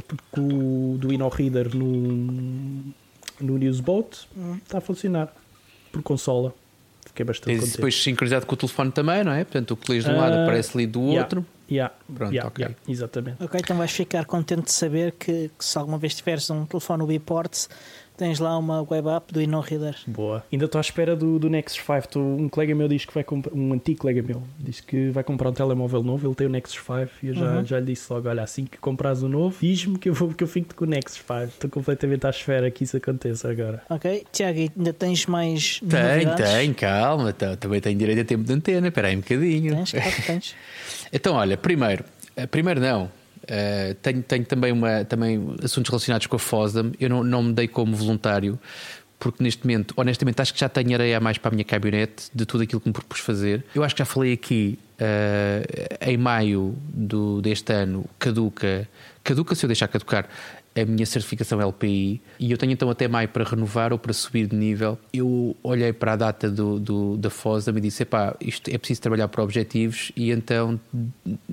do 0.98 1.14
InnoReader 1.14 1.74
no, 1.76 2.84
no 3.40 3.58
Newsboat, 3.58 4.28
está 4.64 4.80
a 4.80 4.82
funcionar 4.82 5.34
por 5.92 6.02
consola. 6.04 6.54
Fiquei 7.06 7.26
bastante 7.26 7.54
E 7.54 7.56
contente. 7.60 7.76
depois 7.78 8.04
sincronizado 8.04 8.46
com 8.46 8.54
o 8.54 8.58
telefone 8.58 8.92
também, 8.92 9.24
não 9.24 9.32
é? 9.32 9.44
Portanto, 9.46 9.72
o 9.72 9.78
que 9.78 9.92
lês 9.92 10.04
de 10.04 10.10
um 10.12 10.18
lado 10.18 10.36
Ah, 10.36 10.44
aparece 10.44 10.72
ali 10.76 10.86
do 10.86 11.00
Yeah, 11.02 11.22
outro. 11.22 11.46
yeah, 11.72 11.94
Pronto, 12.14 12.34
yeah, 12.34 12.48
ok. 12.50 12.64
yeah, 12.66 12.80
exatamente. 12.90 13.42
Ok, 13.44 13.60
então 13.64 13.78
vais 13.78 13.92
ficar 13.92 14.26
contente 14.26 14.64
de 14.66 14.72
saber 14.74 15.14
que, 15.14 15.50
que 15.58 15.64
se 15.64 15.78
alguma 15.78 15.98
vez 15.98 16.14
tiveres 16.16 16.50
um 16.50 16.66
telefone 16.66 17.04
Ubiport, 17.04 17.68
tens 18.18 18.40
lá 18.40 18.58
uma 18.58 18.82
web 18.90 19.08
app 19.10 19.34
do 19.34 19.42
InnoReader. 19.42 19.96
Boa. 20.08 20.44
Ainda 20.52 20.66
estou 20.66 20.80
à 20.80 20.82
espera 20.82 21.16
do, 21.16 21.38
do 21.40 21.50
Nexus 21.50 21.78
5. 21.80 22.08
Tô- 22.08 22.20
um 22.20 22.50
colega 22.50 22.74
meu 22.76 22.88
diz 22.88 23.06
que 23.06 23.14
vai 23.14 23.24
comprar, 23.24 23.54
um 23.54 23.74
antigo 23.74 24.00
colega 24.00 24.22
meu, 24.22 24.42
diz 24.60 24.80
que 24.82 25.10
vai 25.10 25.24
comprar 25.24 25.50
um 25.50 25.54
telemóvel 25.54 26.04
novo. 26.04 26.28
Ele 26.28 26.36
tem 26.36 26.48
o 26.48 26.50
Nexus 26.50 26.76
5 26.78 27.10
e 27.24 27.28
eu 27.30 27.34
já, 27.34 27.46
Uhum. 27.58 27.66
já 27.66 27.80
lhe 27.80 27.86
disse 27.88 28.12
logo: 28.12 28.28
olha, 28.30 28.44
assim 28.44 28.66
que 28.66 28.78
compras 28.78 29.24
o 29.24 29.30
novo, 29.30 29.58
diz-me 29.62 29.98
que 29.98 30.10
eu, 30.10 30.14
vou, 30.14 30.30
que 30.34 30.44
eu 30.44 30.48
fico 30.48 30.74
com 30.76 30.86
o 30.86 30.88
Nexus 30.88 31.18
5. 31.20 31.34
Estou 31.44 31.70
completamente 31.70 32.26
à 32.26 32.30
espera 32.30 32.70
que 32.72 32.84
isso 32.84 32.98
aconteça 32.98 33.50
agora. 33.52 33.82
Ok, 33.90 34.26
Tiago, 34.32 34.60
e 34.60 34.72
ainda 34.78 34.94
tens 34.94 35.26
mais 35.26 35.80
Tem, 35.82 36.28
tem, 36.36 36.74
calma. 36.74 37.34
Também 37.34 37.80
tenho 37.82 37.98
direito 37.98 38.22
a 38.22 38.26
tempo 38.26 38.44
de 38.44 38.54
antena. 38.54 38.88
Espera 38.88 39.08
aí 39.10 39.16
um 39.16 39.20
bocadinho. 39.22 39.76
Tens, 39.76 39.92
claro 39.92 40.12
que 40.12 40.22
tens. 40.22 40.56
Então, 41.14 41.36
olha, 41.36 41.56
primeiro, 41.56 42.04
eh, 42.36 42.46
primeiro 42.48 42.80
não. 42.82 43.10
Eh, 43.48 43.96
tenho, 44.02 44.24
tenho 44.24 44.46
também, 44.46 44.72
uma, 44.72 45.06
também 45.06 45.56
assuntos 45.64 45.90
relacionados 45.90 46.28
com 46.28 46.36
a 46.36 46.40
FOSDAM. 46.40 46.92
Eu 47.00 47.10
não, 47.10 47.24
não 47.24 47.44
me 47.44 47.54
dei 47.54 47.68
como 47.68 47.96
voluntário, 47.96 48.60
porque 49.20 49.44
neste 49.44 49.66
momento, 49.66 49.94
honestamente, 49.98 50.42
acho 50.42 50.54
que 50.54 50.60
já 50.60 50.70
tenho 50.70 50.94
areia 50.94 51.18
a 51.18 51.20
mais 51.20 51.38
para 51.38 51.50
a 51.50 51.54
minha 51.54 51.64
caminhonete 51.64 52.30
de 52.34 52.46
tudo 52.46 52.64
aquilo 52.64 52.82
que 52.82 52.88
me 52.88 52.94
propus 52.94 53.20
fazer. 53.20 53.64
Eu 53.74 53.84
acho 53.84 53.96
que 53.96 54.00
já 54.00 54.06
falei 54.06 54.34
aqui 54.34 54.78
eh, 55.00 55.98
em 56.02 56.18
maio 56.18 56.76
do, 56.88 57.42
deste 57.42 57.74
ano, 57.74 58.06
caduca, 58.18 58.88
caduca 59.24 59.56
se 59.56 59.66
eu 59.66 59.68
deixar 59.68 59.88
caducar 59.88 60.28
a 60.78 60.84
minha 60.86 61.06
certificação 61.06 61.62
LPI 61.62 62.22
e 62.38 62.52
eu 62.52 62.58
tenho 62.58 62.74
então 62.74 62.90
até 62.90 63.08
maio 63.08 63.30
para 63.30 63.44
renovar 63.46 63.94
ou 63.94 63.98
para 64.00 64.12
subir 64.12 64.46
de 64.48 64.56
nível. 64.56 65.00
Eu 65.14 65.56
olhei 65.64 65.94
para 65.94 66.14
a 66.14 66.16
data 66.18 66.50
do, 66.52 66.80
do- 66.80 67.18
da 67.18 67.30
FOSDAM 67.30 67.78
e 67.78 67.82
disse: 67.82 68.04
epá, 68.04 68.36
isto 68.42 68.70
é 68.70 68.78
preciso 68.78 69.02
trabalhar 69.02 69.28
para 69.30 69.42
objetivos 69.42 70.12
e 70.18 70.32
então 70.32 70.78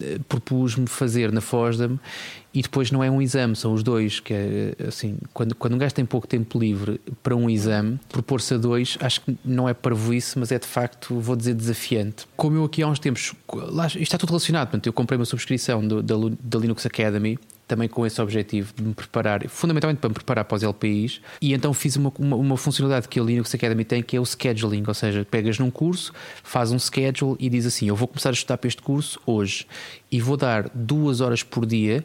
eh, 0.01 0.19
propus-me 0.29 0.87
fazer 0.89 1.31
na 1.31 1.41
FOSDAM 1.41 1.99
e 2.55 2.61
depois 2.61 2.91
não 2.91 3.03
é 3.03 3.11
um 3.11 3.23
exame, 3.23 3.57
são 3.57 3.73
os 3.73 3.83
dois, 3.83 4.21
que 4.21 4.35
é 4.35 4.75
assim, 4.87 5.17
quando, 5.33 5.55
quando 5.55 5.75
um 5.75 5.79
gajo 5.79 5.95
tem 5.95 6.05
pouco 6.05 6.27
tempo 6.27 6.59
livre 6.59 7.01
para 7.23 7.35
um 7.35 7.49
exame, 7.49 7.99
propor-se 8.11 8.53
a 8.53 8.59
dois, 8.59 8.99
acho 9.01 9.23
que 9.23 9.39
não 9.43 9.67
é 9.69 9.73
parvoíce, 9.73 10.39
mas 10.39 10.53
é 10.53 10.59
de 10.59 10.67
facto, 10.67 11.19
vou 11.19 11.35
dizer, 11.35 11.55
desafiante. 11.55 12.27
Como 12.37 12.57
eu 12.57 12.65
aqui 12.65 12.83
há 12.83 12.89
uns 12.89 12.99
tempos, 12.99 13.33
lá, 13.55 13.87
isto 13.87 14.03
está 14.03 14.19
tudo 14.19 14.31
relacionado, 14.31 14.67
portanto, 14.69 14.87
eu 14.87 14.93
comprei 14.93 15.19
uma 15.19 15.25
subscrição 15.25 15.87
do- 15.87 16.03
da, 16.03 16.15
da 16.43 16.59
Linux 16.59 16.85
Academy, 16.85 17.39
também 17.73 17.89
com 17.89 18.05
esse 18.05 18.21
objetivo 18.21 18.75
de 18.77 18.83
me 18.83 18.93
preparar, 18.93 19.49
fundamentalmente 19.49 19.99
para 19.99 20.11
me 20.11 20.15
preparar 20.15 20.45
para 20.45 20.57
os 20.57 20.63
LPIs, 20.63 21.23
e 21.41 21.55
então 21.55 21.73
fiz 21.73 21.97
uma, 21.97 22.13
uma, 22.19 22.37
uma 22.37 22.57
funcionalidade 22.59 23.09
que 23.09 23.19
a 23.19 23.23
Linux 23.23 23.55
Academy 23.55 23.83
tem, 23.83 24.03
que 24.03 24.15
é 24.15 24.21
o 24.21 24.27
scheduling, 24.27 24.85
ou 24.87 24.93
seja, 24.93 25.25
pegas 25.25 25.59
num 25.59 25.71
curso, 25.71 26.13
faz 26.43 26.71
um 26.71 26.79
schedule 26.79 27.35
e 27.41 27.49
diz 27.49 27.65
assim: 27.65 27.89
Eu 27.89 27.97
vou 27.97 28.07
começar 28.07 28.29
a 28.29 28.33
estudar 28.33 28.59
para 28.59 28.69
este 28.69 28.83
curso 28.83 29.19
hoje 29.25 29.67
e 30.11 30.21
vou 30.21 30.37
dar 30.37 30.69
duas 30.75 31.23
horas 31.23 31.43
por 31.43 31.65
dia. 31.65 32.05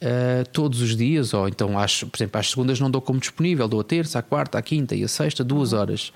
Uh, 0.00 0.46
todos 0.52 0.82
os 0.82 0.94
dias, 0.94 1.32
ou 1.32 1.48
então, 1.48 1.78
às, 1.78 2.04
por 2.04 2.16
exemplo, 2.16 2.38
às 2.38 2.50
segundas 2.50 2.78
não 2.78 2.90
dou 2.90 3.00
como 3.00 3.18
disponível, 3.18 3.66
dou 3.66 3.80
a 3.80 3.84
terça, 3.84 4.18
a 4.18 4.22
quarta, 4.22 4.58
a 4.58 4.62
quinta 4.62 4.94
e 4.94 5.02
a 5.02 5.08
sexta, 5.08 5.42
duas 5.42 5.72
horas. 5.72 6.12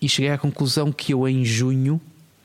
E 0.00 0.08
cheguei 0.08 0.30
à 0.30 0.38
conclusão 0.38 0.92
que 0.92 1.12
eu, 1.12 1.28
em 1.28 1.44
junho, 1.44 2.00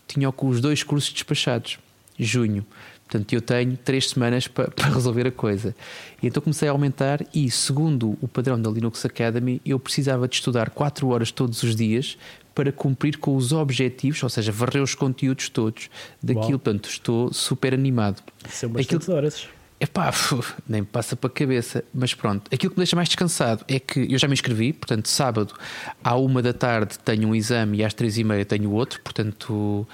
tinha 0.08 0.34
os 0.36 0.60
dois 0.60 0.84
cursos 0.84 1.14
despachados. 1.14 1.78
Junho. 2.18 2.66
Portanto, 3.14 3.32
eu 3.34 3.42
tenho 3.42 3.78
três 3.78 4.10
semanas 4.10 4.48
para, 4.48 4.70
para 4.74 4.90
resolver 4.90 5.28
a 5.28 5.32
coisa. 5.32 5.76
E 6.22 6.26
então 6.28 6.42
comecei 6.42 6.68
a 6.68 6.72
aumentar, 6.72 7.24
e 7.34 7.50
segundo 7.52 8.18
o 8.20 8.28
padrão 8.28 8.60
da 8.60 8.72
Linux 8.72 9.06
Academy, 9.06 9.62
eu 9.64 9.80
precisava 9.80 10.28
de 10.28 10.36
estudar 10.36 10.72
quatro 10.72 11.10
horas 11.10 11.32
todos 11.32 11.62
os 11.62 11.76
dias 11.76 12.18
para 12.56 12.72
cumprir 12.72 13.18
com 13.18 13.36
os 13.36 13.52
objetivos, 13.52 14.22
ou 14.24 14.30
seja, 14.30 14.52
varrer 14.52 14.82
os 14.82 14.96
conteúdos 14.96 15.48
todos 15.50 15.90
daquilo. 16.22 16.42
Uau. 16.50 16.60
Portanto, 16.60 16.90
estou 16.90 17.32
super 17.32 17.74
animado. 17.74 18.22
São 18.50 18.70
Aquilo- 18.70 18.74
bastantes 18.74 19.10
horas. 19.10 19.48
Epá, 19.80 20.10
fu, 20.14 20.44
nem 20.68 20.82
me 20.82 20.88
passa 20.88 21.16
para 21.16 21.28
a 21.30 21.34
cabeça. 21.34 21.84
Mas 21.94 22.14
pronto, 22.14 22.44
aquilo 22.54 22.72
que 22.72 22.78
me 22.78 22.84
deixa 22.84 22.96
mais 22.96 23.10
descansado 23.10 23.66
é 23.68 23.80
que 23.80 24.12
eu 24.12 24.18
já 24.18 24.28
me 24.28 24.34
inscrevi, 24.34 24.72
portanto, 24.72 25.08
sábado 25.10 25.54
à 26.04 26.16
uma 26.16 26.42
da 26.42 26.54
tarde 26.54 26.98
tenho 27.00 27.28
um 27.28 27.36
exame 27.36 27.80
e 27.80 27.84
às 27.84 27.94
três 27.94 28.18
e 28.18 28.24
meia 28.24 28.46
tenho 28.46 28.72
outro, 28.72 29.02
portanto, 29.02 29.86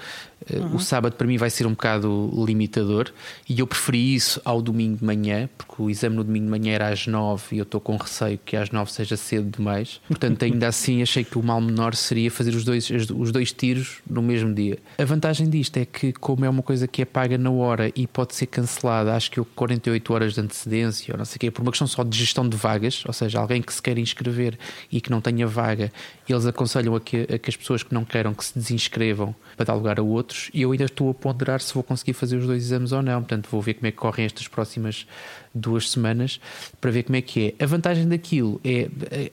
eh, 0.48 0.58
o 0.72 0.78
sábado 0.78 1.14
para 1.14 1.26
mim 1.26 1.36
vai 1.36 1.50
ser 1.50 1.66
um 1.66 1.70
bocado 1.70 2.30
limitador 2.46 3.10
e 3.48 3.58
eu 3.60 3.66
preferi 3.66 4.14
isso 4.14 4.40
ao 4.44 4.62
domingo 4.62 4.98
de 4.98 5.04
manhã, 5.04 5.48
porque 5.56 5.82
o 5.82 5.90
exame 5.90 6.16
no 6.16 6.24
domingo 6.24 6.46
de 6.46 6.50
manhã 6.50 6.74
era 6.74 6.88
às 6.88 7.06
nove 7.06 7.56
e 7.56 7.58
eu 7.58 7.64
estou 7.64 7.80
com 7.80 7.96
receio 7.96 8.38
que 8.44 8.56
às 8.56 8.70
nove 8.70 8.92
seja 8.92 9.16
cedo 9.16 9.56
demais. 9.56 10.00
Portanto, 10.08 10.42
ainda 10.44 10.68
assim 10.68 11.02
achei 11.02 11.24
que 11.24 11.38
o 11.38 11.42
mal 11.42 11.60
menor 11.60 11.94
seria 11.94 12.30
fazer 12.30 12.54
os 12.54 12.64
dois, 12.64 12.90
os 12.90 13.32
dois 13.32 13.52
tiros 13.52 13.98
no 14.08 14.22
mesmo 14.22 14.54
dia. 14.54 14.78
A 14.98 15.04
vantagem 15.04 15.48
disto 15.48 15.76
é 15.76 15.84
que, 15.84 16.12
como 16.12 16.44
é 16.44 16.48
uma 16.48 16.62
coisa 16.62 16.86
que 16.86 17.02
é 17.02 17.04
paga 17.04 17.36
na 17.36 17.50
hora 17.50 17.90
e 17.94 18.06
pode 18.06 18.34
ser 18.34 18.46
cancelada, 18.46 19.14
acho 19.14 19.30
que 19.30 19.38
eu 19.38 19.44
48 19.44 20.12
horas 20.12 20.34
de 20.34 20.40
antecedência, 20.40 21.14
ou 21.14 21.18
não 21.18 21.24
sei 21.24 21.36
o 21.36 21.40
quê, 21.40 21.50
por 21.50 21.62
uma 21.62 21.70
questão 21.70 21.86
só 21.86 22.02
de 22.02 22.16
gestão 22.16 22.48
de 22.48 22.56
vagas, 22.56 23.04
ou 23.06 23.12
seja, 23.12 23.40
alguém 23.40 23.62
que 23.62 23.72
se 23.72 23.82
quer 23.82 23.98
inscrever 23.98 24.58
e 24.90 25.00
que 25.00 25.10
não 25.10 25.20
tenha 25.20 25.46
vaga, 25.46 25.92
eles 26.28 26.46
aconselham 26.46 26.94
a 26.94 27.00
que, 27.00 27.26
a 27.32 27.38
que 27.38 27.50
as 27.50 27.56
pessoas 27.56 27.82
que 27.82 27.92
não 27.92 28.04
queiram 28.04 28.32
que 28.32 28.44
se 28.44 28.58
desinscrevam 28.58 29.34
para 29.56 29.66
dar 29.66 29.74
lugar 29.74 29.98
a 29.98 30.02
outros, 30.30 30.50
e 30.54 30.62
eu 30.62 30.70
ainda 30.70 30.84
estou 30.84 31.10
a 31.10 31.14
ponderar 31.14 31.60
se 31.60 31.74
vou 31.74 31.82
conseguir 31.82 32.12
fazer 32.12 32.36
os 32.36 32.46
dois 32.46 32.62
exames 32.62 32.92
ou 32.92 33.02
não, 33.02 33.20
portanto 33.20 33.48
vou 33.50 33.60
ver 33.60 33.74
como 33.74 33.86
é 33.88 33.90
que 33.90 33.96
correm 33.96 34.24
estas 34.24 34.46
próximas 34.46 35.06
duas 35.52 35.90
semanas 35.90 36.40
para 36.80 36.90
ver 36.90 37.02
como 37.02 37.16
é 37.16 37.22
que 37.22 37.54
é. 37.58 37.64
A 37.64 37.66
vantagem 37.66 38.08
daquilo 38.08 38.60
é 38.64 38.88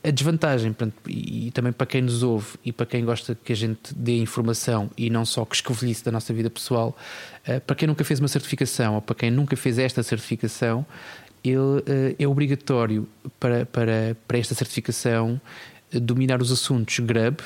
a 0.08 0.12
desvantagem, 0.12 0.74
portanto, 0.74 0.96
e, 1.08 1.52
também 1.52 1.72
para 1.72 1.86
quem 1.86 2.02
nos 2.02 2.24
ouve 2.24 2.48
e 2.66 2.72
para 2.72 2.86
quem 2.86 3.06
gosta 3.06 3.36
que 3.36 3.54
a 3.54 3.56
gente 3.56 3.94
dê 3.96 4.18
informação 4.18 4.90
e 4.98 5.10
não 5.10 5.26
só 5.26 5.46
que 5.46 5.56
escovilhice 5.56 6.04
da 6.04 6.12
nossa 6.12 6.34
vida 6.34 6.50
pessoal, 6.50 6.98
eh, 7.46 7.60
para 7.60 7.76
quem 7.76 7.88
nunca 7.88 8.04
fez 8.04 8.20
uma 8.20 8.28
certificação 8.28 8.96
ou 8.96 9.02
para 9.02 9.16
quem 9.16 9.32
nunca 9.32 9.56
fez 9.56 9.78
esta 9.78 10.02
certificação, 10.02 10.86
ele 11.44 11.84
eh, 11.86 12.16
é 12.20 12.28
obrigatório 12.28 13.08
para, 13.40 13.66
para, 13.66 14.18
para 14.28 14.38
esta 14.38 14.56
certificação 14.56 15.40
dominar 15.92 16.42
os 16.42 16.52
assuntos 16.52 17.00
GRUB, 17.00 17.38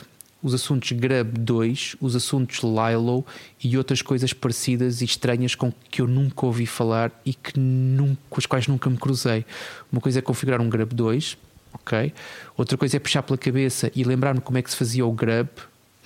os 0.41 0.53
assuntos 0.53 0.91
GRUB 0.91 1.37
2, 1.37 1.95
os 1.99 2.15
assuntos 2.15 2.61
Lilo 2.63 3.25
e 3.63 3.77
outras 3.77 4.01
coisas 4.01 4.33
parecidas 4.33 5.01
e 5.01 5.05
estranhas 5.05 5.55
com 5.55 5.71
que 5.89 6.01
eu 6.01 6.07
nunca 6.07 6.45
ouvi 6.45 6.65
falar 6.65 7.11
e 7.25 7.33
que 7.33 7.59
nunca, 7.59 8.21
com 8.29 8.39
as 8.39 8.45
quais 8.45 8.67
nunca 8.67 8.89
me 8.89 8.97
cruzei. 8.97 9.45
Uma 9.91 10.01
coisa 10.01 10.19
é 10.19 10.21
configurar 10.21 10.59
um 10.61 10.69
GRUB 10.69 10.93
2, 10.93 11.37
ok? 11.73 12.13
Outra 12.57 12.77
coisa 12.77 12.97
é 12.97 12.99
puxar 12.99 13.23
pela 13.23 13.37
cabeça 13.37 13.91
e 13.95 14.03
lembrar-me 14.03 14.41
como 14.41 14.57
é 14.57 14.61
que 14.61 14.71
se 14.71 14.77
fazia 14.77 15.05
o 15.05 15.11
GRUB, 15.11 15.49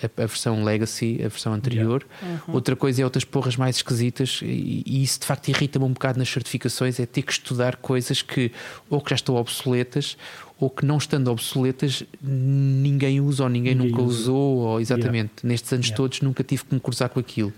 a, 0.01 0.23
a 0.23 0.25
versão 0.25 0.63
Legacy, 0.63 1.17
a 1.19 1.29
versão 1.29 1.53
anterior. 1.53 2.05
Outra 2.47 2.75
coisa 2.75 3.01
é 3.01 3.05
outras 3.05 3.23
porras 3.23 3.55
mais 3.55 3.77
esquisitas 3.77 4.39
e, 4.43 4.83
e 4.85 5.03
isso 5.03 5.19
de 5.19 5.25
facto 5.25 5.47
irrita-me 5.47 5.85
um 5.85 5.93
bocado 5.93 6.19
nas 6.19 6.29
certificações, 6.29 6.99
é 6.99 7.05
ter 7.05 7.21
que 7.21 7.31
estudar 7.31 7.77
coisas 7.77 8.21
que 8.21 8.51
ou 8.89 8.99
que 8.99 9.11
já 9.11 9.15
estão 9.15 9.35
obsoletas 9.35 10.17
ou 10.57 10.69
que 10.69 10.85
não 10.85 10.97
estando 10.97 11.29
obsoletas 11.29 12.03
ninguém 12.21 13.19
usa 13.19 13.43
ou 13.43 13.49
ninguém, 13.49 13.75
Ninguém 13.75 13.91
nunca 13.91 14.03
usa. 14.03 14.21
usou 14.21 14.57
ou 14.59 14.79
exatamente 14.79 15.31
nestes 15.45 15.71
anos 15.73 15.87
Yeah. 15.87 15.97
todos 15.97 16.21
nunca 16.21 16.43
tive 16.43 16.63
que 16.63 16.73
me 16.73 16.79
cruzar 16.79 17.09
com 17.09 17.19
aquilo 17.19 17.51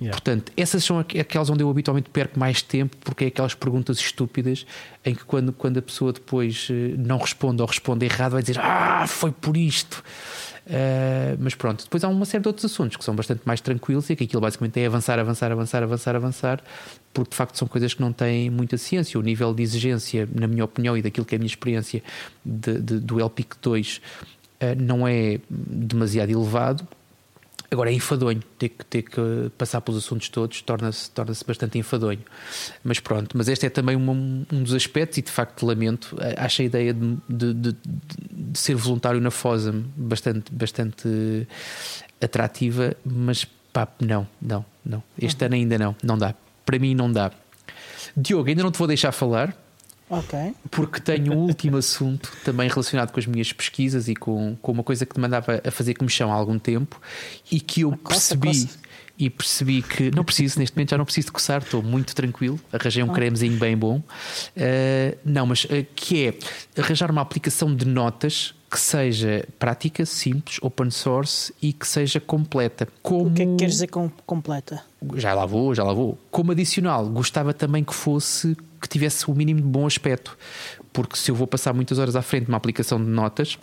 Yeah. 0.00 0.10
portanto 0.10 0.50
essas 0.56 0.82
são 0.82 0.98
aqu- 0.98 1.18
aquelas 1.20 1.50
onde 1.50 1.62
eu 1.62 1.68
habitualmente 1.70 2.08
perco 2.10 2.38
mais 2.40 2.62
tempo 2.62 2.96
porque 3.00 3.24
é 3.24 3.26
aquelas 3.28 3.54
perguntas 3.54 3.98
estúpidas 3.98 4.64
em 5.04 5.14
que 5.14 5.24
quando, 5.24 5.52
quando 5.52 5.78
a 5.78 5.82
pessoa 5.82 6.12
depois 6.12 6.68
eh, 6.70 6.94
não 6.96 7.18
responde 7.18 7.60
ou 7.60 7.68
responde 7.68 8.06
errado 8.06 8.32
vai 8.32 8.40
dizer 8.42 8.58
ah 8.60 9.06
foi 9.06 9.30
por 9.30 9.56
isto 9.56 10.02
Uh, 10.68 11.34
mas 11.40 11.54
pronto, 11.54 11.82
depois 11.84 12.04
há 12.04 12.08
uma 12.08 12.26
série 12.26 12.42
de 12.42 12.48
outros 12.48 12.66
assuntos 12.66 12.98
que 12.98 13.02
são 13.02 13.16
bastante 13.16 13.40
mais 13.46 13.58
tranquilos 13.58 14.10
e 14.10 14.14
que 14.16 14.24
aquilo 14.24 14.42
basicamente 14.42 14.78
é 14.78 14.84
avançar, 14.86 15.18
avançar, 15.18 15.50
avançar, 15.50 15.82
avançar, 15.82 16.14
avançar, 16.14 16.62
porque 17.14 17.30
de 17.30 17.36
facto 17.36 17.56
são 17.56 17.66
coisas 17.66 17.94
que 17.94 18.02
não 18.02 18.12
têm 18.12 18.50
muita 18.50 18.76
ciência. 18.76 19.18
O 19.18 19.22
nível 19.22 19.54
de 19.54 19.62
exigência, 19.62 20.28
na 20.30 20.46
minha 20.46 20.62
opinião 20.64 20.94
e 20.94 21.00
daquilo 21.00 21.24
que 21.24 21.34
é 21.34 21.36
a 21.36 21.38
minha 21.38 21.46
experiência 21.48 22.02
de, 22.44 22.80
de- 22.80 23.00
do 23.00 23.18
LPIC 23.18 23.56
2, 23.62 23.96
uh, 23.96 24.82
não 24.82 25.08
é 25.08 25.40
demasiado 25.50 26.30
elevado. 26.30 26.86
Agora 27.70 27.90
é 27.90 27.92
enfadonho, 27.92 28.40
ter 28.58 28.70
que, 28.70 28.84
ter 28.86 29.02
que 29.02 29.20
passar 29.58 29.82
pelos 29.82 30.02
assuntos 30.02 30.30
todos 30.30 30.62
torna-se 30.62 31.10
torna 31.10 31.34
bastante 31.46 31.76
enfadonho. 31.78 32.20
Mas 32.82 32.98
pronto, 32.98 33.36
mas 33.36 33.46
este 33.46 33.66
é 33.66 33.68
também 33.70 33.94
uma- 33.94 34.12
um 34.12 34.62
dos 34.62 34.72
aspectos, 34.72 35.18
e 35.18 35.22
de 35.22 35.30
facto 35.30 35.66
lamento. 35.66 36.16
eh, 36.18 36.34
Acho 36.38 36.62
a 36.62 36.64
ideia 36.64 36.94
de, 36.94 37.18
de- 37.28 37.52
de- 37.54 37.76
de 38.32 38.58
ser 38.58 38.74
voluntário 38.74 39.20
na 39.20 39.30
FOSAM 39.30 39.84
bastante, 39.96 40.50
bastante 40.50 41.46
atrativa, 42.20 42.96
mas 43.04 43.44
pá, 43.72 43.86
não, 44.00 44.26
não, 44.40 44.64
não. 44.84 45.02
Este 45.20 45.44
ano 45.44 45.54
ainda 45.54 45.76
não, 45.78 45.94
não 46.02 46.16
dá. 46.16 46.34
Para 46.64 46.78
mim 46.78 46.94
não 46.94 47.12
dá. 47.12 47.30
Diogo, 48.16 48.48
ainda 48.48 48.62
não 48.62 48.70
te 48.72 48.78
vou 48.78 48.86
deixar 48.88 49.12
falar 49.12 49.54
Ok. 50.10 50.54
porque 50.70 51.00
tenho 51.00 51.32
um 51.34 51.38
último 51.38 51.76
assunto 51.78 52.32
também 52.44 52.68
relacionado 52.68 53.12
com 53.12 53.20
as 53.20 53.26
minhas 53.26 53.52
pesquisas 53.52 54.08
e 54.08 54.14
com, 54.14 54.56
com 54.62 54.72
uma 54.72 54.82
coisa 54.82 55.04
que 55.04 55.14
te 55.14 55.20
mandava 55.20 55.60
a 55.64 55.70
fazer 55.70 55.94
comissão 55.94 56.32
há 56.32 56.34
algum 56.34 56.58
tempo 56.58 57.00
e 57.50 57.60
que 57.60 57.82
eu 57.82 57.90
Coça, 58.02 58.36
percebi 58.36 58.66
coça. 58.66 58.78
e 59.18 59.30
percebi 59.30 59.82
que 59.82 60.10
não 60.10 60.24
preciso, 60.24 60.58
neste 60.58 60.74
momento 60.76 60.90
já 60.90 60.98
não 60.98 61.04
preciso 61.04 61.26
de 61.26 61.32
coçar, 61.32 61.62
estou 61.62 61.82
muito 61.82 62.14
tranquilo, 62.14 62.58
arranjei 62.72 63.02
um 63.02 63.08
cremezinho 63.08 63.58
bem 63.58 63.76
bom. 63.76 63.98
Uh, 63.98 65.18
não, 65.24 65.46
mas 65.46 65.64
uh, 65.64 65.86
que 65.94 66.26
é 66.28 66.80
arranjar 66.80 67.10
uma 67.10 67.20
aplicação 67.20 67.74
de 67.74 67.84
notas 67.84 68.54
que 68.70 68.78
seja 68.78 69.46
prática, 69.58 70.04
simples, 70.04 70.58
open 70.60 70.90
source 70.90 71.52
e 71.60 71.72
que 71.72 71.86
seja 71.86 72.20
completa. 72.20 72.86
Como... 73.02 73.30
O 73.30 73.32
que 73.32 73.42
é 73.42 73.46
que 73.46 73.56
queres 73.56 73.74
dizer 73.74 73.88
com 73.88 74.10
completa? 74.26 74.82
Já 75.14 75.32
lá 75.32 75.46
vou, 75.46 75.74
já 75.74 75.82
lá 75.82 75.92
vou. 75.92 76.18
Como 76.30 76.52
adicional, 76.52 77.06
gostava 77.06 77.54
também 77.54 77.82
que 77.82 77.94
fosse 77.94 78.56
que 78.80 78.88
tivesse 78.88 79.28
o 79.28 79.34
mínimo 79.34 79.60
de 79.60 79.66
bom 79.66 79.86
aspecto, 79.86 80.38
porque 80.92 81.16
se 81.16 81.30
eu 81.30 81.34
vou 81.34 81.46
passar 81.46 81.72
muitas 81.72 81.98
horas 81.98 82.14
à 82.14 82.22
frente 82.22 82.44
de 82.44 82.50
uma 82.50 82.56
aplicação 82.56 83.02
de 83.02 83.10
notas, 83.10 83.58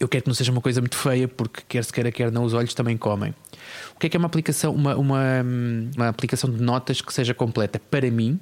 eu 0.00 0.08
quero 0.08 0.24
que 0.24 0.28
não 0.28 0.34
seja 0.34 0.50
uma 0.50 0.60
coisa 0.60 0.80
muito 0.80 0.96
feia, 0.96 1.28
porque 1.28 1.62
quer 1.68 1.84
se 1.84 1.92
queira, 1.92 2.10
quer 2.10 2.32
não, 2.32 2.44
os 2.44 2.54
olhos 2.54 2.74
também 2.74 2.96
comem. 2.96 3.34
O 3.94 3.98
que 4.00 4.06
é 4.06 4.10
que 4.10 4.16
é 4.16 4.18
uma 4.18 4.26
aplicação, 4.26 4.74
uma, 4.74 4.96
uma, 4.96 5.20
uma 5.96 6.08
aplicação 6.08 6.50
de 6.50 6.60
notas 6.60 7.00
que 7.00 7.12
seja 7.12 7.32
completa? 7.34 7.78
Para 7.78 8.10
mim, 8.10 8.40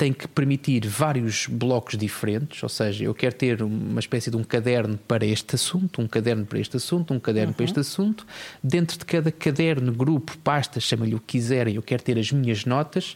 tem 0.00 0.14
que 0.14 0.26
permitir 0.26 0.86
vários 0.86 1.46
blocos 1.46 1.98
diferentes, 1.98 2.62
ou 2.62 2.70
seja, 2.70 3.04
eu 3.04 3.12
quero 3.12 3.34
ter 3.34 3.62
uma 3.62 4.00
espécie 4.00 4.30
de 4.30 4.36
um 4.38 4.42
caderno 4.42 4.98
para 5.06 5.26
este 5.26 5.56
assunto, 5.56 6.00
um 6.00 6.08
caderno 6.08 6.46
para 6.46 6.58
este 6.58 6.78
assunto, 6.78 7.12
um 7.12 7.20
caderno 7.20 7.48
uhum. 7.48 7.52
para 7.52 7.64
este 7.66 7.80
assunto. 7.80 8.26
Dentro 8.64 8.98
de 8.98 9.04
cada 9.04 9.30
caderno, 9.30 9.92
grupo, 9.92 10.38
pasta, 10.38 10.80
chama-lhe 10.80 11.14
o 11.14 11.20
que 11.20 11.36
quiserem, 11.36 11.74
eu 11.74 11.82
quero 11.82 12.02
ter 12.02 12.18
as 12.18 12.32
minhas 12.32 12.64
notas 12.64 13.14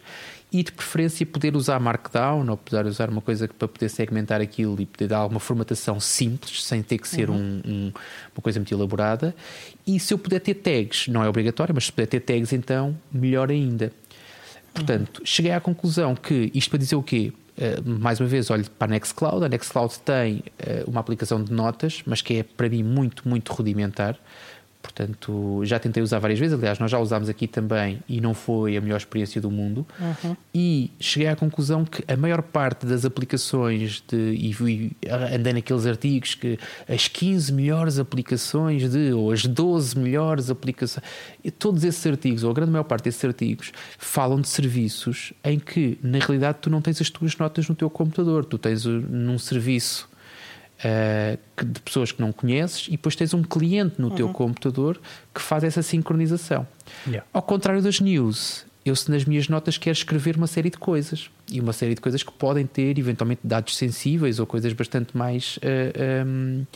e 0.52 0.62
de 0.62 0.72
preferência 0.72 1.24
poder 1.24 1.56
usar 1.56 1.80
Markdown 1.80 2.50
ou 2.50 2.56
poder 2.58 2.84
usar 2.84 3.08
uma 3.08 3.22
coisa 3.22 3.48
para 3.48 3.66
poder 3.66 3.88
segmentar 3.88 4.42
aquilo 4.42 4.78
e 4.78 4.84
poder 4.84 5.08
dar 5.08 5.16
alguma 5.20 5.40
formatação 5.40 5.98
simples, 5.98 6.62
sem 6.64 6.82
ter 6.82 6.98
que 6.98 7.08
ser 7.08 7.30
uhum. 7.30 7.36
um, 7.36 7.62
um, 7.66 7.92
uma 8.36 8.42
coisa 8.42 8.60
muito 8.60 8.74
elaborada. 8.74 9.34
E 9.86 9.98
se 9.98 10.12
eu 10.12 10.18
puder 10.18 10.40
ter 10.40 10.56
tags, 10.56 11.08
não 11.08 11.24
é 11.24 11.28
obrigatório, 11.30 11.74
mas 11.74 11.86
se 11.86 11.92
puder 11.92 12.08
ter 12.08 12.20
tags, 12.20 12.52
então 12.52 12.94
melhor 13.10 13.50
ainda. 13.50 13.90
Portanto, 14.74 15.22
cheguei 15.24 15.52
à 15.52 15.60
conclusão 15.60 16.14
que 16.14 16.50
isto 16.52 16.68
para 16.68 16.78
dizer 16.78 16.96
o 16.96 17.02
quê? 17.02 17.32
Uh, 17.56 17.88
mais 18.00 18.18
uma 18.18 18.28
vez, 18.28 18.50
olho 18.50 18.68
para 18.70 18.88
a 18.88 18.90
Nextcloud. 18.90 19.44
A 19.44 19.48
Nextcloud 19.48 19.98
tem 20.00 20.38
uh, 20.38 20.90
uma 20.90 21.00
aplicação 21.00 21.42
de 21.42 21.52
notas, 21.52 22.02
mas 22.04 22.20
que 22.20 22.38
é 22.38 22.42
para 22.42 22.68
mim 22.68 22.82
muito, 22.82 23.28
muito 23.28 23.52
rudimentar. 23.52 24.18
Portanto, 24.84 25.62
já 25.64 25.78
tentei 25.78 26.02
usar 26.02 26.18
várias 26.18 26.38
vezes. 26.38 26.54
Aliás, 26.54 26.78
nós 26.78 26.90
já 26.90 26.98
usámos 26.98 27.30
aqui 27.30 27.46
também 27.48 28.00
e 28.06 28.20
não 28.20 28.34
foi 28.34 28.76
a 28.76 28.80
melhor 28.82 28.98
experiência 28.98 29.40
do 29.40 29.50
mundo. 29.50 29.86
Uhum. 29.98 30.36
E 30.54 30.90
cheguei 31.00 31.26
à 31.26 31.34
conclusão 31.34 31.86
que 31.86 32.04
a 32.06 32.14
maior 32.18 32.42
parte 32.42 32.84
das 32.84 33.06
aplicações 33.06 34.04
de. 34.06 34.34
E, 34.34 34.92
andei 35.34 35.54
naqueles 35.54 35.86
artigos 35.86 36.34
que 36.34 36.58
as 36.86 37.08
15 37.08 37.50
melhores 37.54 37.98
aplicações 37.98 38.90
de. 38.90 39.10
ou 39.14 39.32
as 39.32 39.46
12 39.46 39.98
melhores 39.98 40.50
aplicações. 40.50 41.02
Todos 41.58 41.82
esses 41.82 42.06
artigos, 42.06 42.44
ou 42.44 42.50
a 42.50 42.54
grande 42.54 42.70
maior 42.70 42.84
parte 42.84 43.04
desses 43.04 43.24
artigos, 43.24 43.72
falam 43.96 44.38
de 44.38 44.48
serviços 44.48 45.32
em 45.42 45.58
que, 45.58 45.98
na 46.02 46.18
realidade, 46.18 46.58
tu 46.60 46.68
não 46.68 46.82
tens 46.82 47.00
as 47.00 47.08
tuas 47.08 47.34
notas 47.38 47.66
no 47.70 47.74
teu 47.74 47.88
computador. 47.88 48.44
Tu 48.44 48.58
tens 48.58 48.84
num 48.84 49.38
serviço 49.38 50.12
uh, 50.84 51.64
de 51.64 51.80
pessoas 51.80 52.12
que 52.12 52.20
não 52.20 52.32
conheces 52.32 52.86
e 52.88 52.92
depois 52.92 53.16
tens 53.16 53.32
um 53.34 53.42
cliente 53.42 54.00
no 54.00 54.08
uhum. 54.08 54.14
teu 54.14 54.28
computador 54.28 55.00
que 55.34 55.40
faz 55.40 55.64
essa 55.64 55.82
sincronização. 55.82 56.66
Yeah. 57.06 57.26
Ao 57.32 57.42
contrário 57.42 57.82
das 57.82 58.00
news, 58.00 58.66
eu 58.84 58.94
se 58.94 59.10
nas 59.10 59.24
minhas 59.24 59.48
notas 59.48 59.78
quero 59.78 59.96
escrever 59.96 60.36
uma 60.36 60.46
série 60.46 60.70
de 60.70 60.76
coisas 60.76 61.30
e 61.50 61.60
uma 61.60 61.72
série 61.72 61.94
de 61.94 62.00
coisas 62.00 62.22
que 62.22 62.32
podem 62.32 62.66
ter 62.66 62.98
eventualmente 62.98 63.40
dados 63.42 63.76
sensíveis 63.76 64.38
ou 64.38 64.46
coisas 64.46 64.72
bastante 64.72 65.16
mais 65.16 65.56
uh, 65.56 65.60
eh, 65.62 66.24
um, 66.24 66.58
ehm, 66.58 66.66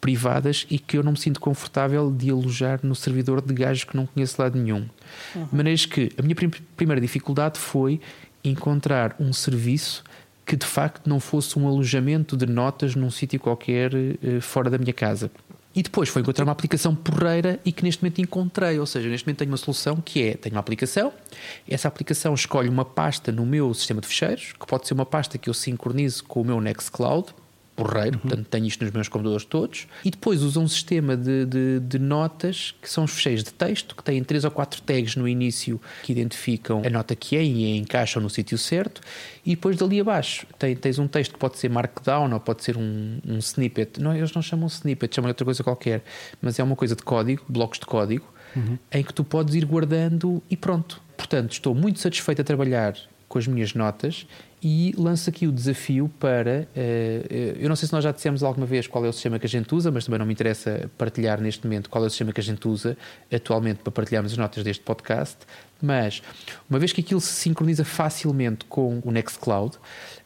privadas 0.00 0.64
e 0.70 0.78
que 0.78 0.96
eu 0.96 1.02
não 1.02 1.12
me 1.12 1.18
sinto 1.18 1.40
confortável 1.40 2.12
de 2.12 2.30
alojar 2.30 2.78
no 2.84 2.94
servidor 2.94 3.40
de 3.40 3.52
gajos 3.52 3.82
que 3.82 3.96
não 3.96 4.06
conheço 4.06 4.40
lado 4.40 4.56
nenhum. 4.56 4.86
Uhum. 5.34 5.46
De 5.46 5.56
maneiras 5.56 5.84
que 5.84 6.12
a 6.16 6.22
minha 6.22 6.36
prim 6.36 6.50
primeira 6.76 7.00
dificuldade 7.00 7.58
foi 7.58 8.00
encontrar 8.44 9.16
um 9.18 9.32
serviço 9.32 10.04
que 10.48 10.56
de 10.56 10.64
facto 10.64 11.06
não 11.06 11.20
fosse 11.20 11.58
um 11.58 11.68
alojamento 11.68 12.34
de 12.34 12.46
notas 12.46 12.94
num 12.94 13.10
sítio 13.10 13.38
qualquer 13.38 13.92
uh, 13.94 14.40
fora 14.40 14.70
da 14.70 14.78
minha 14.78 14.94
casa. 14.94 15.30
E 15.74 15.82
depois 15.82 16.08
foi 16.08 16.22
encontrar 16.22 16.44
uma 16.44 16.52
aplicação 16.52 16.94
porreira 16.94 17.60
e 17.66 17.70
que 17.70 17.84
neste 17.84 18.02
momento 18.02 18.22
encontrei. 18.22 18.78
Ou 18.80 18.86
seja, 18.86 19.10
neste 19.10 19.26
momento 19.26 19.40
tenho 19.40 19.50
uma 19.50 19.58
solução 19.58 19.96
que 19.96 20.22
é: 20.22 20.34
tenho 20.34 20.54
uma 20.54 20.60
aplicação, 20.60 21.12
essa 21.68 21.86
aplicação 21.86 22.32
escolhe 22.32 22.66
uma 22.66 22.84
pasta 22.84 23.30
no 23.30 23.44
meu 23.44 23.74
sistema 23.74 24.00
de 24.00 24.06
fecheiros, 24.06 24.54
que 24.58 24.66
pode 24.66 24.88
ser 24.88 24.94
uma 24.94 25.04
pasta 25.04 25.36
que 25.36 25.50
eu 25.50 25.54
sincronizo 25.54 26.24
com 26.24 26.40
o 26.40 26.44
meu 26.44 26.62
Nextcloud 26.62 27.34
porreiro, 27.78 28.16
uhum. 28.16 28.28
portanto 28.28 28.46
tenho 28.48 28.66
isto 28.66 28.84
nos 28.84 28.92
meus 28.92 29.08
computadores 29.08 29.44
todos, 29.44 29.86
e 30.04 30.10
depois 30.10 30.42
usa 30.42 30.58
um 30.58 30.66
sistema 30.66 31.16
de, 31.16 31.46
de, 31.46 31.80
de, 31.80 31.98
notas 31.98 32.74
que 32.82 32.90
são 32.90 33.04
os 33.04 33.12
fecheiros 33.12 33.44
de 33.44 33.52
texto, 33.52 33.94
que 33.94 34.02
têm 34.02 34.22
três 34.24 34.44
ou 34.44 34.50
quatro 34.50 34.82
tags 34.82 35.14
no 35.14 35.28
início 35.28 35.80
que 36.02 36.10
identificam 36.10 36.82
a 36.84 36.90
nota 36.90 37.14
que 37.14 37.36
é 37.36 37.44
e 37.44 37.64
a 37.72 37.76
encaixam 37.76 38.20
no 38.20 38.28
sítio 38.28 38.58
certo, 38.58 39.00
e 39.46 39.50
depois 39.50 39.76
dali 39.76 40.00
abaixo 40.00 40.44
tem, 40.58 40.74
tens 40.74 40.98
um 40.98 41.06
texto 41.06 41.34
que 41.34 41.38
pode 41.38 41.56
ser 41.56 41.70
markdown 41.70 42.32
ou 42.32 42.40
pode 42.40 42.64
ser 42.64 42.76
um, 42.76 43.20
um 43.24 43.38
snippet, 43.38 44.00
não, 44.00 44.14
eles 44.14 44.32
não 44.32 44.42
chamam 44.42 44.66
snippet, 44.66 45.14
chamam 45.14 45.28
outra 45.28 45.44
coisa 45.44 45.62
qualquer, 45.62 46.02
mas 46.42 46.58
é 46.58 46.64
uma 46.64 46.74
coisa 46.74 46.96
de 46.96 47.02
código, 47.04 47.44
blocos 47.48 47.78
de 47.78 47.86
código, 47.86 48.26
uhum. 48.56 48.76
em 48.90 49.04
que 49.04 49.14
tu 49.14 49.22
podes 49.22 49.54
ir 49.54 49.64
guardando 49.64 50.42
e 50.50 50.56
pronto. 50.56 51.00
Portanto, 51.16 51.52
estou 51.52 51.74
muito 51.74 52.00
satisfeito 52.00 52.40
a 52.42 52.44
trabalhar 52.44 52.96
com 53.28 53.38
as 53.38 53.46
minhas 53.46 53.74
notas 53.74 54.26
e 54.62 54.92
lanço 54.96 55.30
aqui 55.30 55.46
o 55.46 55.52
desafio 55.52 56.10
para. 56.18 56.68
Uh, 56.76 57.58
eu 57.58 57.68
não 57.68 57.76
sei 57.76 57.86
se 57.86 57.92
nós 57.92 58.02
já 58.02 58.12
dissemos 58.12 58.42
alguma 58.42 58.66
vez 58.66 58.86
qual 58.86 59.04
é 59.04 59.08
o 59.08 59.12
sistema 59.12 59.38
que 59.38 59.46
a 59.46 59.48
gente 59.48 59.72
usa, 59.74 59.90
mas 59.90 60.04
também 60.04 60.18
não 60.18 60.26
me 60.26 60.32
interessa 60.32 60.90
partilhar 60.98 61.40
neste 61.40 61.64
momento 61.64 61.88
qual 61.88 62.02
é 62.04 62.06
o 62.06 62.10
sistema 62.10 62.32
que 62.32 62.40
a 62.40 62.44
gente 62.44 62.66
usa 62.66 62.96
atualmente 63.32 63.78
para 63.78 63.92
partilharmos 63.92 64.32
as 64.32 64.38
notas 64.38 64.64
deste 64.64 64.82
podcast. 64.82 65.38
Mas, 65.80 66.22
uma 66.68 66.78
vez 66.78 66.92
que 66.92 67.00
aquilo 67.00 67.20
se 67.20 67.32
sincroniza 67.32 67.84
facilmente 67.84 68.64
com 68.64 69.00
o 69.04 69.10
Nextcloud, 69.12 69.78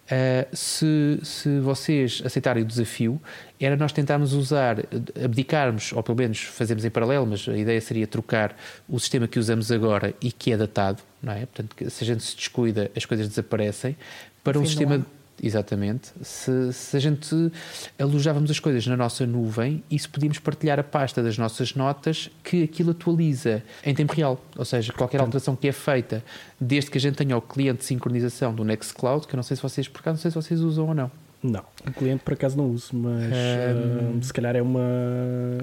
Uh, 0.04 0.54
se, 0.54 1.20
se 1.22 1.60
vocês 1.60 2.20
aceitarem 2.24 2.62
o 2.62 2.66
desafio, 2.66 3.20
era 3.58 3.76
nós 3.76 3.92
tentarmos 3.92 4.32
usar, 4.32 4.78
abdicarmos, 5.24 5.92
ou 5.92 6.02
pelo 6.02 6.18
menos 6.18 6.42
fazemos 6.42 6.84
em 6.84 6.90
paralelo, 6.90 7.26
mas 7.26 7.48
a 7.48 7.56
ideia 7.56 7.80
seria 7.80 8.06
trocar 8.06 8.54
o 8.88 8.98
sistema 8.98 9.28
que 9.28 9.38
usamos 9.38 9.70
agora 9.70 10.12
e 10.20 10.32
que 10.32 10.52
é 10.52 10.56
datado, 10.56 11.02
não 11.22 11.32
é? 11.32 11.46
Portanto, 11.46 11.90
se 11.90 12.04
a 12.04 12.06
gente 12.06 12.22
se 12.22 12.36
descuida, 12.36 12.90
as 12.96 13.04
coisas 13.06 13.28
desaparecem, 13.28 13.96
para 14.42 14.58
um 14.58 14.66
sistema 14.66 15.06
Exatamente. 15.40 16.12
Se, 16.22 16.72
se, 16.72 16.96
a 16.96 17.00
gente 17.00 17.52
alojávamos 17.98 18.50
as 18.50 18.60
coisas 18.60 18.86
na 18.86 18.96
nossa 18.96 19.26
nuvem 19.26 19.82
e 19.90 19.98
se 19.98 20.08
podíamos 20.08 20.38
partilhar 20.38 20.78
a 20.78 20.84
pasta 20.84 21.22
das 21.22 21.36
nossas 21.36 21.74
notas 21.74 22.30
que 22.44 22.62
aquilo 22.62 22.92
atualiza 22.92 23.62
em 23.84 23.94
tempo 23.94 24.12
real. 24.12 24.40
Ou 24.56 24.64
seja, 24.64 24.92
qualquer 24.92 25.20
alteração 25.20 25.56
que 25.56 25.68
é 25.68 25.72
feita, 25.72 26.22
desde 26.60 26.90
que 26.90 26.98
a 26.98 27.00
gente 27.00 27.16
tenha 27.16 27.36
o 27.36 27.42
cliente 27.42 27.80
de 27.80 27.84
sincronização 27.86 28.54
do 28.54 28.64
Nextcloud, 28.64 29.26
que 29.26 29.34
eu 29.34 29.36
não 29.36 29.42
sei 29.42 29.56
se 29.56 29.62
vocês, 29.62 29.88
por 29.88 30.00
acaso, 30.00 30.16
não 30.16 30.22
sei 30.22 30.30
se 30.30 30.34
vocês 30.36 30.60
usam 30.60 30.88
ou 30.88 30.94
não. 30.94 31.10
Não, 31.42 31.64
o 31.84 31.90
cliente 31.90 32.22
por 32.22 32.34
acaso 32.34 32.56
não 32.56 32.70
uso, 32.70 32.90
mas 32.94 33.24
um... 33.24 34.18
uh, 34.18 34.22
se 34.22 34.32
calhar 34.32 34.54
é 34.54 34.62
uma, 34.62 34.80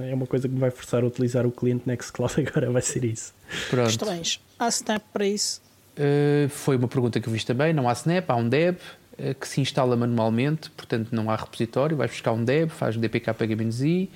é 0.01 0.13
uma 0.13 0.27
coisa 0.27 0.45
que 0.45 0.53
me 0.53 0.59
vai 0.59 0.71
forçar 0.71 1.03
a 1.03 1.07
utilizar 1.07 1.45
o 1.45 1.51
cliente 1.51 1.83
Nextcloud 1.85 2.33
agora, 2.45 2.69
vai 2.69 2.81
ser 2.81 3.05
isso. 3.05 3.33
Pronto. 3.69 3.89
Estranhos. 3.89 4.41
Há 4.59 4.67
Snap 4.67 5.01
para 5.13 5.25
isso? 5.25 5.61
Uh, 5.97 6.49
foi 6.49 6.75
uma 6.75 6.87
pergunta 6.87 7.21
que 7.21 7.29
eu 7.29 7.33
fiz 7.33 7.45
também. 7.45 7.71
Não 7.71 7.87
há 7.87 7.93
Snap, 7.93 8.29
há 8.29 8.35
um 8.35 8.49
Deb. 8.49 8.77
Eh, 9.19 9.33
que 9.33 9.47
se 9.47 9.59
instala 9.59 9.97
manualmente, 9.97 10.69
portanto 10.71 11.09
não 11.11 11.29
há 11.29 11.35
repositório, 11.35 11.97
vais 11.97 12.09
buscar 12.09 12.31
um 12.31 12.43
deb, 12.43 12.69
faz 12.69 12.95
um 12.95 13.01
dpk 13.01 13.33
pagamento-i, 13.33 14.09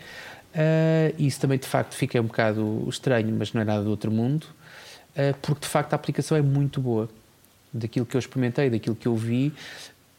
uh, 0.55 1.15
isso 1.19 1.41
também 1.41 1.59
de 1.59 1.67
facto 1.67 1.93
fica 1.93 2.19
um 2.21 2.25
bocado 2.25 2.87
estranho, 2.87 3.35
mas 3.37 3.51
não 3.51 3.61
é 3.61 3.65
nada 3.65 3.83
do 3.83 3.89
outro 3.89 4.09
mundo, 4.09 4.45
uh, 4.45 5.35
porque 5.41 5.61
de 5.61 5.67
facto 5.67 5.91
a 5.91 5.95
aplicação 5.97 6.37
é 6.37 6.41
muito 6.41 6.79
boa. 6.79 7.09
Daquilo 7.73 8.05
que 8.05 8.15
eu 8.15 8.19
experimentei, 8.19 8.69
daquilo 8.69 8.95
que 8.95 9.07
eu 9.07 9.15
vi, 9.15 9.51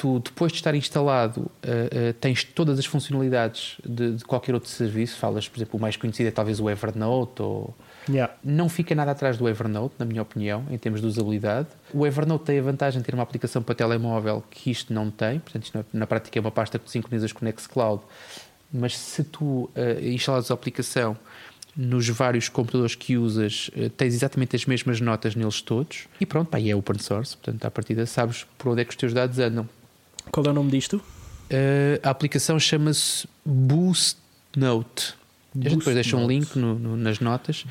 tu 0.04 0.20
depois 0.20 0.52
de 0.52 0.58
estar 0.58 0.74
instalado 0.74 1.40
uh, 1.40 1.46
uh, 1.46 2.12
tens 2.20 2.44
todas 2.44 2.78
as 2.78 2.84
funcionalidades 2.84 3.76
de, 3.82 4.16
de, 4.16 4.24
qualquer 4.24 4.54
outro 4.54 4.68
serviço. 4.68 5.16
Falas, 5.16 5.48
por 5.48 5.56
exemplo, 5.56 5.78
o 5.78 5.80
mais 5.80 5.96
conhecido 5.96 6.28
é 6.28 6.30
talvez 6.30 6.60
o 6.60 6.68
Evernote 6.68 7.40
ou 7.40 7.74
Yeah. 8.06 8.34
Não 8.44 8.68
fica 8.68 8.94
nada 8.94 9.12
atrás 9.12 9.38
do 9.38 9.48
Evernote, 9.48 9.94
na 9.98 10.04
minha 10.04 10.20
opinião, 10.20 10.66
em 10.70 10.76
termos 10.76 11.00
de 11.00 11.06
usabilidade. 11.06 11.68
O 11.90 12.06
Evernote 12.06 12.44
tem 12.44 12.58
a 12.58 12.62
vantagem 12.62 13.00
de 13.00 13.06
ter 13.06 13.14
uma 13.14 13.22
aplicação 13.22 13.62
para 13.62 13.74
telemóvel 13.74 14.44
que 14.50 14.70
isto 14.70 14.92
não 14.92 15.10
tem, 15.10 15.38
portanto, 15.38 15.62
isto 15.62 15.86
na 15.90 16.06
prática 16.06 16.38
é 16.38 16.40
uma 16.40 16.50
pasta 16.50 16.78
que 16.78 16.84
tu 16.84 16.90
sincronizas 16.90 17.32
com 17.32 17.40
o 17.40 17.44
Nextcloud. 17.46 18.02
Mas 18.70 18.98
se 18.98 19.24
tu 19.24 19.42
uh, 19.44 19.70
instalas 20.02 20.50
a 20.50 20.54
aplicação 20.54 21.16
nos 21.74 22.06
vários 22.10 22.50
computadores 22.50 22.94
que 22.94 23.16
usas, 23.16 23.70
tens 23.96 24.12
exatamente 24.12 24.54
as 24.54 24.66
mesmas 24.66 25.00
notas 25.00 25.34
neles 25.34 25.62
todos. 25.62 26.06
E 26.20 26.26
pronto, 26.26 26.50
pá, 26.50 26.60
e 26.60 26.70
é 26.70 26.76
open 26.76 26.98
source, 26.98 27.34
portanto, 27.38 27.64
à 27.64 27.70
partida 27.70 28.04
sabes 28.04 28.44
por 28.58 28.72
onde 28.72 28.82
é 28.82 28.84
que 28.84 28.90
os 28.90 28.96
teus 28.96 29.14
dados 29.14 29.38
andam. 29.38 29.66
Qual 30.30 30.44
é 30.46 30.50
o 30.50 30.52
nome 30.52 30.70
disto? 30.70 30.96
Uh, 30.96 32.00
a 32.02 32.10
aplicação 32.10 32.58
chama-se 32.58 33.28
Boost 33.44 34.18
Note. 34.56 35.14
A 35.54 35.68
gente 35.68 35.78
depois 35.78 35.94
deixa 35.94 36.16
um 36.16 36.26
link 36.26 36.56
no, 36.56 36.76
no, 36.76 36.96
nas 36.96 37.20
notas, 37.20 37.64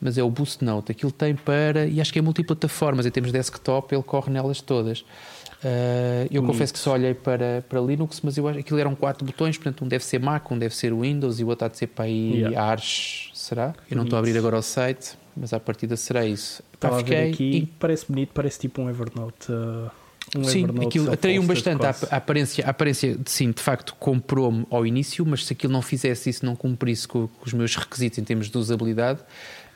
mas 0.00 0.16
é 0.16 0.22
o 0.22 0.30
Boost 0.30 0.64
Note. 0.64 0.92
Aquilo 0.92 1.12
tem 1.12 1.34
para, 1.34 1.86
e 1.86 2.00
acho 2.00 2.12
que 2.12 2.18
é 2.18 2.22
multiplataformas, 2.22 3.04
em 3.04 3.10
termos 3.10 3.30
de 3.30 3.38
desktop, 3.38 3.94
ele 3.94 4.02
corre 4.02 4.30
nelas 4.32 4.60
todas. 4.60 5.00
Uh, 5.00 6.24
eu 6.30 6.40
Bonito. 6.40 6.46
confesso 6.46 6.72
que 6.72 6.78
só 6.78 6.92
olhei 6.92 7.12
para, 7.12 7.64
para 7.68 7.80
Linux, 7.80 8.20
mas 8.22 8.38
eu 8.38 8.46
acho 8.46 8.56
que 8.56 8.60
aquilo 8.60 8.78
eram 8.78 8.94
quatro 8.94 9.24
botões, 9.24 9.56
portanto, 9.58 9.84
um 9.84 9.88
deve 9.88 10.04
ser 10.04 10.20
Mac, 10.20 10.50
um 10.50 10.58
deve 10.58 10.74
ser 10.74 10.94
Windows 10.94 11.40
e 11.40 11.44
o 11.44 11.48
outro 11.48 11.66
há 11.66 11.68
de 11.68 11.76
ser 11.76 11.88
para 11.88 12.04
aí 12.04 12.38
yeah. 12.38 12.62
Arch, 12.62 13.30
será? 13.34 13.68
Bonito. 13.68 13.84
Eu 13.90 13.96
não 13.96 14.04
estou 14.04 14.16
a 14.16 14.20
abrir 14.20 14.38
agora 14.38 14.56
o 14.56 14.62
site, 14.62 15.18
mas 15.36 15.52
à 15.52 15.60
partida 15.60 15.96
será 15.96 16.24
isso. 16.24 16.62
Estava 16.72 17.00
aqui, 17.00 17.42
e... 17.42 17.66
parece 17.78 18.06
bonito, 18.08 18.30
parece 18.32 18.60
tipo 18.60 18.80
um 18.80 18.88
Evernote. 18.88 19.50
Uh 19.50 20.05
Um 20.36 20.44
sim, 20.44 20.66
aquilo 20.84 21.12
atraiu-me 21.12 21.48
bastante. 21.48 21.84
A, 21.84 21.90
a 22.10 22.16
aparência, 22.16 22.64
a 22.66 22.70
aparência, 22.70 23.18
sim, 23.26 23.50
de 23.50 23.62
facto, 23.62 23.94
comprou-me 23.98 24.66
ao 24.70 24.86
início, 24.86 25.24
mas 25.26 25.44
se 25.46 25.52
aquilo 25.52 25.72
não 25.72 25.82
fizesse 25.82 26.30
isso, 26.30 26.44
não 26.44 26.54
cumprisse 26.56 27.06
com, 27.08 27.26
com 27.28 27.44
os 27.46 27.52
meus 27.52 27.74
requisitos 27.74 28.18
em 28.18 28.24
termos 28.24 28.50
de 28.50 28.58
usabilidade, 28.58 29.20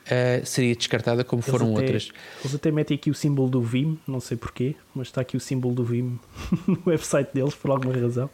eh, 0.06 0.42
seria 0.44 0.74
descartada 0.74 1.22
como 1.24 1.40
Eles 1.40 1.50
foram 1.50 1.72
até- 1.72 1.80
outras. 1.82 2.10
Eles 2.42 2.54
até 2.54 2.70
metem 2.70 2.96
aqui 2.96 3.10
o 3.10 3.14
símbolo 3.14 3.48
do 3.48 3.62
Vim, 3.62 3.98
não 4.06 4.20
sei 4.20 4.36
porquê, 4.36 4.74
mas 4.94 5.08
está 5.08 5.20
aqui 5.20 5.36
o 5.36 5.40
símbolo 5.40 5.74
do 5.74 5.84
Vim 5.84 6.18
no 6.66 6.82
website 6.86 7.30
deles 7.32 7.54
por 7.54 7.70
alguma 7.70 7.94
razão. 7.94 8.28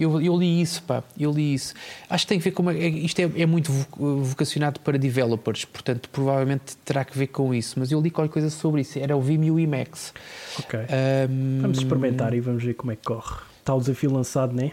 Eu, 0.00 0.20
eu 0.20 0.36
li 0.36 0.60
isso, 0.62 0.82
pá, 0.84 1.02
eu 1.18 1.30
li 1.30 1.52
isso. 1.54 1.74
Acho 2.08 2.24
que 2.24 2.28
tem 2.30 2.38
que 2.38 2.44
ver 2.44 2.52
com. 2.52 2.70
é- 2.70 2.88
Isto 2.88 3.20
é, 3.20 3.30
é 3.36 3.44
muito 3.46 3.70
vo- 3.70 4.22
vocacionado 4.24 4.80
para 4.80 4.96
developers, 4.98 5.64
portanto, 5.66 6.08
provavelmente 6.10 6.74
terá 6.84 7.04
que 7.04 7.16
ver 7.18 7.26
com 7.26 7.52
isso. 7.54 7.78
Mas 7.78 7.92
eu 7.92 8.00
li 8.00 8.10
qualquer 8.10 8.32
coisa 8.32 8.48
sobre 8.50 8.80
isso. 8.80 8.98
Era 8.98 9.16
o 9.16 9.20
Vim 9.20 9.44
e 9.44 9.50
o 9.50 9.58
Emacs. 9.60 10.12
Ok. 10.58 10.78
Ahm, 10.80 11.60
Vamos 11.60 11.78
experimentar 11.78 12.32
e 12.34 12.40
vamos 12.40 12.64
ver 12.64 12.74
como 12.74 12.92
é 12.92 12.96
que 12.96 13.02
corre. 13.04 13.36
Está 13.58 13.74
o 13.74 13.80
desafio 13.80 14.10
lançado, 14.12 14.54
não 14.54 14.64
é? 14.64 14.70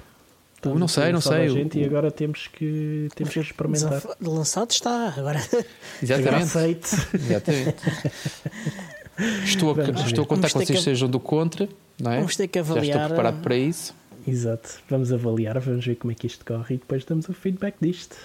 Está 0.55 0.69
o 0.71 0.80
Não 0.80 0.88
sei, 0.88 1.11
não 1.11 1.21
sei. 1.21 1.49
gente 1.49 1.78
O- 1.78 1.82
e 1.82 1.86
agora 1.86 2.09
temos 2.09 2.47
que, 2.47 3.09
temos 3.13 3.34
que 3.34 3.39
experimentar. 3.41 3.89
Desaf- 3.89 4.15
Lançado 4.21 4.71
está, 4.71 5.13
agora 5.17 5.39
Exatamente. 6.01 6.43
aceite. 6.43 6.95
Exatamente. 7.13 7.75
Estou 9.43 9.71
a, 9.71 10.05
estou 10.05 10.23
a 10.23 10.28
contar 10.28 10.47
que 10.47 10.53
vocês 10.53 10.78
que- 10.80 10.84
sejam 10.84 11.09
do 11.09 11.19
contra, 11.19 11.67
não 11.99 12.11
é? 12.11 12.17
vamos 12.17 12.36
ter 12.36 12.47
que 12.47 12.59
Já 12.59 12.61
estou 12.61 12.78
avaliar. 12.78 13.07
preparado 13.07 13.41
para 13.41 13.55
isso. 13.55 13.93
Exato. 14.28 14.80
Vamos 14.89 15.11
avaliar, 15.11 15.57
vamos 15.59 15.86
ver 15.86 15.95
como 15.95 16.11
é 16.11 16.15
que 16.15 16.28
isto 16.28 16.43
corre 16.45 16.75
e 16.75 16.78
depois 16.78 17.05
damos 17.05 17.30
o 17.30 17.34
feedback 17.34 17.75
disto 17.82 18.15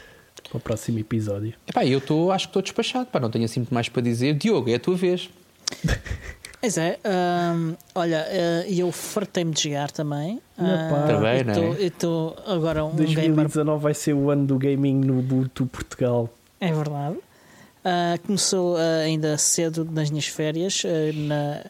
para 0.49 0.57
o 0.59 0.61
próximo 0.61 0.99
episódio. 0.99 1.55
Epá, 1.67 1.85
eu 1.87 1.99
estou, 1.99 2.33
acho 2.33 2.47
que 2.47 2.51
estou 2.51 2.63
despachado, 2.63 3.07
pá, 3.07 3.21
não 3.21 3.31
tenho 3.31 3.45
assim 3.45 3.61
muito 3.61 3.73
mais 3.73 3.89
para 3.89 4.03
dizer. 4.03 4.35
Diogo, 4.35 4.69
é 4.71 4.75
a 4.75 4.81
tua 4.81 4.97
vez. 4.97 5.31
Pois 6.61 6.79
é, 6.79 6.97
hum, 7.57 7.75
olha, 7.93 8.25
eh, 8.29 8.67
eu 8.69 8.93
fartei-me 8.93 9.51
de 9.51 9.65
jogar 9.65 9.91
também. 9.91 10.41
Epá. 10.57 11.03
Ah, 11.03 11.07
Também, 11.09 11.43
não 11.43 11.55
tô- 11.55 11.75
é? 11.75 11.83
estou 11.87 12.37
agora 12.47 12.85
um 12.85 12.91
gamer 12.91 13.07
2019 13.35 13.83
vai 13.83 13.95
ser 13.95 14.13
o 14.13 14.31
ano 14.31 14.47
do 14.47 14.57
gaming 14.61 14.95
no 15.01 15.19
Ubuntu 15.19 15.67
Portugal. 15.67 16.33
É 16.61 16.73
verdade. 16.73 17.17
Ah, 17.85 18.17
começou 18.25 18.77
ah, 18.77 18.99
ainda 19.05 19.37
cedo 19.39 19.85
nas 19.91 20.09
minhas 20.09 20.27
férias, 20.29 20.85
ah, 20.87 21.13
na, 21.13 21.65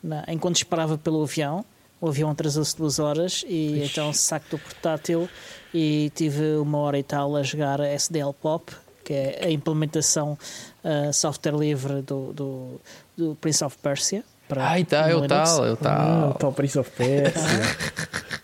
na- 0.00 0.24
enquanto 0.32 0.54
esperava 0.58 0.96
pelo 0.96 1.24
avião. 1.24 1.64
O 2.00 2.08
avião 2.08 2.30
atrasou-se 2.30 2.76
duas 2.76 2.98
horas 2.98 3.44
e 3.48 3.78
Ixi. 3.82 3.90
então 3.92 4.12
saco 4.12 4.46
do 4.50 4.58
portátil 4.58 5.28
e 5.72 6.10
tive 6.14 6.56
uma 6.56 6.78
hora 6.78 6.98
e 6.98 7.02
tal 7.02 7.34
a 7.36 7.42
jogar 7.42 7.80
a 7.80 7.88
SDL 7.88 8.32
Pop, 8.34 8.70
que 9.04 9.12
é 9.14 9.40
a 9.46 9.50
implementação 9.50 10.38
ah, 10.84 11.10
software 11.12 11.56
livre 11.56 12.02
do, 12.02 12.32
do, 12.32 12.80
do 13.16 13.34
Prince 13.40 13.64
of 13.64 13.76
Persia. 13.82 14.22
Para 14.48 14.68
Ai, 14.68 14.84
tá, 14.84 15.08
é 15.08 15.14
Linux. 15.14 15.28
tal, 15.28 15.66
é 15.66 15.70
o 15.70 15.72
Ah, 15.72 15.76
tal. 15.76 16.30
o 16.30 16.34
tal 16.34 16.52
Prince 16.52 16.78
of 16.78 16.90
Persia. 16.90 17.32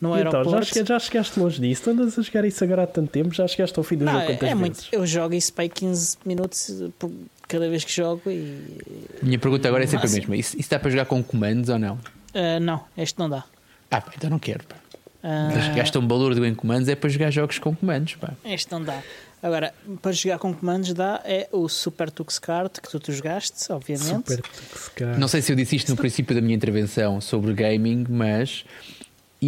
No 0.00 0.10
então, 0.18 0.30
já, 0.32 0.38
aeroporto. 0.38 0.64
chegaste, 0.66 0.88
já 0.88 0.98
chegaste 0.98 1.40
longe 1.40 1.60
disso. 1.60 1.82
Tu 1.84 1.90
andas 1.90 2.18
a 2.18 2.22
jogar 2.22 2.44
isso 2.44 2.62
agora 2.62 2.82
há 2.82 2.86
tanto 2.86 3.08
tempo, 3.10 3.32
já 3.32 3.46
chegaste 3.48 3.78
ao 3.78 3.82
fim 3.84 3.96
do 3.96 4.04
Não, 4.04 4.12
jogo 4.12 4.24
é, 4.24 4.26
quantas 4.26 4.42
é 4.50 4.54
vezes? 4.54 4.60
muito. 4.60 4.88
Eu 4.92 5.06
jogo 5.06 5.34
isso 5.34 5.52
para 5.54 5.62
aí 5.64 5.68
15 5.70 6.18
minutos 6.26 6.82
por 6.98 7.10
cada 7.48 7.70
vez 7.70 7.84
que 7.84 7.92
jogo 7.92 8.20
e. 8.30 8.76
Minha 9.22 9.38
pergunta 9.38 9.66
agora 9.66 9.84
é 9.84 9.86
sempre 9.86 10.06
a 10.06 10.10
mesma. 10.10 10.36
Isso, 10.36 10.60
isso 10.60 10.68
dá 10.68 10.78
para 10.78 10.90
jogar 10.90 11.06
com 11.06 11.22
comandos 11.22 11.70
ou 11.70 11.78
não? 11.78 11.98
Ah, 12.34 12.60
não, 12.60 12.84
este 12.96 13.18
não 13.18 13.28
dá. 13.28 13.44
Ah, 13.90 14.00
pá, 14.00 14.12
então 14.16 14.28
não 14.28 14.38
quero. 14.38 14.64
Pá. 14.64 14.76
Mas 15.22 15.74
gastam 15.74 16.02
um 16.02 16.06
balúrdio 16.06 16.44
em 16.44 16.54
comandos 16.54 16.86
é 16.88 16.94
para 16.94 17.08
jogar 17.08 17.30
jogos 17.30 17.58
com 17.58 17.74
comandos. 17.74 18.14
Pá. 18.16 18.34
Este 18.44 18.70
não 18.70 18.82
dá. 18.82 19.00
Agora, 19.42 19.74
para 20.00 20.12
jogar 20.12 20.38
com 20.38 20.54
comandos 20.54 20.92
dá 20.94 21.20
é 21.24 21.48
o 21.52 21.68
Super 21.68 22.10
Tux 22.10 22.38
Kart 22.38 22.80
que 22.80 22.90
tu, 22.90 22.98
tu 22.98 23.12
jogaste, 23.12 23.70
obviamente. 23.70 24.32
Super 24.32 24.42
Tuxcar. 24.42 25.18
Não 25.18 25.28
sei 25.28 25.42
se 25.42 25.52
eu 25.52 25.56
disse 25.56 25.76
isto 25.76 25.90
no 25.90 25.96
princípio 25.96 26.34
da 26.34 26.40
minha 26.40 26.54
intervenção 26.54 27.20
sobre 27.20 27.52
gaming, 27.52 28.06
mas 28.08 28.64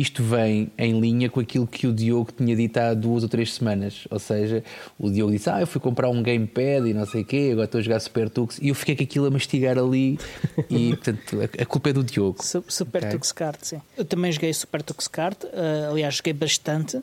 isto 0.00 0.22
vem 0.22 0.70
em 0.78 0.98
linha 1.00 1.28
com 1.30 1.40
aquilo 1.40 1.66
que 1.66 1.86
o 1.86 1.92
Diogo 1.92 2.30
tinha 2.36 2.54
dito 2.56 2.76
há 2.78 2.94
duas 2.94 3.22
ou 3.22 3.28
três 3.28 3.54
semanas. 3.54 4.06
Ou 4.10 4.18
seja, 4.18 4.62
o 4.98 5.10
Diogo 5.10 5.32
disse: 5.32 5.48
Ah, 5.50 5.60
eu 5.60 5.66
fui 5.66 5.80
comprar 5.80 6.08
um 6.08 6.22
gamepad 6.22 6.88
e 6.88 6.94
não 6.94 7.06
sei 7.06 7.22
o 7.22 7.24
quê, 7.24 7.50
agora 7.52 7.64
estou 7.66 7.78
a 7.78 7.82
jogar 7.82 8.00
Super 8.00 8.28
Tux. 8.30 8.58
E 8.60 8.68
eu 8.68 8.74
fiquei 8.74 8.96
com 8.96 9.02
aquilo 9.04 9.26
a 9.26 9.30
mastigar 9.30 9.78
ali. 9.78 10.18
E 10.70 10.90
portanto, 10.96 11.38
a, 11.60 11.64
culpa 11.66 11.90
é 11.90 11.92
do 11.92 12.02
Diogo. 12.04 12.42
Su- 12.42 12.64
Super 12.68 13.02
Ok. 13.04 13.12
Tux 13.12 13.32
Kart, 13.32 13.58
sim. 13.62 13.80
Eu 13.96 14.04
também 14.04 14.30
joguei 14.32 14.52
Super 14.52 14.82
Tux 14.82 15.06
Kart, 15.08 15.44
ah, 15.52 15.90
aliás, 15.90 16.16
joguei 16.16 16.32
bastante. 16.32 16.96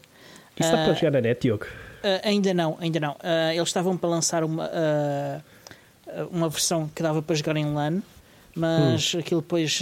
Isso 0.60 0.72
dá 0.72 0.82
Ah, 0.82 0.86
para 0.86 0.94
jogar 0.94 1.12
na 1.12 1.22
net, 1.22 1.42
Diogo? 1.42 1.66
ah, 2.04 2.22
ainda 2.28 2.54
não, 2.54 2.78
ainda 2.80 3.00
não. 3.00 3.16
Eles 3.54 3.70
estavam 3.70 3.96
para 3.98 4.10
lançar 4.10 4.44
uma, 4.44 4.70
uma 6.32 6.50
versão 6.50 6.90
que 6.94 7.02
dava 7.02 7.22
para 7.22 7.36
jogar 7.36 7.56
em 7.58 7.66
LAN, 7.74 8.02
mas 8.56 9.16
aquilo 9.18 9.42
depois 9.42 9.80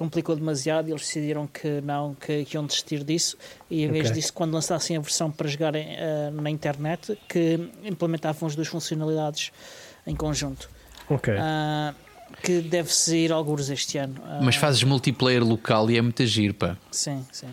complicou 0.00 0.34
demasiado 0.34 0.88
e 0.88 0.92
eles 0.92 1.02
decidiram 1.02 1.46
que 1.46 1.82
não, 1.82 2.14
que, 2.14 2.42
que 2.46 2.56
iam 2.56 2.64
desistir 2.64 3.04
disso. 3.04 3.36
E 3.70 3.84
em 3.84 3.88
vez 3.88 4.06
Ok. 4.06 4.14
disso, 4.14 4.32
quando 4.32 4.54
lançassem 4.54 4.96
a 4.96 5.00
versão 5.00 5.30
para 5.30 5.46
jogarem 5.46 5.94
ah, 5.98 6.30
na 6.30 6.48
internet, 6.48 7.18
que 7.28 7.70
implementavam 7.84 8.48
as 8.48 8.56
duas 8.56 8.66
funcionalidades 8.66 9.52
em 10.06 10.16
conjunto. 10.16 10.70
Ok. 11.06 11.34
Ah, 11.38 11.92
que 12.42 12.62
deve 12.62 12.90
sair 12.90 13.30
alguns 13.30 13.68
este 13.68 13.98
ano. 13.98 14.14
Ah, 14.24 14.40
Mas 14.42 14.56
fazes 14.56 14.82
multiplayer 14.84 15.44
local 15.44 15.90
e 15.90 15.98
é 15.98 16.00
muito 16.00 16.24
giro, 16.24 16.54
pá. 16.54 16.78
Sim, 16.90 17.22
sim. 17.30 17.48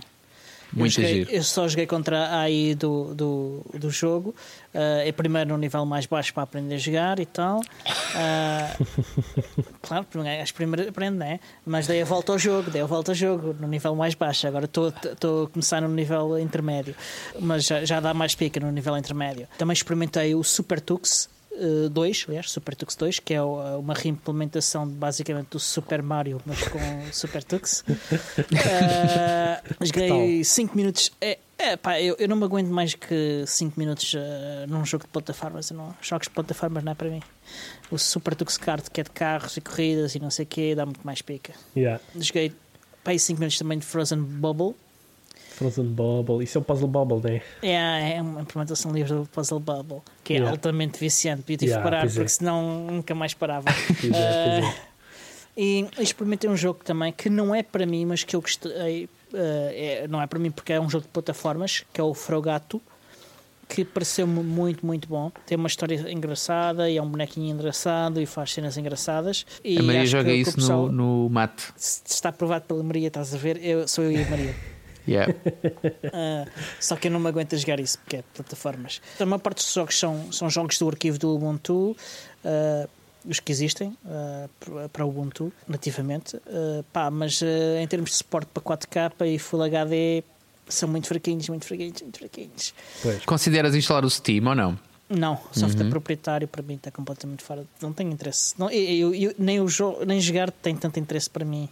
Eu, 0.74 0.80
Muito 0.80 0.94
joguei- 0.96 1.14
giro. 1.14 1.32
eu 1.32 1.44
só 1.44 1.68
joguei 1.68 1.88
contra 1.88 2.18
a 2.28 2.40
AI 2.42 2.76
do, 2.76 3.14
do, 3.16 3.66
do 3.80 3.90
jogo. 3.90 4.36
Ah, 4.74 5.02
é 5.06 5.12
primeiro 5.12 5.50
no 5.52 5.58
nível 5.58 5.86
mais 5.86 6.06
baixo 6.06 6.34
para 6.34 6.44
aprender 6.44 6.76
a 6.76 6.78
jogar 6.78 7.20
e 7.20 7.26
tal. 7.26 7.62
Ah, 8.16 8.76
claro, 9.82 10.06
as 10.42 10.52
primeiras 10.52 10.88
aprende, 10.90 11.18
né? 11.18 11.40
Mas 11.66 11.88
dei 11.88 12.02
a 12.02 12.06
volta 12.06 12.32
ao 12.34 12.40
jogo, 12.40 12.70
dei 12.70 12.82
a 12.82 12.86
volta 12.86 13.12
ao 13.12 13.16
jogo 13.16 13.56
no 13.60 13.68
nível 13.68 13.96
mais 13.96 14.14
baixo. 14.14 14.46
Agora 14.48 14.66
estou 14.66 14.90
estou 14.90 15.46
a 15.46 15.48
começar 15.50 15.82
no 15.82 15.88
nível 15.90 16.38
intermédio, 16.40 16.96
mas 17.40 17.66
já, 17.66 17.84
já 17.86 18.00
dá 18.00 18.14
mais 18.14 18.36
pica 18.36 18.60
no 18.60 18.72
nível 18.72 18.98
intermédio. 18.98 19.48
Também 19.58 19.74
experimentei 19.74 20.36
o 20.36 20.44
Super 20.44 20.80
Tux. 20.82 21.30
2, 21.92 22.26
aliás, 22.28 22.52
Super 22.52 22.76
Tux 22.76 22.96
2, 22.96 23.20
que 23.20 23.34
é 23.34 23.42
o- 23.42 23.80
uma 23.80 23.94
reimplementação 23.94 24.88
basicamente 24.88 25.48
do 25.52 25.60
Super 25.60 26.02
Mario, 26.02 26.42
mas 26.46 26.62
com 26.68 26.80
Super 27.12 27.44
Tux. 27.44 27.84
Ah, 28.66 29.62
joguei 29.82 30.44
5 30.44 30.76
minutos. 30.76 31.12
É, 31.22 31.38
é, 31.58 31.76
pá, 31.78 32.00
eu, 32.02 32.16
eu 32.20 32.28
não 32.28 32.36
me 32.36 32.44
aguento 32.44 32.68
mais 32.70 32.94
que 32.94 33.44
5 33.46 33.80
minutos 33.80 34.14
ah, 34.18 34.66
num 34.68 34.86
jogo 34.86 35.06
de 35.06 35.10
plataformas. 35.12 35.72
Não, 35.72 35.96
jogos 36.02 36.28
de 36.28 36.34
plataformas 36.34 36.84
não 36.84 36.92
é 36.92 36.96
para 36.96 37.10
mim. 37.10 37.22
O 37.92 37.98
Super 37.98 38.36
Tux 38.36 38.58
Kart, 38.58 38.88
que 38.90 39.02
é 39.02 39.04
de 39.04 39.12
carros 39.12 39.58
e 39.58 39.62
corridas 39.62 40.16
e 40.16 40.20
não 40.20 40.30
sei 40.30 40.44
o 40.44 40.48
que, 40.48 40.76
dá 40.76 40.86
muito 40.86 41.02
mais 41.04 41.22
pica. 41.22 41.54
Yeah. 41.76 42.02
Joguei 42.20 42.52
para 43.04 43.14
aí 43.14 43.20
5 43.20 43.40
minutos 43.40 43.58
também 43.58 43.80
de 43.80 43.86
Frozen 43.86 44.20
Bubble. 44.22 44.76
Frozen 45.58 45.86
Bubble. 45.86 46.44
Isso 46.44 46.58
é 46.58 46.62
o 46.62 46.64
Puzzle 46.64 46.88
Bubble, 46.88 47.20
não 47.24 47.30
é? 47.30 47.42
É, 47.62 48.18
é 48.18 48.22
uma 48.22 48.42
implementação 48.42 48.92
livre 48.92 49.14
do 49.14 49.26
Puzzle 49.32 49.60
Bubble, 49.60 50.02
que 50.24 50.34
é 50.34 50.36
Yeah. 50.38 50.52
altamente 50.52 51.00
viciante. 51.00 51.42
Podia 51.42 51.58
tive 51.58 51.72
Yeah, 51.72 51.84
que 51.84 51.96
parar, 51.96 52.06
é. 52.08 52.14
porque 52.14 52.30
senão 52.30 52.86
nunca 52.86 53.16
mais 53.16 53.34
parava. 53.34 53.66
Pois 54.00 54.14
é, 54.14 54.60
pois 54.62 54.64
é. 54.64 54.68
Ah, 54.68 54.74
E 55.58 55.88
experimentei 56.00 56.48
um 56.50 56.56
jogo 56.56 56.82
também 56.84 57.12
que 57.12 57.30
não 57.30 57.54
é 57.56 57.64
para 57.64 57.86
mim, 57.86 58.06
mas 58.06 58.24
que 58.24 58.36
eu 58.36 58.42
gostei. 58.42 58.72
ah, 59.34 59.38
é- 59.74 60.08
não 60.08 60.22
é 60.22 60.28
para 60.28 60.38
mim 60.40 60.52
porque 60.52 60.72
é 60.74 60.80
um 60.80 60.90
jogo 60.90 61.04
de 61.06 61.10
plataformas, 61.12 61.84
que 61.92 62.00
é 62.00 62.04
o 62.04 62.14
Frogato, 62.14 62.80
que 63.68 63.84
pareceu-me 63.84 64.42
muito, 64.44 64.86
muito 64.86 65.10
bom. 65.10 65.30
Tem 65.46 65.58
uma 65.58 65.68
história 65.68 65.96
engraçada 66.12 66.90
e 66.90 66.96
é 66.98 67.02
um 67.02 67.10
bonequinho 67.10 67.54
engraçado 67.54 68.22
e 68.22 68.26
faz 68.26 68.54
cenas 68.54 68.78
engraçadas. 68.78 69.46
E 69.64 69.78
A 69.80 69.84
Maria 69.84 70.06
joga 70.06 70.32
isso 70.32 70.54
pessoal- 70.56 70.90
no, 70.92 71.24
no 71.24 71.30
mate. 71.30 71.64
se 71.76 72.02
Está 72.06 72.30
aprovado 72.30 72.66
pela 72.66 72.82
Maria, 72.84 73.08
estás 73.08 73.34
a 73.34 73.38
ver? 73.38 73.60
Eu, 73.62 73.86
sou 73.88 74.04
eu 74.06 74.12
e 74.12 74.24
a 74.24 74.30
Maria. 74.30 74.56
Yeah. 75.08 75.34
Ah, 76.14 76.46
só 76.80 76.96
que 76.96 77.08
eu 77.08 77.12
não 77.12 77.20
me 77.20 77.28
aguento 77.30 77.54
a 77.54 77.58
jogar 77.58 77.80
isso 77.80 77.98
porque 78.00 78.18
é 78.18 78.24
plataformas. 78.34 79.02
A 79.20 79.26
maior 79.26 79.40
parte 79.40 79.58
dos 79.64 79.74
jogos 79.74 79.98
são, 79.98 80.32
são 80.32 80.50
jogos 80.50 80.78
do 80.80 80.88
arquivo 80.88 81.18
do 81.18 81.34
Ubuntu, 81.36 81.96
ah, 82.44 82.88
os 83.26 83.40
que 83.40 83.52
existem 83.52 83.96
ah, 84.06 84.48
para- 84.92 85.06
o 85.06 85.10
Ubuntu 85.10 85.52
nativamente. 85.68 86.40
Pá, 86.94 87.10
mas 87.12 87.42
em 87.42 87.88
termos 87.88 88.12
de 88.12 88.16
suporte 88.18 88.48
para 88.54 88.64
4K 88.64 89.26
e 89.28 89.40
Full 89.40 89.64
HD 89.64 90.24
são 90.68 90.90
muito 90.90 91.08
fraquinhos, 91.08 91.48
muito 91.50 91.66
fraquinhos, 91.66 92.02
muito 92.02 92.20
fraquinhos. 92.20 92.74
Pois. 93.02 93.26
Consideras 93.26 93.74
instalar 93.76 94.04
o 94.06 94.10
Steam 94.10 94.46
ou 94.48 94.56
não? 94.56 94.80
Não, 95.10 95.40
software 95.54 95.86
Uhum. 95.86 95.90
proprietário 95.90 96.48
para 96.50 96.62
mim 96.62 96.74
está 96.76 96.92
completamente 96.92 97.42
fora. 97.42 97.66
Não 97.82 97.94
tenho 97.94 98.12
interesse. 98.12 98.54
Não, 98.60 98.70
eu, 98.70 99.14
eu- 99.14 99.30
eu- 99.30 99.36
nem, 99.40 99.62
o 99.62 99.68
jogo, 99.70 100.04
nem 100.04 100.20
jogar 100.20 100.52
tem 100.52 100.76
tanto 100.76 101.00
interesse 101.00 101.30
para 101.30 101.46
mim 101.46 101.70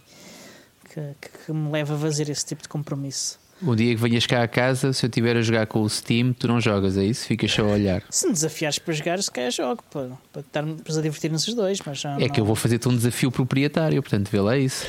que, 0.96 1.28
que- 1.28 1.46
que 1.46 1.52
me 1.52 1.70
leva 1.70 1.94
a 1.94 1.98
fazer 1.98 2.28
esse 2.30 2.44
tipo 2.46 2.62
de 2.62 2.68
compromisso. 2.68 3.38
O 3.62 3.74
dia 3.74 3.94
que 3.94 4.00
venhas 4.00 4.26
cá 4.26 4.42
a 4.42 4.48
casa, 4.48 4.92
se 4.92 5.06
eu 5.06 5.08
estiver 5.08 5.34
a 5.34 5.40
jogar 5.40 5.66
com 5.66 5.80
o 5.80 5.88
Steam, 5.88 6.34
tu 6.34 6.46
não 6.46 6.60
jogas, 6.60 6.98
é 6.98 7.04
isso? 7.04 7.26
Ficas 7.26 7.50
só 7.50 7.62
a 7.62 7.68
olhar. 7.72 8.02
Se 8.10 8.26
me 8.26 8.32
desafiares 8.34 8.78
para 8.78 8.92
jogar, 8.92 9.22
se 9.22 9.30
calhar 9.30 9.50
jogo, 9.50 9.82
para, 9.90 10.10
para 10.30 10.40
estarmos 10.42 10.98
a 10.98 11.00
divertir-nos 11.00 11.48
os 11.48 11.54
dois, 11.54 11.78
mas 11.86 11.98
já 11.98 12.20
É 12.20 12.28
que 12.28 12.38
eu 12.38 12.44
vou 12.44 12.54
fazer-te 12.54 12.86
um 12.86 12.94
desafio 12.94 13.30
proprietário, 13.32 14.02
portanto, 14.02 14.28
vê 14.30 14.40
lá 14.40 14.56
isso. 14.58 14.84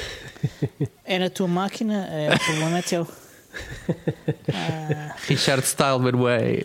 É 1.06 1.18
na 1.18 1.30
tua 1.30 1.48
máquina, 1.48 2.06
é, 2.12 2.30
o 2.36 2.40
problema 2.40 2.80
é 2.80 2.82
teu. 2.82 3.08
Ah, 4.54 5.16
Richard 5.28 5.64
Stallman 5.66 6.12
Way. 6.22 6.64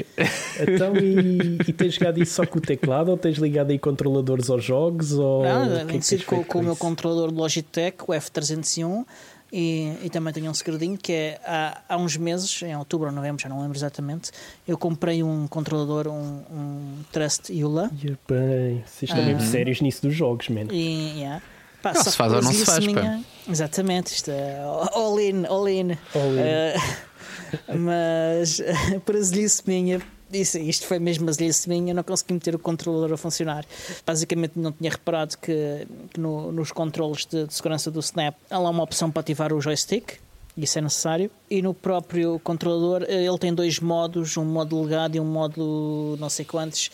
Então, 0.61 0.97
e, 0.97 1.59
e 1.68 1.72
tens 1.72 1.95
jogado 1.95 2.20
isso 2.22 2.34
só 2.34 2.47
com 2.47 2.59
o 2.59 2.61
teclado 2.61 3.11
ou 3.11 3.16
tens 3.16 3.38
ligado 3.38 3.70
aí 3.70 3.78
controladores 3.78 4.51
aos 4.51 4.64
jogos? 4.64 5.12
Ou 5.12 5.45
não, 5.45 5.86
que 5.86 5.97
é 5.97 6.01
tem 6.01 6.18
que 6.18 6.24
com, 6.24 6.43
com 6.45 6.59
o 6.61 6.62
meu 6.62 6.76
controlador 6.76 7.32
Logitech, 7.32 7.99
o 8.03 8.12
F301, 8.12 9.05
E, 9.53 9.98
e, 10.03 10.09
também 10.09 10.32
tenho 10.32 10.50
um 10.50 10.55
segredinho 10.55 10.96
que 10.96 11.12
é 11.12 11.40
há, 11.44 11.82
há, 11.86 11.96
uns 11.98 12.16
meses, 12.16 12.62
em 12.62 12.74
outubro 12.74 13.09
ou 13.09 13.12
novembro, 13.12 13.42
já 13.42 13.50
não 13.50 13.61
lembro 13.61 13.76
exatamente, 13.76 14.30
eu 14.66 14.78
comprei 14.78 15.22
um 15.22 15.46
controlador, 15.46 16.09
um, 16.09 16.42
um 16.50 16.98
Trust 17.12 17.53
Yula. 17.53 17.90
E 18.03 18.16
bem, 18.26 18.82
vocês 18.86 19.11
estão 19.11 19.22
mesmo 19.22 19.42
sérios 19.42 19.82
nisso 19.82 20.00
dos 20.00 20.14
jogos, 20.14 20.48
man. 20.48 20.68
E, 20.70 21.18
yeah. 21.18 21.42
Pá, 21.82 21.92
não 21.92 22.03
se 22.03 22.16
faz 22.16 22.32
ou 22.32 22.40
não 22.40 22.50
se 22.50 22.64
faz, 22.64 22.86
minha... 22.86 23.22
Exatamente, 23.46 24.14
isto 24.14 24.30
é 24.30 24.59
all 24.62 25.20
in, 25.20 25.44
all 25.44 25.68
in. 25.68 25.98
All 26.14 26.32
in. 26.32 26.78
Uh, 26.78 27.76
mas 27.78 28.62
azelice 29.18 29.62
minha 29.66 30.00
isso, 30.32 30.58
isto 30.58 30.86
foi 30.86 30.98
mesmo 30.98 31.28
azelice 31.28 31.68
minha, 31.68 31.92
eu 31.92 31.94
não 31.94 32.02
consegui 32.02 32.34
meter 32.34 32.54
o 32.54 32.58
controlador 32.58 33.12
a 33.12 33.16
funcionar. 33.16 33.64
Basicamente 34.06 34.52
não 34.56 34.72
tinha 34.72 34.90
reparado 34.90 35.36
que, 35.38 35.86
que 36.12 36.20
no, 36.20 36.50
nos 36.52 36.72
controles 36.72 37.26
de, 37.26 37.46
de, 37.46 37.54
segurança 37.54 37.90
do 37.90 38.00
Snap 38.00 38.34
há 38.50 38.58
lá 38.58 38.70
uma 38.70 38.82
opção 38.82 39.10
para 39.10 39.20
ativar 39.20 39.52
o 39.52 39.60
joystick, 39.60 40.18
isso 40.56 40.78
é 40.78 40.82
necessário. 40.82 41.30
E 41.50 41.62
no 41.62 41.72
próprio 41.72 42.38
controlador 42.40 43.04
eh, 43.08 43.24
ele 43.24 43.38
tem 43.38 43.54
dois 43.54 43.80
modos, 43.80 44.36
um 44.36 44.44
modo 44.44 44.80
legado 44.82 45.16
e 45.16 45.20
um 45.20 45.24
modo 45.24 46.16
não 46.18 46.28
sei 46.28 46.44
quantos. 46.44 46.90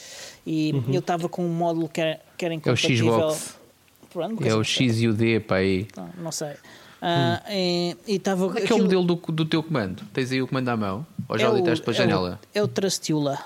E 0.47 0.72
uhum. 0.72 0.95
eu 0.95 1.01
estava 1.01 1.28
com 1.28 1.45
um 1.45 1.53
módulo 1.53 1.89
que 1.89 2.01
era, 2.01 2.20
que 2.36 2.45
era 2.45 2.55
incompatível. 2.55 3.14
É 3.14 3.16
o 3.16 3.30
Xbox. 3.30 3.59
Pronto, 4.11 4.47
é 4.47 4.55
o 4.55 4.64
X 4.64 5.01
e 5.01 5.09
o 5.09 5.12
D 5.12 5.41
para 5.41 5.59
aí. 5.59 5.86
Não, 5.97 6.09
não 6.24 6.32
sei. 6.32 6.55
Uh, 7.01 7.07
hum. 7.49 7.97
E 8.07 8.15
estava. 8.15 8.47
Qual 8.47 8.57
é 8.59 8.61
que 8.61 8.73
é 8.73 8.75
o 8.75 8.79
modelo 8.79 9.05
do, 9.05 9.15
do 9.33 9.45
teu 9.45 9.63
comando? 9.63 10.03
Tens 10.13 10.33
aí 10.33 10.43
o 10.43 10.49
comando 10.49 10.69
à 10.69 10.77
mão? 10.77 11.07
Ou 11.29 11.39
já 11.39 11.49
é 11.49 11.53
deitaste 11.53 11.85
pela 11.85 11.97
janela? 11.97 12.41
É 12.53 12.61
o, 12.61 12.63
é 12.63 12.65
o 12.65 12.69
Trustula. 12.69 13.39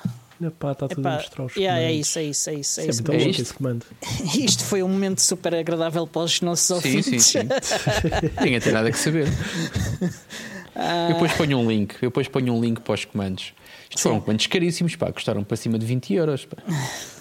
Epá, 0.46 0.72
está 0.72 0.88
tudo 0.88 1.06
a 1.06 1.14
mostrar 1.14 1.44
os 1.44 1.56
yeah, 1.56 1.80
é 1.80 1.92
isso, 1.92 2.18
é 2.18 2.24
isso, 2.24 2.50
é 2.50 2.54
isso. 2.54 2.80
É, 2.80 2.86
isso 2.86 3.12
é 3.12 3.28
esse 3.28 3.54
comando. 3.54 3.86
Isto 4.34 4.64
foi 4.64 4.82
um 4.82 4.88
momento 4.88 5.20
super 5.20 5.54
agradável 5.54 6.06
para 6.06 6.22
os 6.22 6.40
nossos 6.40 6.66
sim, 6.66 6.74
ouvintes. 6.74 7.24
Sim, 7.24 7.40
sim, 7.42 7.48
Ninguém 8.42 8.60
tem 8.60 8.72
nada 8.72 8.90
que 8.90 8.98
saber. 8.98 9.28
Uh... 9.28 11.10
Eu 11.10 11.12
depois 11.14 11.32
ponho 11.34 11.58
um 11.58 11.70
link, 11.70 11.94
eu 12.02 12.08
depois 12.08 12.26
ponho 12.26 12.54
um 12.54 12.60
link 12.60 12.80
para 12.80 12.94
os 12.94 13.04
comandos. 13.04 13.52
Isto 13.88 13.98
sim. 13.98 14.02
foram 14.02 14.20
comandos 14.20 14.46
caríssimos, 14.48 14.96
pá, 14.96 15.12
custaram 15.12 15.44
para 15.44 15.56
cima 15.56 15.78
de 15.78 15.86
20 15.86 16.14
euros. 16.14 16.44
Pá. 16.44 16.56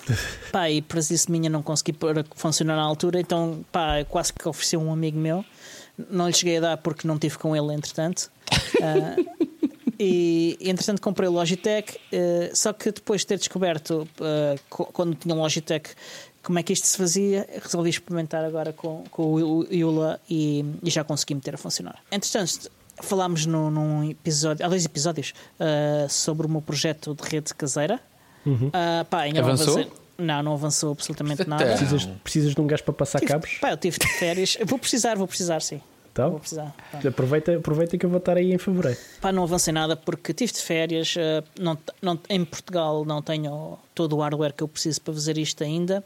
pá, 0.52 0.70
e 0.72 0.82
para 0.82 1.00
isso 1.00 1.32
minha 1.32 1.50
não 1.50 1.62
consegui 1.62 1.96
funcionar 2.36 2.76
na 2.76 2.82
altura, 2.82 3.20
então 3.20 3.64
pá, 3.72 4.04
quase 4.10 4.34
que 4.34 4.48
ofereci 4.48 4.76
a 4.76 4.80
um 4.80 4.92
amigo 4.92 5.20
meu 5.20 5.46
não 6.10 6.28
lhe 6.28 6.34
cheguei 6.34 6.58
a 6.58 6.62
dar 6.62 6.78
porque 6.78 7.08
não 7.08 7.18
tive 7.18 7.38
com 7.38 7.56
ele, 7.56 7.74
entretanto. 7.74 8.30
Uh, 8.80 9.50
e, 10.00 10.58
entretanto, 10.62 11.02
comprei 11.02 11.28
o 11.28 11.32
Logitech. 11.32 11.96
Uh, 11.96 12.56
só 12.56 12.74
que 12.74 12.92
depois 12.92 13.22
de 13.22 13.28
ter 13.28 13.38
descoberto, 13.38 14.08
uh, 14.20 14.86
quando 14.92 15.16
tinha 15.16 15.34
um 15.36 15.40
Logitech, 15.40 15.92
como 16.44 16.60
é 16.60 16.64
que 16.64 16.74
isto 16.74 16.88
se 16.88 16.98
fazia, 16.98 17.48
resolvi 17.62 17.90
experimentar 17.90 18.44
agora 18.44 18.74
com, 18.74 19.04
com 19.12 19.34
o 19.34 19.64
Yula 19.72 20.20
e, 20.30 20.66
e 20.84 20.90
já 20.90 21.04
consegui 21.04 21.36
meter 21.36 21.54
a 21.54 21.58
funcionar. 21.58 22.00
Entretanto, 22.12 22.72
falámos 23.02 23.46
no, 23.46 23.70
num 23.70 24.10
episódio, 24.10 24.66
há 24.66 24.70
dois 24.70 24.84
episódios, 24.84 25.34
sobre 26.10 26.48
o 26.48 26.50
meu 26.50 26.62
projeto 26.62 27.14
de 27.14 27.30
rede 27.30 27.54
caseira. 27.54 28.00
Uhum. 28.44 28.72
pá, 29.08 29.20
ainda 29.22 29.40
Avançou? 29.40 29.78
Não 29.78 30.01
não, 30.22 30.44
não 30.44 30.54
avançou 30.54 30.92
absolutamente 30.92 31.48
nada. 31.48 31.66
Precisas, 31.66 32.06
precisas 32.24 32.56
de 32.56 32.62
um 32.62 32.68
gajo 32.68 32.84
para 32.84 32.94
passar 32.94 33.20
tive, 33.20 33.32
cabos? 33.32 33.58
Pá, 33.60 33.72
eu 33.72 33.78
tive 33.78 33.98
de 33.98 34.08
férias. 34.08 34.58
vou 34.66 34.80
precisar, 34.80 35.16
vou 35.16 35.28
precisar, 35.28 35.62
sim. 35.62 35.82
Então, 36.12 36.32
vou 36.32 36.40
precisar. 36.40 36.76
Aproveita, 37.08 37.56
aproveita 37.56 37.98
que 37.98 38.06
eu 38.06 38.10
vou 38.10 38.20
estar 38.20 38.36
aí 38.36 38.54
em 38.54 38.58
fevereiro. 38.58 39.00
Pá, 39.22 39.32
não 39.32 39.44
avancei 39.44 39.74
nada 39.74 39.96
porque 39.96 40.34
tive 40.34 40.52
de 40.52 40.60
férias. 40.60 41.16
Eh, 41.18 41.44
não, 41.60 41.78
não, 42.02 42.20
em 42.30 42.44
Portugal 42.44 43.06
não 43.06 43.22
tenho 43.22 43.80
todo 43.96 44.18
o 44.18 44.20
hardware 44.20 44.54
que 44.54 44.62
eu 44.62 44.68
preciso 44.68 45.02
para 45.02 45.14
fazer 45.14 45.38
isto 45.38 45.64
ainda. 45.64 46.04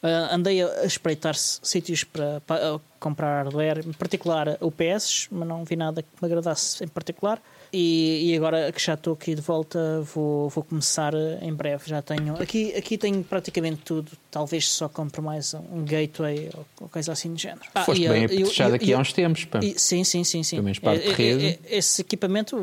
Uh, 0.00 0.32
andei 0.32 0.62
a 0.62 0.84
espreitar 0.84 1.34
sítios 1.34 2.04
para, 2.04 2.40
para, 2.42 2.80
comprar 3.00 3.42
hardware, 3.42 3.84
em 3.84 3.92
particular 3.92 4.56
o 4.60 4.70
PS, 4.70 5.26
mas 5.28 5.48
não 5.48 5.64
vi 5.64 5.74
nada 5.74 6.02
que 6.02 6.08
me 6.22 6.26
agradasse 6.26 6.84
em 6.84 6.86
particular. 6.86 7.42
E, 7.72 8.30
e, 8.30 8.36
agora 8.36 8.72
que 8.72 8.80
já 8.80 8.94
estou 8.94 9.12
aqui 9.12 9.34
de 9.34 9.42
volta, 9.42 10.00
vou, 10.14 10.48
vou 10.48 10.64
começar 10.64 11.12
eh, 11.12 11.38
em 11.42 11.52
breve. 11.52 11.82
Já 11.86 12.00
tenho 12.00 12.40
aqui, 12.40 12.74
aqui 12.74 12.96
tenho 12.96 13.22
praticamente 13.22 13.82
tudo. 13.84 14.12
Talvez 14.30 14.70
só 14.70 14.88
compre 14.88 15.20
mais 15.20 15.52
um, 15.52 15.84
gateway 15.84 16.50
ou, 16.80 16.88
coisa 16.88 17.12
assim 17.12 17.32
do 17.32 17.38
género. 17.38 17.60
Ah, 17.74 17.84
Foste 17.84 18.04
e, 18.04 18.08
bem 18.08 18.24
apetechado 18.24 18.74
aqui 18.74 18.94
há 18.94 18.98
uns 18.98 19.12
tempos. 19.12 19.44
Pá. 19.44 19.60
E, 19.62 19.78
sim, 19.78 20.02
sim, 20.02 20.24
sim. 20.24 20.42
sim. 20.42 20.56
É, 20.56 21.22
é, 21.22 21.50
é, 21.50 21.58
esse 21.68 22.00
equipamento 22.00 22.56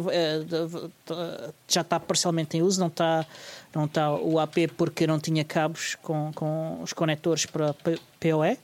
já 1.68 1.82
está 1.82 2.00
parcialmente 2.00 2.58
em 2.58 2.64
uso, 2.64 2.80
não 2.80 2.88
está, 2.88 3.28
não 3.76 3.86
está 3.86 4.12
o 4.12 4.40
AP 4.40 4.72
porque 4.76 5.06
não 5.06 5.20
tinha 5.20 5.44
cabos 5.44 5.96
com, 6.02 6.32
com 6.34 6.80
os 6.82 6.94
conectores 6.94 7.46
para 7.46 7.76
PoE. 8.20 8.54
Uh, 8.54 8.58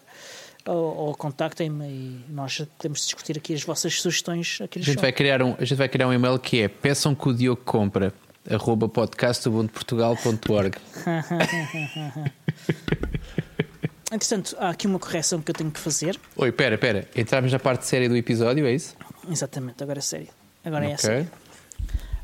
ou, 0.67 0.97
ou 0.97 1.15
contactem-me 1.15 1.85
e 1.85 2.25
nós 2.31 2.57
podemos 2.79 3.05
discutir 3.05 3.37
aqui 3.37 3.53
as 3.53 3.63
vossas 3.63 4.01
sugestões 4.01 4.63
aqui 4.63 4.79
a 4.79 4.83
gente 4.83 4.99
vai 4.99 5.13
criar 5.13 5.43
um 5.43 5.55
A 5.59 5.65
gente 5.65 5.77
vai 5.77 5.91
criar 5.91 6.09
um 6.09 6.13
e-mail 6.13 6.39
que 6.39 6.63
é 6.63 6.69
peçam 6.69 7.15
que 7.15 7.29
o 7.29 7.35
Diogo 7.35 7.61
compra 7.63 8.15
arroba 8.51 8.89
podcastubuntuportugal.org 8.89 10.79
Entretanto, 14.13 14.57
há 14.61 14.71
aqui 14.71 14.87
uma 14.87 14.99
correção 15.01 15.43
que 15.43 15.51
eu 15.51 15.55
tenho 15.55 15.73
que 15.73 15.81
fazer. 15.81 16.17
Oi, 16.37 16.53
pera, 16.53 16.79
pera. 16.79 17.09
Entramos 17.17 17.51
na 17.51 17.59
parte 17.59 17.85
séria 17.85 18.09
do 18.09 18.17
episódio, 18.17 18.65
é 18.65 18.73
isso? 18.73 18.95
Exatamente, 19.31 19.83
agora 19.83 19.99
é 19.99 20.03
sério. 20.03 20.29
Agora 20.65 20.85
okay. 20.85 20.95
é 20.95 20.97
sério. 20.97 21.31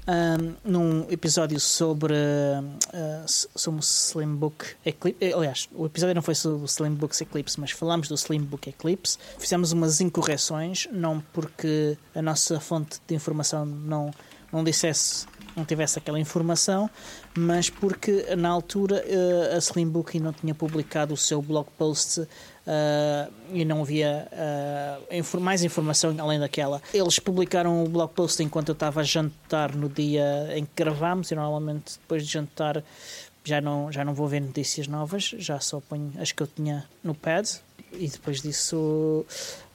Um, 0.09 0.55
num 0.64 1.07
episódio 1.11 1.61
sobre, 1.61 2.14
uh, 2.14 3.24
sobre 3.26 3.80
o 3.80 3.82
Slimbook 3.82 4.74
Eclipse. 4.84 5.24
Eh, 5.24 5.32
aliás, 5.32 5.68
o 5.72 5.86
episódio 5.86 6.14
não 6.14 6.22
foi 6.22 6.34
sobre 6.34 6.64
o 6.64 6.66
Slimbook 6.66 7.22
Eclipse, 7.22 7.61
mas 7.61 7.70
falámos 7.70 8.09
do 8.09 8.14
Slimbook 8.14 8.68
Eclipse. 8.68 9.18
Fizemos 9.38 9.72
umas 9.72 10.01
incorreções, 10.01 10.88
não 10.90 11.20
porque 11.32 11.96
a 12.14 12.22
nossa 12.22 12.59
fonte 12.59 12.98
de 13.07 13.14
informação 13.14 13.64
não, 13.64 14.11
não 14.53 14.64
dissesse, 14.64 15.26
não 15.55 15.64
tivesse 15.64 15.98
aquela 15.98 16.18
informação, 16.18 16.90
mas 17.36 17.70
porque 17.70 18.34
na 18.34 18.48
altura 18.48 19.05
uh, 19.07 19.57
a 19.57 19.59
Slimbook 19.59 20.18
não 20.18 20.32
tinha 20.32 20.55
publicado 20.55 21.14
o 21.14 21.16
seu 21.16 21.40
blog 21.40 21.68
post 21.78 22.26
uh, 22.71 23.33
e 23.53 23.64
não 23.64 23.83
havia 23.83 24.29
uh, 24.33 25.41
mais 25.41 25.64
informação 25.64 26.14
além 26.18 26.39
daquela. 26.39 26.81
Eles 26.95 27.18
publicaram 27.18 27.85
o 27.85 27.89
blog 27.89 28.12
post 28.12 28.43
enquanto 28.43 28.68
eu 28.68 28.75
estava 28.75 29.01
a 29.01 29.05
jantar 29.05 29.75
no 29.75 29.89
dia 29.89 30.49
em 30.57 30.64
que 30.64 30.71
gravámos 30.77 31.31
e 31.31 31.35
normalmente 31.35 31.99
depois 32.01 32.25
de 32.25 32.33
jantar 32.33 32.83
já 33.45 33.61
não, 33.61 33.91
já 33.91 34.05
não 34.05 34.14
vou 34.14 34.29
ver 34.29 34.41
notícias 34.41 34.87
novas, 34.87 35.35
já 35.39 35.59
só 35.61 35.81
ponho 35.81 36.12
as 36.18 36.31
que 36.31 36.43
eu 36.43 36.47
tinha 36.47 36.85
no 37.03 37.14
pad 37.14 37.49
e 37.93 38.07
depois 38.07 38.41
disso 38.41 39.25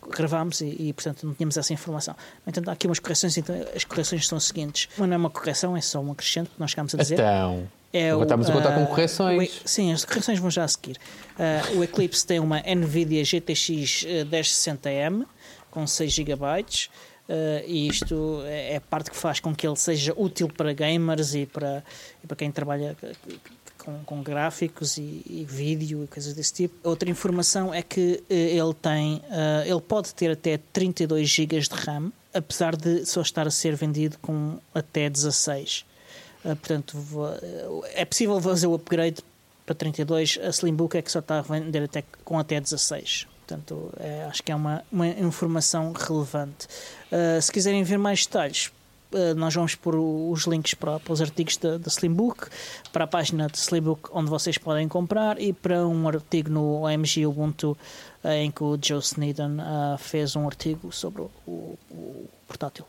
gravámos 0.10 0.62
e, 0.62 0.76
e, 0.80 0.94
portanto 0.94 1.26
não 1.26 1.34
tínhamos 1.34 1.58
essa 1.58 1.74
informação. 1.74 2.16
Então 2.46 2.64
há 2.68 2.72
aqui 2.72 2.88
umas 2.88 3.00
correções, 3.00 3.38
então 3.38 3.56
as 3.76 3.84
correções 3.84 4.28
são 4.28 4.38
as 4.38 4.46
seguintes. 4.46 4.88
Uma 4.98 5.08
não 5.08 5.14
é 5.16 5.18
uma 5.18 5.30
correção, 5.30 5.76
é 5.76 5.82
só 5.82 6.00
um 6.00 6.12
acrescento 6.12 6.52
que 6.52 6.60
nós 6.60 6.72
chegámos 6.72 6.94
a 6.94 6.98
dizer. 7.00 7.16
Então, 7.16 7.68
é 7.92 8.16
o, 8.16 8.24
estamos 8.24 8.50
a 8.50 8.54
contar 8.54 8.72
uh, 8.72 8.80
com 8.80 8.86
correções. 8.88 9.62
O, 9.64 9.68
sim, 9.68 9.92
as 9.92 10.04
correções 10.04 10.40
vão 10.40 10.52
já 10.52 10.64
a 10.64 10.68
seguir. 10.68 10.98
Uh, 11.38 11.78
o 11.78 11.84
Eclipse 11.84 12.26
tem 12.26 12.40
uma 12.40 12.60
NVIDIA 12.60 13.24
GTX 13.24 14.06
1060M 14.30 15.26
com 15.72 15.88
6 15.88 16.12
GB. 16.12 16.44
Uh, 17.28 17.64
e 17.66 17.88
isto 17.88 18.44
é 18.46 18.76
a 18.76 18.82
parte 18.82 19.10
que 19.10 19.18
faz 19.18 19.40
com 19.40 19.56
que 19.56 19.66
ele 19.66 19.76
seja 19.78 20.14
útil 20.16 20.48
para 20.48 20.74
gamers 20.74 21.34
e 21.34 21.46
para, 21.46 21.84
e 22.24 22.28
para 22.28 22.36
quem 22.36 22.52
trabalha 22.52 22.96
com, 23.78 24.04
com 24.06 24.22
gráficos 24.22 24.98
e, 24.98 25.24
e, 25.26 25.46
vídeo 25.48 26.04
e 26.04 26.08
coisas 26.08 26.34
desse 26.34 26.54
tipo. 26.54 26.88
Outra 26.88 27.10
informação 27.10 27.74
é 27.74 27.82
que 27.82 28.24
ele 28.30 28.74
tem, 28.80 29.22
ele 29.66 29.82
pode 29.82 30.14
ter 30.14 30.32
até 30.32 30.60
32 30.72 31.28
GB 31.28 31.60
de 31.62 31.70
RAM, 31.70 32.12
apesar 32.32 32.76
de 32.76 33.06
só 33.08 33.22
estar 33.22 33.48
a 33.48 33.52
ser 33.52 33.76
vendido 33.76 34.18
com 34.22 34.60
até 34.74 35.10
16. 35.10 35.84
Ah, 36.46 36.56
portanto, 36.56 36.96
é 37.96 38.06
possível 38.06 38.40
fazer 38.40 38.68
o 38.68 38.76
upgrade 38.76 39.24
para 39.66 39.74
32. 39.74 40.40
A 40.44 40.50
Slimbook 40.50 40.96
é 40.96 41.02
que 41.02 41.12
só 41.12 41.20
está 41.20 41.40
a 41.40 41.42
vender 41.42 41.84
até, 41.84 42.04
com 42.24 42.38
até 42.38 42.62
16. 42.62 43.28
Portanto, 43.48 43.92
é, 43.98 44.26
acho 44.26 44.44
que 44.44 44.52
é 44.52 44.56
uma, 44.56 44.84
uma 44.92 45.08
informação 45.08 45.92
relevante. 45.94 46.68
Uh, 47.12 47.42
se 47.42 47.52
quiserem 47.52 47.84
ver 47.84 47.98
mais 47.98 48.26
detalhes, 48.26 48.72
uh, 49.12 49.36
nós 49.36 49.54
vamos 49.54 49.76
pôr 49.76 49.96
os 49.96 50.46
links 50.46 50.74
para, 50.74 51.00
para 51.00 51.14
os 51.14 51.22
artigos 51.22 51.58
da, 51.58 51.78
da 51.78 51.88
Slimbook, 51.88 52.48
para 52.92 53.04
a 53.04 53.08
página 53.08 53.48
de 53.48 53.58
Slimbook 53.58 54.10
onde 54.12 54.30
vocês 54.30 54.58
podem 54.58 54.88
comprar 54.88 55.40
e 55.40 55.54
para 55.54 55.86
um 55.88 56.08
artigo 56.08 56.50
no 56.50 56.82
OMG 56.82 57.28
Ubuntu 57.28 57.78
uh, 58.24 58.30
em 58.30 58.50
que 58.50 58.64
o 58.64 58.78
Joe 58.82 59.00
Sneeden 59.00 59.58
fez 60.00 60.36
um 60.36 60.48
artigo 60.48 60.92
sobre 60.92 61.22
o, 61.22 61.32
o, 61.46 61.78
o 61.92 62.30
portátil. 62.48 62.86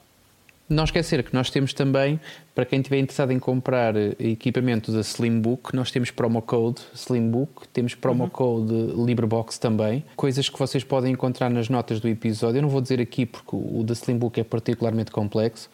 Não 0.69 0.83
esquecer 0.83 1.23
que 1.23 1.33
nós 1.33 1.49
temos 1.49 1.73
também, 1.73 2.19
para 2.53 2.65
quem 2.65 2.81
estiver 2.81 2.99
interessado 2.99 3.31
em 3.31 3.39
comprar 3.39 3.95
eh, 3.97 4.17
equipamentos 4.19 4.93
da 4.93 5.01
Slimbook, 5.01 5.77
nós 5.77 5.93
temos 5.93 6.11
promo 6.11 6.43
code 6.43 6.81
Slimbook, 6.93 7.69
temos 7.69 7.95
promo 7.95 8.25
uhum. 8.25 8.31
code 8.31 8.75
LibreBox 8.97 9.59
também, 9.59 10.05
coisas 10.17 10.49
que 10.49 10.59
vocês 10.59 10.83
podem 10.83 11.13
encontrar 11.13 11.51
nas 11.51 11.69
notas 11.69 12.01
do 12.01 12.09
episódio. 12.09 12.59
Eu 12.59 12.63
não 12.63 12.69
vou 12.69 12.81
dizer 12.81 13.01
aqui 13.01 13.25
porque 13.25 13.55
o 13.55 13.85
da 13.85 13.93
Slimbook 13.95 14.41
é 14.41 14.45
particularmente 14.45 15.13
complexo, 15.13 15.71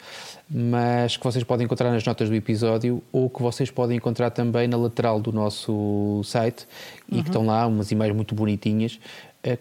mas 0.47 1.17
que 1.17 1.23
vocês 1.23 1.43
podem 1.43 1.65
encontrar 1.65 1.89
nas 1.89 2.05
notas 2.05 2.29
do 2.29 2.35
episódio 2.35 3.01
ou 3.11 3.31
que 3.31 3.41
vocês 3.41 3.71
podem 3.71 3.97
encontrar 3.97 4.29
também 4.29 4.67
na 4.67 4.77
lateral 4.77 5.19
do 5.19 5.31
nosso 5.31 6.21
site 6.23 6.67
e 7.11 7.15
uhum. 7.15 7.23
que 7.23 7.29
estão 7.29 7.45
lá 7.47 7.65
umas 7.65 7.91
imagens 7.91 8.15
muito 8.15 8.35
bonitinhas 8.35 8.99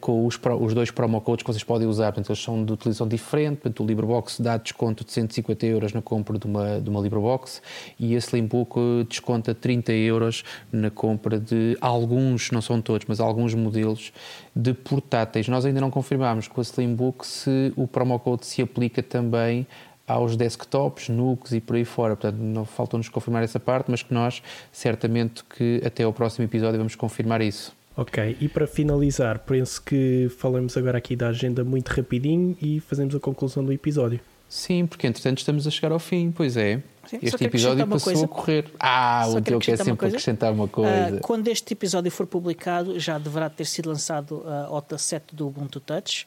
com 0.01 0.25
os, 0.27 0.39
os 0.61 0.75
dois 0.75 0.93
promo 0.93 1.21
codes 1.21 1.43
que 1.43 1.53
vocês 1.53 1.65
podem 1.65 1.89
usar, 1.89 2.13
portanto, 2.13 2.31
eles 2.31 2.43
são 2.43 2.65
de 2.65 2.73
utilização 2.73 3.09
diferente, 3.09 3.57
portanto, 3.57 3.83
o 3.83 3.87
LibreBox 3.87 4.39
dá 4.39 4.57
desconto 4.57 5.05
de 5.05 5.11
150 5.11 5.67
euros 5.67 5.93
na 5.93 6.01
compra 6.01 6.39
de 6.39 6.47
uma, 6.47 6.81
de 6.81 6.89
uma 6.89 7.01
LibreBox 7.01 7.61
e 7.99 8.15
a 8.15 8.19
Slimbook 8.19 9.05
desconta 9.09 9.53
30 9.55 9.93
euros 9.93 10.45
na 10.71 10.89
compra 10.89 11.41
de 11.41 11.77
alguns, 11.81 12.53
não 12.53 12.63
são 12.63 12.81
todos, 12.81 13.07
mas 13.09 13.19
alguns 13.19 13.55
modelos 13.55 14.13
de 14.55 14.73
portáteis. 14.73 15.49
Nós 15.49 15.65
ainda 15.65 15.81
não 15.81 15.91
confirmamos 15.91 16.47
com 16.47 16.61
a 16.61 16.65
Slimbook 16.65 17.27
se 17.27 17.73
o 17.77 17.89
promo 17.89 18.19
code 18.21 18.47
se 18.47 18.63
aplica 18.63 19.03
também 19.03 19.67
aos 20.07 20.37
desktops, 20.37 21.09
NUCs 21.09 21.53
e 21.53 21.61
por 21.61 21.75
aí 21.75 21.85
fora. 21.85 22.15
Portanto, 22.15 22.41
não 22.41 22.65
faltou-nos 22.65 23.09
confirmar 23.09 23.43
essa 23.43 23.59
parte, 23.59 23.91
mas 23.91 24.03
que 24.03 24.15
nós, 24.15 24.43
certamente, 24.71 25.43
que 25.45 25.83
até 25.85 26.05
ao 26.05 26.13
próximo 26.13 26.45
episódio 26.45 26.79
vamos 26.79 26.95
confirmar 26.95 27.41
isso. 27.41 27.82
Ok, 27.97 28.37
e 28.41 28.49
para 28.49 28.67
finalizar, 28.67 29.41
penso 29.41 29.83
que 29.83 30.31
falamos 30.39 30.77
agora 30.77 30.99
aqui 30.99 31.15
da 31.15 31.29
agenda 31.29 31.63
muito 31.63 31.89
rapidinho 31.89 32.57
e 32.61 32.81
fazemos 32.81 33.15
a 33.15 33.21
conclusão 33.21 33.65
do 33.65 33.73
episódio. 33.73 34.19
Sim, 34.49 34.87
porque 34.87 35.07
entretanto 35.07 35.39
estamos 35.39 35.67
a 35.67 35.71
chegar 35.71 35.93
ao 35.93 35.99
fim, 35.99 36.31
pois 36.31 36.57
é. 36.57 36.83
Sim, 37.07 37.19
este 37.23 37.45
episódio 37.45 37.87
passou 37.87 38.13
coisa. 38.13 38.25
a 38.25 38.29
correr. 38.29 38.71
Ah, 38.79 39.23
só 39.27 39.39
o 39.39 39.41
Diogo 39.41 39.65
quer 39.65 39.79
sempre 39.79 40.07
acrescentar 40.07 40.53
uma 40.53 40.69
coisa. 40.69 41.17
Uh, 41.17 41.21
quando 41.21 41.49
este 41.49 41.73
episódio 41.73 42.11
for 42.11 42.27
publicado, 42.27 42.99
já 43.01 43.19
deverá 43.19 43.49
ter 43.49 43.65
sido 43.65 43.89
lançado 43.89 44.45
a 44.47 44.71
OTA 44.71 44.99
7 44.99 45.35
do 45.35 45.49
Ubuntu 45.49 45.81
Touch. 45.81 46.27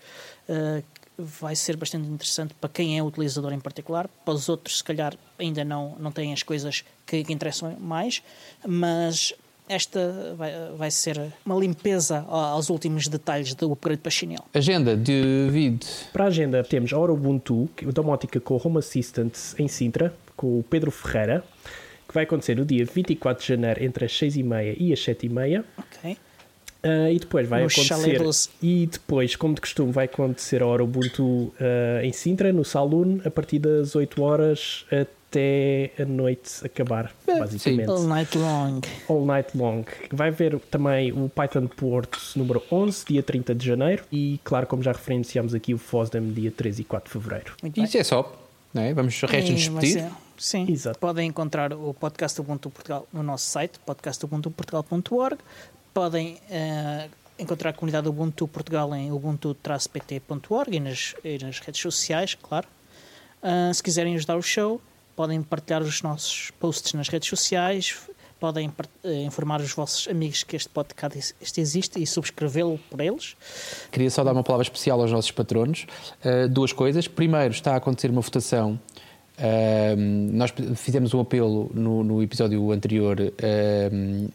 Uh, 0.50 0.84
vai 1.18 1.56
ser 1.56 1.78
bastante 1.78 2.08
interessante 2.08 2.54
para 2.56 2.70
quem 2.70 2.98
é 2.98 3.04
utilizador 3.04 3.54
em 3.54 3.60
particular. 3.60 4.08
Para 4.26 4.34
os 4.34 4.50
outros, 4.50 4.80
se 4.80 4.84
calhar, 4.84 5.16
ainda 5.40 5.64
não, 5.64 5.96
não 6.00 6.12
têm 6.12 6.34
as 6.34 6.44
coisas 6.44 6.84
que, 7.06 7.24
que 7.24 7.32
interessam 7.32 7.78
mais, 7.80 8.22
mas 8.68 9.34
esta 9.68 10.36
vai, 10.38 10.52
vai 10.78 10.92
ser 10.92 11.20
uma 11.46 11.56
limpeza 11.56 12.26
aos 12.28 12.70
últimos 12.70 13.08
detalhes 13.08 13.54
do 13.54 13.72
upgrade 13.72 14.02
para 14.02 14.12
chinelo. 14.12 14.44
Agenda 14.54 14.96
de 14.96 15.50
vídeo. 15.52 15.88
Para 16.14 16.26
a 16.26 16.28
agenda 16.28 16.64
temos 16.64 16.94
a 16.94 16.98
hora 16.98 17.12
Ubuntu, 17.12 17.70
domótica 17.94 18.40
com 18.40 18.60
Home 18.64 18.78
Assistant 18.78 19.34
em 19.58 19.68
Sintra, 19.68 20.14
com 20.36 20.60
o 20.60 20.64
Pedro 20.64 20.92
Ferreira, 20.92 21.44
que 22.08 22.14
vai 22.14 22.24
acontecer 22.24 22.56
no 22.56 22.66
dia 22.66 22.86
24 22.86 23.42
de 23.42 23.48
janeiro 23.48 23.84
entre 23.84 24.06
as 24.06 24.12
6h30 24.12 24.76
e 24.80 24.94
as 24.94 25.00
7h30. 25.00 25.64
Ok. 25.78 26.18
Uh, 26.86 27.10
e 27.12 27.18
depois 27.18 27.50
vai 27.50 27.62
no 27.62 27.68
acontecer 27.68 28.22
e 28.62 28.86
depois, 28.86 29.36
como 29.36 29.56
de 29.56 29.62
costume, 29.62 29.92
vai 29.92 30.06
acontecer 30.06 30.62
a 30.62 30.68
hora 30.68 30.84
Ubuntu 30.84 31.24
uh, 31.24 31.54
em 32.04 32.14
Sintra, 32.14 32.54
no 32.54 32.64
Saloon, 32.64 33.22
a 33.26 33.32
partir 33.32 33.58
das 33.58 33.96
8 33.96 34.22
horas 34.22 34.86
até 34.92 35.25
a 36.00 36.06
noite 36.06 36.66
acabar, 36.66 37.14
basicamente. 37.26 37.86
Sim. 37.86 37.92
All 37.92 38.04
night 38.04 38.38
long. 38.38 38.82
All 39.10 39.26
night 39.26 39.58
long. 39.58 39.84
Vai 40.12 40.32
ver 40.32 40.60
também 40.72 41.12
o 41.12 41.30
Python 41.30 41.68
Port 41.68 42.18
número 42.36 42.62
11, 42.72 43.06
dia 43.06 43.24
30 43.24 43.56
de 43.56 43.66
janeiro, 43.66 44.04
e 44.12 44.40
claro, 44.44 44.68
como 44.68 44.84
já 44.84 44.92
referenciamos 44.92 45.54
aqui, 45.54 45.74
o 45.74 45.78
FOSDEM, 45.78 46.32
dia 46.32 46.52
3 46.52 46.80
e 46.80 46.84
4 46.84 47.08
de 47.08 47.14
fevereiro. 47.14 47.54
Isso 47.76 47.98
é 47.98 48.04
só. 48.04 48.46
Não 48.74 48.82
é? 48.82 48.94
Vamos 48.94 49.22
o 49.24 49.26
resto 49.26 49.52
nos 49.52 49.68
repetir. 49.68 50.12
Sim, 50.38 50.70
Exato. 50.70 51.00
podem 51.00 51.30
encontrar 51.30 51.72
o 51.72 51.94
podcast 51.94 52.40
Ubuntu 52.42 52.70
Portugal 52.70 53.08
no 53.14 53.24
nosso 53.24 53.50
site, 53.50 53.80
podcastubuntuportugal.org. 53.80 55.38
Podem 55.94 56.34
uh, 56.34 57.10
encontrar 57.40 57.70
a 57.70 57.74
comunidade 57.74 58.08
Ubuntu 58.10 58.46
Portugal 58.48 58.94
em 58.94 59.14
ubuntu-pt.org 59.14 60.76
e 60.76 60.80
nas, 60.82 61.16
e 61.24 61.38
nas 61.38 61.60
redes 61.60 61.82
sociais, 61.82 62.36
claro. 62.36 62.68
Uh, 63.42 63.74
se 63.74 63.82
quiserem 63.82 64.16
ajudar 64.16 64.36
o 64.36 64.42
show, 64.42 64.82
podem 65.16 65.42
partilhar 65.42 65.82
os 65.82 66.02
nossos 66.02 66.52
posts 66.60 66.94
nas 66.94 67.08
redes 67.08 67.30
sociais, 67.30 67.96
podem 68.40 68.72
eh, 69.04 69.24
informar 69.24 69.62
os 69.62 69.72
vossos 69.72 70.08
amigos 70.08 70.44
que 70.44 70.56
este 70.56 70.70
podcast 70.70 71.34
este 71.42 71.62
existe 71.62 72.02
e 72.02 72.06
subscrevê-lo 72.06 72.80
por 72.90 73.00
eles. 73.00 73.36
Queria 73.92 74.10
só 74.12 74.24
dar 74.24 74.34
uma 74.34 74.44
palavra 74.44 74.64
especial 74.64 75.02
aos 75.02 75.12
nossos 75.12 75.32
patronos. 75.32 75.88
Uh, 76.24 76.48
duas 76.50 76.74
coisas. 76.74 77.08
Primeiro, 77.08 77.54
está 77.54 77.74
a 77.74 77.78
acontecer 77.78 78.12
uma 78.12 78.22
votação 78.22 78.80
nós 80.32 80.54
fizemos 80.76 81.14
um 81.14 81.20
apelo 81.20 81.70
no, 81.74 82.04
no 82.04 82.24
episódio 82.24 82.72
anterior 82.72 83.18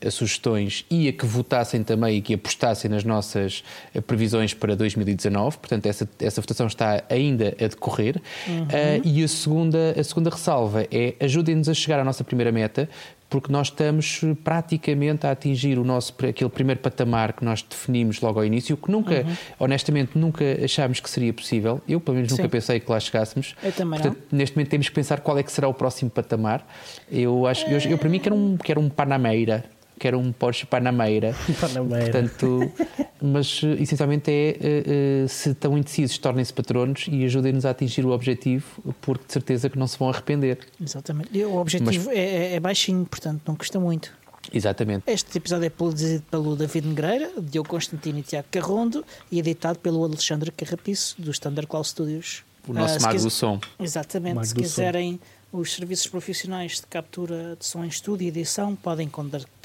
a 0.05 0.11
sugestões 0.11 0.85
e 0.91 1.09
a 1.09 1.13
que 1.13 1.25
votassem 1.25 1.83
também 1.83 2.19
e 2.19 2.21
que 2.21 2.35
apostassem 2.35 2.91
nas 2.91 3.05
nossas 3.05 3.65
eh, 3.95 4.01
previsões 4.01 4.55
para 4.55 4.77
2019. 4.77 5.59
Portanto, 5.59 5.87
essa, 5.87 6.09
essa 6.21 6.41
votação 6.41 6.67
está 6.67 7.03
ainda 7.09 7.49
a 7.61 7.67
decorrer. 7.67 8.21
Uhum. 8.47 8.63
Uh, 8.63 8.69
e 9.05 9.25
a 9.25 9.29
segunda, 9.29 9.95
a 9.99 10.05
segunda 10.05 10.31
ressalva 10.31 10.87
é 10.91 11.15
ajudem-nos 11.21 11.69
a 11.69 11.75
chegar 11.75 12.01
à 12.01 12.05
nossa 12.05 12.25
primeira 12.25 12.53
meta, 12.53 12.89
porque 13.31 13.51
nós 13.53 13.69
estamos 13.69 14.21
praticamente 14.43 15.25
a 15.25 15.31
atingir 15.31 15.79
o 15.79 15.85
nosso 15.85 16.13
aquele 16.29 16.51
primeiro 16.51 16.81
patamar 16.81 17.33
que 17.33 17.45
nós 17.45 17.63
definimos 17.63 18.21
logo 18.21 18.41
ao 18.41 18.45
início, 18.45 18.77
que 18.77 18.91
nunca, 18.91 19.23
uhum. 19.23 19.37
honestamente, 19.61 20.19
nunca 20.19 20.45
achámos 20.63 20.99
que 20.99 21.09
seria 21.09 21.33
possível. 21.33 21.81
Eu, 21.89 22.01
pelo 22.01 22.17
menos, 22.17 22.33
Sim. 22.33 22.39
nunca 22.39 22.49
pensei 22.49 22.81
que 22.81 22.91
lá 22.91 22.99
chegássemos. 22.99 23.55
Eu 23.63 23.73
também 23.73 24.01
Portanto, 24.01 24.23
não. 24.31 24.39
neste 24.39 24.57
momento 24.57 24.71
temos 24.71 24.89
que 24.89 24.95
pensar 24.95 25.21
qual 25.21 25.39
é 25.39 25.43
que 25.45 25.53
será 25.53 25.69
o 25.69 25.75
próximo 25.75 26.11
patamar. 26.11 26.67
Eu 27.11 27.47
acho, 27.47 27.65
eu, 27.67 27.79
eu 27.79 27.97
para 27.97 28.09
mim 28.09 28.19
quero 28.19 28.35
um, 28.35 28.57
quero 28.57 28.81
um 28.81 28.89
Panameira 28.89 29.65
quero 30.01 30.19
um 30.19 30.33
Porsche 30.33 30.67
Panameira. 30.67 31.37
Panameira. 31.61 32.11
Portanto, 32.11 32.73
mas 33.21 33.63
essencialmente 33.79 34.31
é 34.31 34.57
uh, 34.57 35.25
uh, 35.25 35.29
se 35.29 35.51
estão 35.51 35.77
indecisos, 35.77 36.19
tornem-se 36.19 36.53
patronos 36.53 37.07
e 37.09 37.25
ajudem-nos 37.25 37.67
a 37.67 37.71
atingir 37.71 38.05
o 38.05 38.11
objetivo, 38.11 38.67
porque 39.03 39.27
de 39.27 39.33
certeza 39.33 39.69
que 39.69 39.79
não 39.79 39.87
se 39.87 39.99
vão 39.99 40.09
arrepender. 40.09 40.59
Exatamente. 40.81 41.29
E 41.33 41.45
o 41.45 41.57
objetivo 41.57 42.07
mas... 42.07 42.17
é, 42.17 42.55
é 42.55 42.61
baixinho, 42.61 43.05
portanto 43.05 43.43
não 43.47 43.55
custa 43.55 43.79
muito. 43.79 44.19
Exatamente. 44.53 45.05
Este 45.07 45.37
episódio 45.37 45.67
é 45.67 45.71
produzido 45.71 46.25
pelo 46.31 46.57
David 46.57 46.89
Negreira, 46.89 47.31
Diogo 47.39 47.69
Constantino 47.69 48.19
e 48.19 48.23
Tiago 48.23 48.49
Carrondo 48.51 49.05
e 49.31 49.39
editado 49.39 49.79
pelo 49.79 50.03
Alexandre 50.03 50.51
Carrapiço, 50.51 51.21
dos 51.21 51.39
Thunder 51.39 51.67
Cloud 51.67 51.87
Studios. 51.87 52.43
O 52.67 52.73
nosso 52.73 52.99
uh, 52.99 53.03
mago 53.03 53.15
quis... 53.15 53.23
do 53.23 53.31
som. 53.31 53.61
Exatamente. 53.79 54.35
Mago 54.35 54.47
se 54.47 54.55
quiserem 54.55 55.21
som. 55.53 55.59
os 55.59 55.75
serviços 55.75 56.07
profissionais 56.07 56.77
de 56.77 56.87
captura 56.87 57.55
de 57.57 57.67
som 57.67 57.85
em 57.85 57.89
estúdio 57.89 58.25
e 58.25 58.29
edição, 58.29 58.75
podem 58.75 59.09
contactar 59.09 59.60